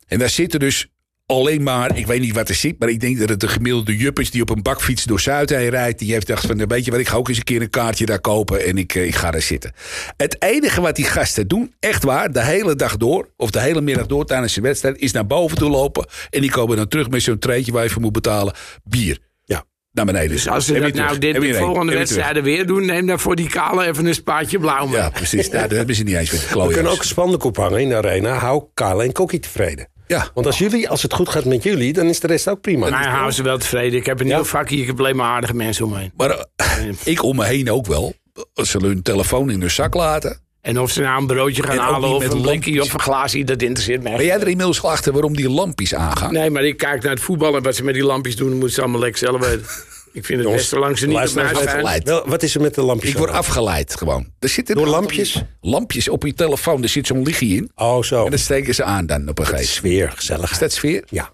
En 0.08 0.20
daar 0.20 0.30
zitten 0.30 0.60
dus 0.60 0.88
alleen 1.30 1.64
maar, 1.64 1.98
ik 1.98 2.08
weet 2.08 2.22
niet 2.22 2.34
wat 2.34 2.50
er 2.50 2.56
zit, 2.56 2.80
maar 2.80 2.90
ik 2.90 3.00
denk 3.00 3.20
dat 3.20 3.30
het 3.30 3.40
de 3.40 3.48
gemiddelde 3.48 3.98
jup 3.98 4.20
is 4.20 4.32
die 4.32 4.42
op 4.42 4.50
een 4.50 4.62
bakfiets 4.62 5.04
door 5.04 5.20
Zuid 5.20 5.50
heen 5.50 5.70
rijdt. 5.70 6.00
Die 6.00 6.12
heeft 6.12 6.26
gedacht 6.26 6.46
van, 6.46 6.68
weet 6.68 6.86
je 6.86 6.92
wat, 6.92 7.00
ik 7.00 7.08
ga 7.08 7.16
ook 7.16 7.28
eens 7.28 7.38
een 7.38 7.44
keer 7.44 7.62
een 7.62 7.70
kaartje 7.70 8.06
daar 8.06 8.20
kopen 8.20 8.66
en 8.66 8.78
ik, 8.78 8.96
eh, 8.96 9.06
ik 9.06 9.16
ga 9.16 9.32
daar 9.32 9.42
zitten. 9.42 9.74
Het 10.18 10.42
enige 10.42 10.82
wat 10.82 10.96
die 10.96 11.06
gasten 11.06 11.48
doen, 11.48 11.74
echt 11.80 12.04
waar, 12.04 12.32
de 12.32 12.44
hele 12.44 12.76
dag 12.76 12.98
door, 12.98 13.30
of 13.38 13.52
de 13.52 13.62
hele 13.62 13.82
middag 13.82 14.06
door 14.06 14.26
tijdens 14.26 14.54
de 14.54 14.62
wedstrijd, 14.62 14.98
is 14.98 15.12
naar 15.12 15.26
boven 15.26 15.58
toe 15.58 15.70
lopen. 15.70 16.08
En 16.30 16.42
die 16.42 16.52
komen 16.52 16.78
dan 16.78 16.88
terug 16.88 17.10
met 17.10 17.22
zo'n 17.22 17.40
treetje 17.40 17.72
waar 17.72 17.84
je 17.84 17.90
voor 17.90 18.02
moet 18.02 18.14
betalen, 18.14 18.54
bier. 18.84 19.18
Ja. 19.44 19.66
Naar 19.92 20.06
beneden. 20.06 20.30
Dus 20.30 20.48
als 20.48 20.66
ze 20.66 20.74
dat 20.74 20.94
nou 20.94 20.94
terug. 20.94 21.18
dit 21.18 21.42
de 21.42 21.54
volgende 21.54 21.94
wedstrijden 21.94 22.44
weer 22.44 22.66
doen, 22.66 22.86
neem 22.86 23.08
dan 23.08 23.20
voor 23.20 23.36
die 23.36 23.50
kale 23.50 23.86
even 23.86 24.06
een 24.06 24.14
spaatje 24.14 24.60
blauw 24.60 24.86
mee. 24.86 24.98
Ja, 24.98 25.10
precies. 25.10 25.50
Nou, 25.50 25.68
dat 25.68 25.78
hebben 25.78 25.96
ze 25.96 26.04
niet 26.04 26.16
eens 26.16 26.32
met 26.32 26.42
de 26.54 26.68
We 26.68 26.74
kunnen 26.74 26.92
ook 26.92 27.00
een 27.00 27.06
spandoek 27.06 27.44
ophangen 27.44 27.80
in 27.80 27.90
de 27.90 27.96
arena. 27.96 28.34
Hou 28.34 28.64
Kale 28.74 29.04
en 29.04 29.12
Kokkie 29.12 29.40
tevreden. 29.40 29.88
Ja. 30.10 30.30
Want 30.34 30.46
als, 30.46 30.58
jullie, 30.58 30.90
als 30.90 31.02
het 31.02 31.14
goed 31.14 31.30
gaat 31.30 31.46
met 31.46 31.64
jullie, 31.64 31.94
dan 31.94 32.06
is 32.06 32.20
de 32.20 32.28
rest 32.28 32.48
ook 32.50 32.62
prima. 32.62 32.90
Maar 32.90 33.10
houden 33.10 33.34
ze 33.34 33.44
wel 33.44 33.58
tevreden. 33.58 34.00
Ik 34.00 34.06
heb 34.06 34.20
een 34.20 34.28
Ja. 34.28 34.36
nieuw 34.36 34.44
vak 34.46 34.70
hier, 34.70 34.82
ik 34.82 34.88
heb 34.88 35.00
alleen 35.00 35.16
maar 35.16 35.30
aardige 35.30 35.54
mensen 35.56 35.86
om 35.86 35.92
me 35.92 35.98
heen. 35.98 36.12
Maar 36.18 36.46
ik 37.04 37.24
om 37.24 37.36
me 37.36 37.46
heen 37.46 37.72
ook 37.72 37.86
wel. 37.86 38.14
Ze 38.54 38.78
hun 38.78 39.02
telefoon 39.02 39.50
in 39.50 39.62
hun 39.62 39.72
zak 39.72 39.94
laten. 39.94 40.42
En 40.62 40.80
of 40.80 40.92
ze 40.92 41.02
nou 41.02 41.22
een 41.22 41.28
broodje 41.28 41.64
gaan 41.64 41.72
En 41.72 41.80
ook 41.80 41.84
halen 41.92 42.02
niet 42.10 42.18
of 42.18 42.24
met 42.24 42.32
een 42.34 42.42
blikje 42.42 42.82
of 42.82 42.94
een 42.94 43.00
glaasje, 43.00 43.44
dat 43.44 43.62
interesseert 43.62 44.04
mij. 44.04 44.16
Ben 44.16 44.26
jij 44.26 44.36
er 44.40 44.48
inmiddels 44.48 44.84
achter 44.84 45.12
waarom 45.14 45.36
die 45.36 45.50
lampjes 45.50 45.96
aangaan? 45.96 46.34
Nee, 46.34 46.50
maar 46.50 46.64
ik 46.64 46.78
kijk 46.78 47.04
naar 47.04 47.12
het 47.12 47.22
voetbal 47.22 47.56
en 47.56 47.64
wat 47.64 47.76
ze 47.76 47.84
met 47.84 47.94
die 47.94 48.04
lampjes 48.04 48.36
doen, 48.36 48.52
moeten 48.52 48.70
ze 48.72 48.82
allemaal 48.82 49.00
lekker 49.00 49.20
zelf 49.20 49.40
weten. 49.48 49.66
Ik 50.12 50.26
vind 50.26 50.28
het 50.28 50.48
Jongens, 50.48 50.56
best 50.56 50.68
zolang 50.70 50.98
ze 50.98 51.08
niet 51.08 51.18
afgeleid. 51.18 52.04
Wel, 52.04 52.28
wat 52.28 52.44
is 52.44 52.56
er 52.56 52.62
met 52.62 52.76
de 52.76 52.82
lampjes? 52.82 53.12
Ik 53.12 53.18
word 53.18 53.30
afgeleid 53.32 53.96
gewoon. 53.96 54.28
Er 54.40 54.50
zitten 54.50 54.76
Door 54.76 54.88
lampjes? 54.88 55.44
Lampjes 55.62 56.10
op 56.10 56.24
je 56.24 56.34
telefoon. 56.34 56.84
Er 56.84 56.90
zit 56.90 57.08
zo'n 57.08 57.24
lichtje 57.24 57.48
in. 57.48 57.72
Oh, 57.76 58.04
zo. 58.04 58.26
En 58.26 58.32
dat 58.32 58.40
steken 58.40 58.76
ze 58.76 58.84
aan 58.84 59.06
dan 59.06 59.30
op 59.30 59.40
een 59.40 59.46
gegeven 59.46 59.84
moment. 59.84 60.00
Sfeer, 60.00 60.12
gezellig. 60.12 60.52
Is 60.52 60.58
dat 60.58 60.72
sfeer? 60.72 61.04
Ja. 61.10 61.34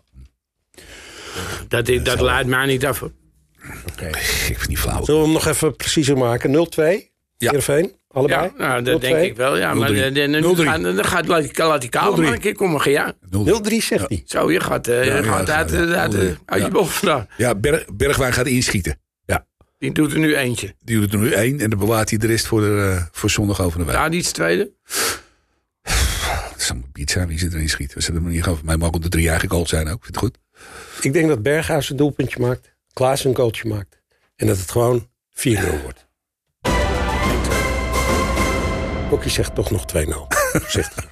Dat, 1.67 1.85
dat 2.03 2.21
leidt 2.21 2.47
mij 2.49 2.65
niet 2.65 2.85
af. 2.85 2.99
hoor. 2.99 3.11
Ik 3.99 4.15
vind 4.17 4.59
het 4.59 4.69
niet 4.69 4.79
flauw. 4.79 5.03
Zullen 5.05 5.19
we 5.19 5.25
hem 5.25 5.35
nog 5.35 5.47
even 5.47 5.75
preciezer 5.75 6.17
maken? 6.17 6.51
0-2? 6.53 6.55
Ja. 6.75 7.01
Heerenveen? 7.37 7.93
Allebei? 8.15 8.51
Ja, 8.57 8.67
nou, 8.67 8.81
dat 8.83 8.97
0-2? 8.97 8.99
denk 9.01 9.17
ik 9.23 9.35
wel. 9.35 9.57
Ja, 9.57 9.73
maar 9.73 9.89
0-3. 9.91 10.13
dan, 10.13 10.31
dan, 10.31 10.41
0-3. 10.57 10.63
gaan- 10.63 10.81
dan 10.83 11.05
gaat 11.05 11.27
laat, 11.27 11.57
laat 11.57 11.81
die 11.81 11.89
0-3. 11.89 12.21
maar 12.23 12.33
een 12.33 12.39
keer 12.39 12.55
komen. 12.55 12.91
Ja. 12.91 13.13
0-3 13.29 13.81
zegt 13.81 14.09
hij. 14.09 14.23
Zo, 14.25 14.51
je 14.51 14.59
gaat, 14.59 14.87
eh, 14.87 15.03
je 15.05 15.11
Ja, 15.11 15.21
gaat 15.23 15.47
ja, 15.47 15.55
uit, 15.55 15.69
ja, 15.71 15.77
uit, 15.77 15.89
ja. 15.89 15.95
uit, 15.95 16.15
uit 16.45 16.59
je 16.61 16.65
Ja. 16.67 16.71
bocht 16.71 16.93
vandaan. 16.93 17.27
Ja, 17.37 17.55
Berg, 17.55 17.85
Bergwijn 17.93 18.33
gaat 18.33 18.47
inschieten. 18.47 18.99
Die 19.77 19.91
doet 19.93 20.13
er 20.13 20.19
nu 20.19 20.35
eentje. 20.35 20.75
Die 20.83 20.99
doet 20.99 21.13
er 21.13 21.19
nu 21.19 21.31
één. 21.31 21.59
En 21.59 21.69
dan 21.69 21.79
bewaart 21.79 22.09
hij 22.09 22.19
de 22.19 22.27
rest 22.27 22.47
voor, 22.47 22.61
de, 22.61 22.93
eh, 22.97 23.03
voor 23.11 23.29
zondag 23.29 23.61
over 23.61 23.79
de 23.79 23.85
wijk. 23.85 23.97
Daar 23.97 24.13
iets 24.13 24.31
tweede. 24.31 24.71
Dat 25.83 25.93
is 26.57 26.69
allemaal 26.69 26.89
pizza. 26.91 27.27
Wie 27.27 27.39
zit 27.39 27.53
erin 27.53 27.69
schiet? 27.69 27.93
We 27.93 28.01
zitten 28.01 28.23
er 28.25 28.29
niet 28.31 28.45
over. 28.47 28.65
Mij 28.65 28.77
mogen 28.77 29.01
de 29.01 29.09
drie 29.09 29.29
eigen 29.29 29.49
goals 29.49 29.69
zijn 29.69 29.87
ook. 29.89 30.03
Vind 30.03 30.15
je 30.19 30.27
het 30.27 30.35
goed? 30.35 30.37
Ik 31.05 31.13
denk 31.13 31.27
dat 31.27 31.41
Berghuis 31.43 31.89
een 31.89 31.95
doelpuntje 31.97 32.39
maakt. 32.39 32.75
Klaas 32.93 33.23
een 33.23 33.35
goaltje 33.35 33.67
maakt. 33.69 34.01
En 34.35 34.47
dat 34.47 34.57
het 34.57 34.71
gewoon 34.71 35.07
4-0 35.33 35.81
wordt. 35.81 36.04
Kokkie 39.09 39.31
zegt 39.31 39.55
toch 39.55 39.71
nog 39.71 39.85
2-0. 39.95 40.09
Voorzichtig. 40.61 41.05
0-2 41.05 41.09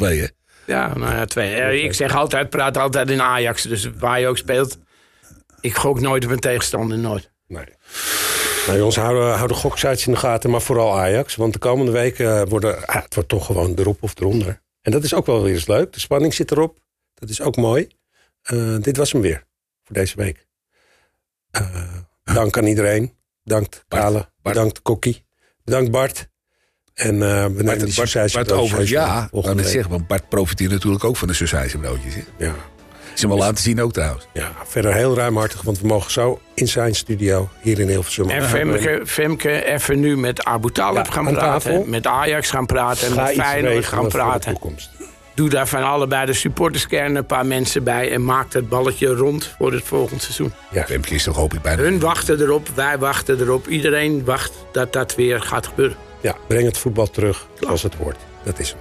hè? 0.00 0.26
Ja, 0.66 0.94
nou 0.98 1.14
ja, 1.14 1.24
twee. 1.24 1.54
Eh, 1.54 1.84
Ik 1.84 1.92
zeg 1.94 2.14
altijd, 2.16 2.50
praat 2.50 2.76
altijd 2.76 3.10
in 3.10 3.22
Ajax. 3.22 3.62
Dus 3.62 3.90
waar 3.98 4.20
je 4.20 4.26
ook 4.26 4.38
speelt. 4.38 4.78
Ik 5.60 5.76
gok 5.76 6.00
nooit 6.00 6.24
op 6.24 6.30
een 6.30 6.38
tegenstander, 6.40 6.98
nooit. 6.98 7.32
Nee. 7.46 7.64
Nou 8.66 8.78
jongens, 8.78 8.96
houden, 8.96 9.34
houden 9.34 9.56
goksites 9.56 10.06
in 10.06 10.12
de 10.12 10.18
gaten, 10.18 10.50
maar 10.50 10.60
vooral 10.62 10.98
Ajax. 10.98 11.36
Want 11.36 11.52
de 11.52 11.58
komende 11.58 11.92
weken 11.92 12.40
eh, 12.40 12.48
worden, 12.48 12.86
ah, 12.86 13.02
het 13.02 13.14
wordt 13.14 13.28
toch 13.28 13.46
gewoon 13.46 13.74
erop 13.76 14.02
of 14.02 14.20
eronder. 14.20 14.62
En 14.82 14.92
dat 14.92 15.04
is 15.04 15.14
ook 15.14 15.26
wel 15.26 15.42
weer 15.42 15.54
eens 15.54 15.66
leuk. 15.66 15.92
De 15.92 16.00
spanning 16.00 16.34
zit 16.34 16.50
erop. 16.50 16.78
Dat 17.14 17.28
is 17.28 17.40
ook 17.40 17.56
mooi. 17.56 17.88
Eh, 18.42 18.76
dit 18.80 18.96
was 18.96 19.12
hem 19.12 19.20
weer 19.20 19.44
voor 19.84 19.94
deze 19.94 20.16
week. 20.16 20.46
Eh, 21.50 21.94
dank 22.24 22.58
aan 22.58 22.66
iedereen. 22.66 23.14
Bedankt 23.42 23.84
Kale. 23.88 24.30
Bedankt 24.42 24.82
Kokkie. 24.82 25.26
Bedankt 25.64 25.90
Bart. 25.90 26.28
En 26.96 27.14
eh 27.22 27.44
we 27.44 27.48
nemen 27.48 27.64
Bart, 27.64 27.80
die 27.80 27.94
Bart, 27.94 28.72
mee 28.76 28.88
ja. 28.88 29.28
Ik 29.32 29.44
week. 29.44 29.66
zeggen, 29.66 29.90
want 29.90 30.06
Bart 30.06 30.28
profiteert 30.28 30.70
natuurlijk 30.70 31.04
ook 31.04 31.16
van 31.16 31.28
de 31.28 31.34
sausijzenbroodjes. 31.34 32.14
Hè? 32.14 32.20
Ja. 32.36 32.54
Is 33.14 33.20
hem 33.20 33.30
wel 33.30 33.38
laten 33.38 33.62
zien 33.62 33.82
ook 33.82 33.92
trouwens. 33.92 34.26
ja, 34.32 34.52
verder 34.66 34.94
heel 34.94 35.16
ruimhartig, 35.16 35.62
want 35.62 35.80
we 35.80 35.86
mogen 35.86 36.10
zo 36.10 36.40
in 36.54 36.68
zijn 36.68 36.94
studio 36.94 37.48
hier 37.60 37.80
in 37.80 37.88
Hilversum. 37.88 38.30
En 38.30 38.42
Femke, 38.44 39.02
Femke 39.04 39.64
even 39.64 40.00
nu 40.00 40.16
met 40.16 40.44
Abu 40.44 40.70
Talib 40.72 41.06
Ja, 41.06 41.12
gaan 41.12 41.26
aan 41.26 41.32
praten. 41.34 41.70
tafel. 41.70 41.84
Met 41.86 42.06
Ajax 42.06 42.50
gaan 42.50 42.66
praten. 42.66 43.06
En 43.06 43.12
Ga 43.12 43.22
met 43.24 43.34
Feyenoord 43.34 43.84
gaan 43.84 44.08
praten. 44.08 44.58
Doe 45.34 45.48
daar 45.48 45.68
van 45.68 45.82
allebei 45.82 46.26
de 46.26 46.32
supporterskern 46.32 47.14
een 47.16 47.26
paar 47.26 47.46
mensen 47.46 47.84
bij. 47.84 48.12
En 48.12 48.24
maak 48.24 48.52
het 48.52 48.68
balletje 48.68 49.06
rond 49.14 49.54
voor 49.58 49.72
het 49.72 49.84
volgende 49.84 50.22
seizoen. 50.22 50.52
Ja. 50.70 50.84
Femke 50.84 51.14
is 51.14 51.22
toch 51.22 51.36
hoop 51.36 51.54
ik 51.54 51.62
bijna. 51.62 51.82
Hun 51.82 52.00
wachten 52.00 52.40
erop, 52.40 52.68
wij 52.74 52.98
wachten 52.98 53.40
erop. 53.40 53.68
Iedereen 53.68 54.24
wacht 54.24 54.52
dat 54.72 54.92
dat 54.92 55.14
weer 55.14 55.40
gaat 55.42 55.66
gebeuren. 55.66 55.96
Ja, 56.26 56.36
breng 56.46 56.64
het 56.64 56.78
voetbal 56.78 57.10
terug 57.10 57.46
als 57.68 57.82
het 57.82 57.94
hoort. 57.94 58.16
Dat 58.42 58.58
is 58.58 58.70
hem. 58.70 58.78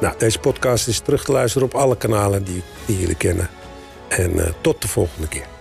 Nou, 0.00 0.14
deze 0.18 0.38
podcast 0.38 0.88
is 0.88 0.98
terug 0.98 1.24
te 1.24 1.32
luisteren 1.32 1.66
op 1.66 1.74
alle 1.74 1.96
kanalen 1.96 2.44
die, 2.44 2.62
jullie 2.86 3.14
kennen. 3.16 3.48
En 4.08 4.38
eh, 4.38 4.52
tot 4.60 4.82
de 4.82 4.88
volgende 4.88 5.28
keer. 5.28 5.51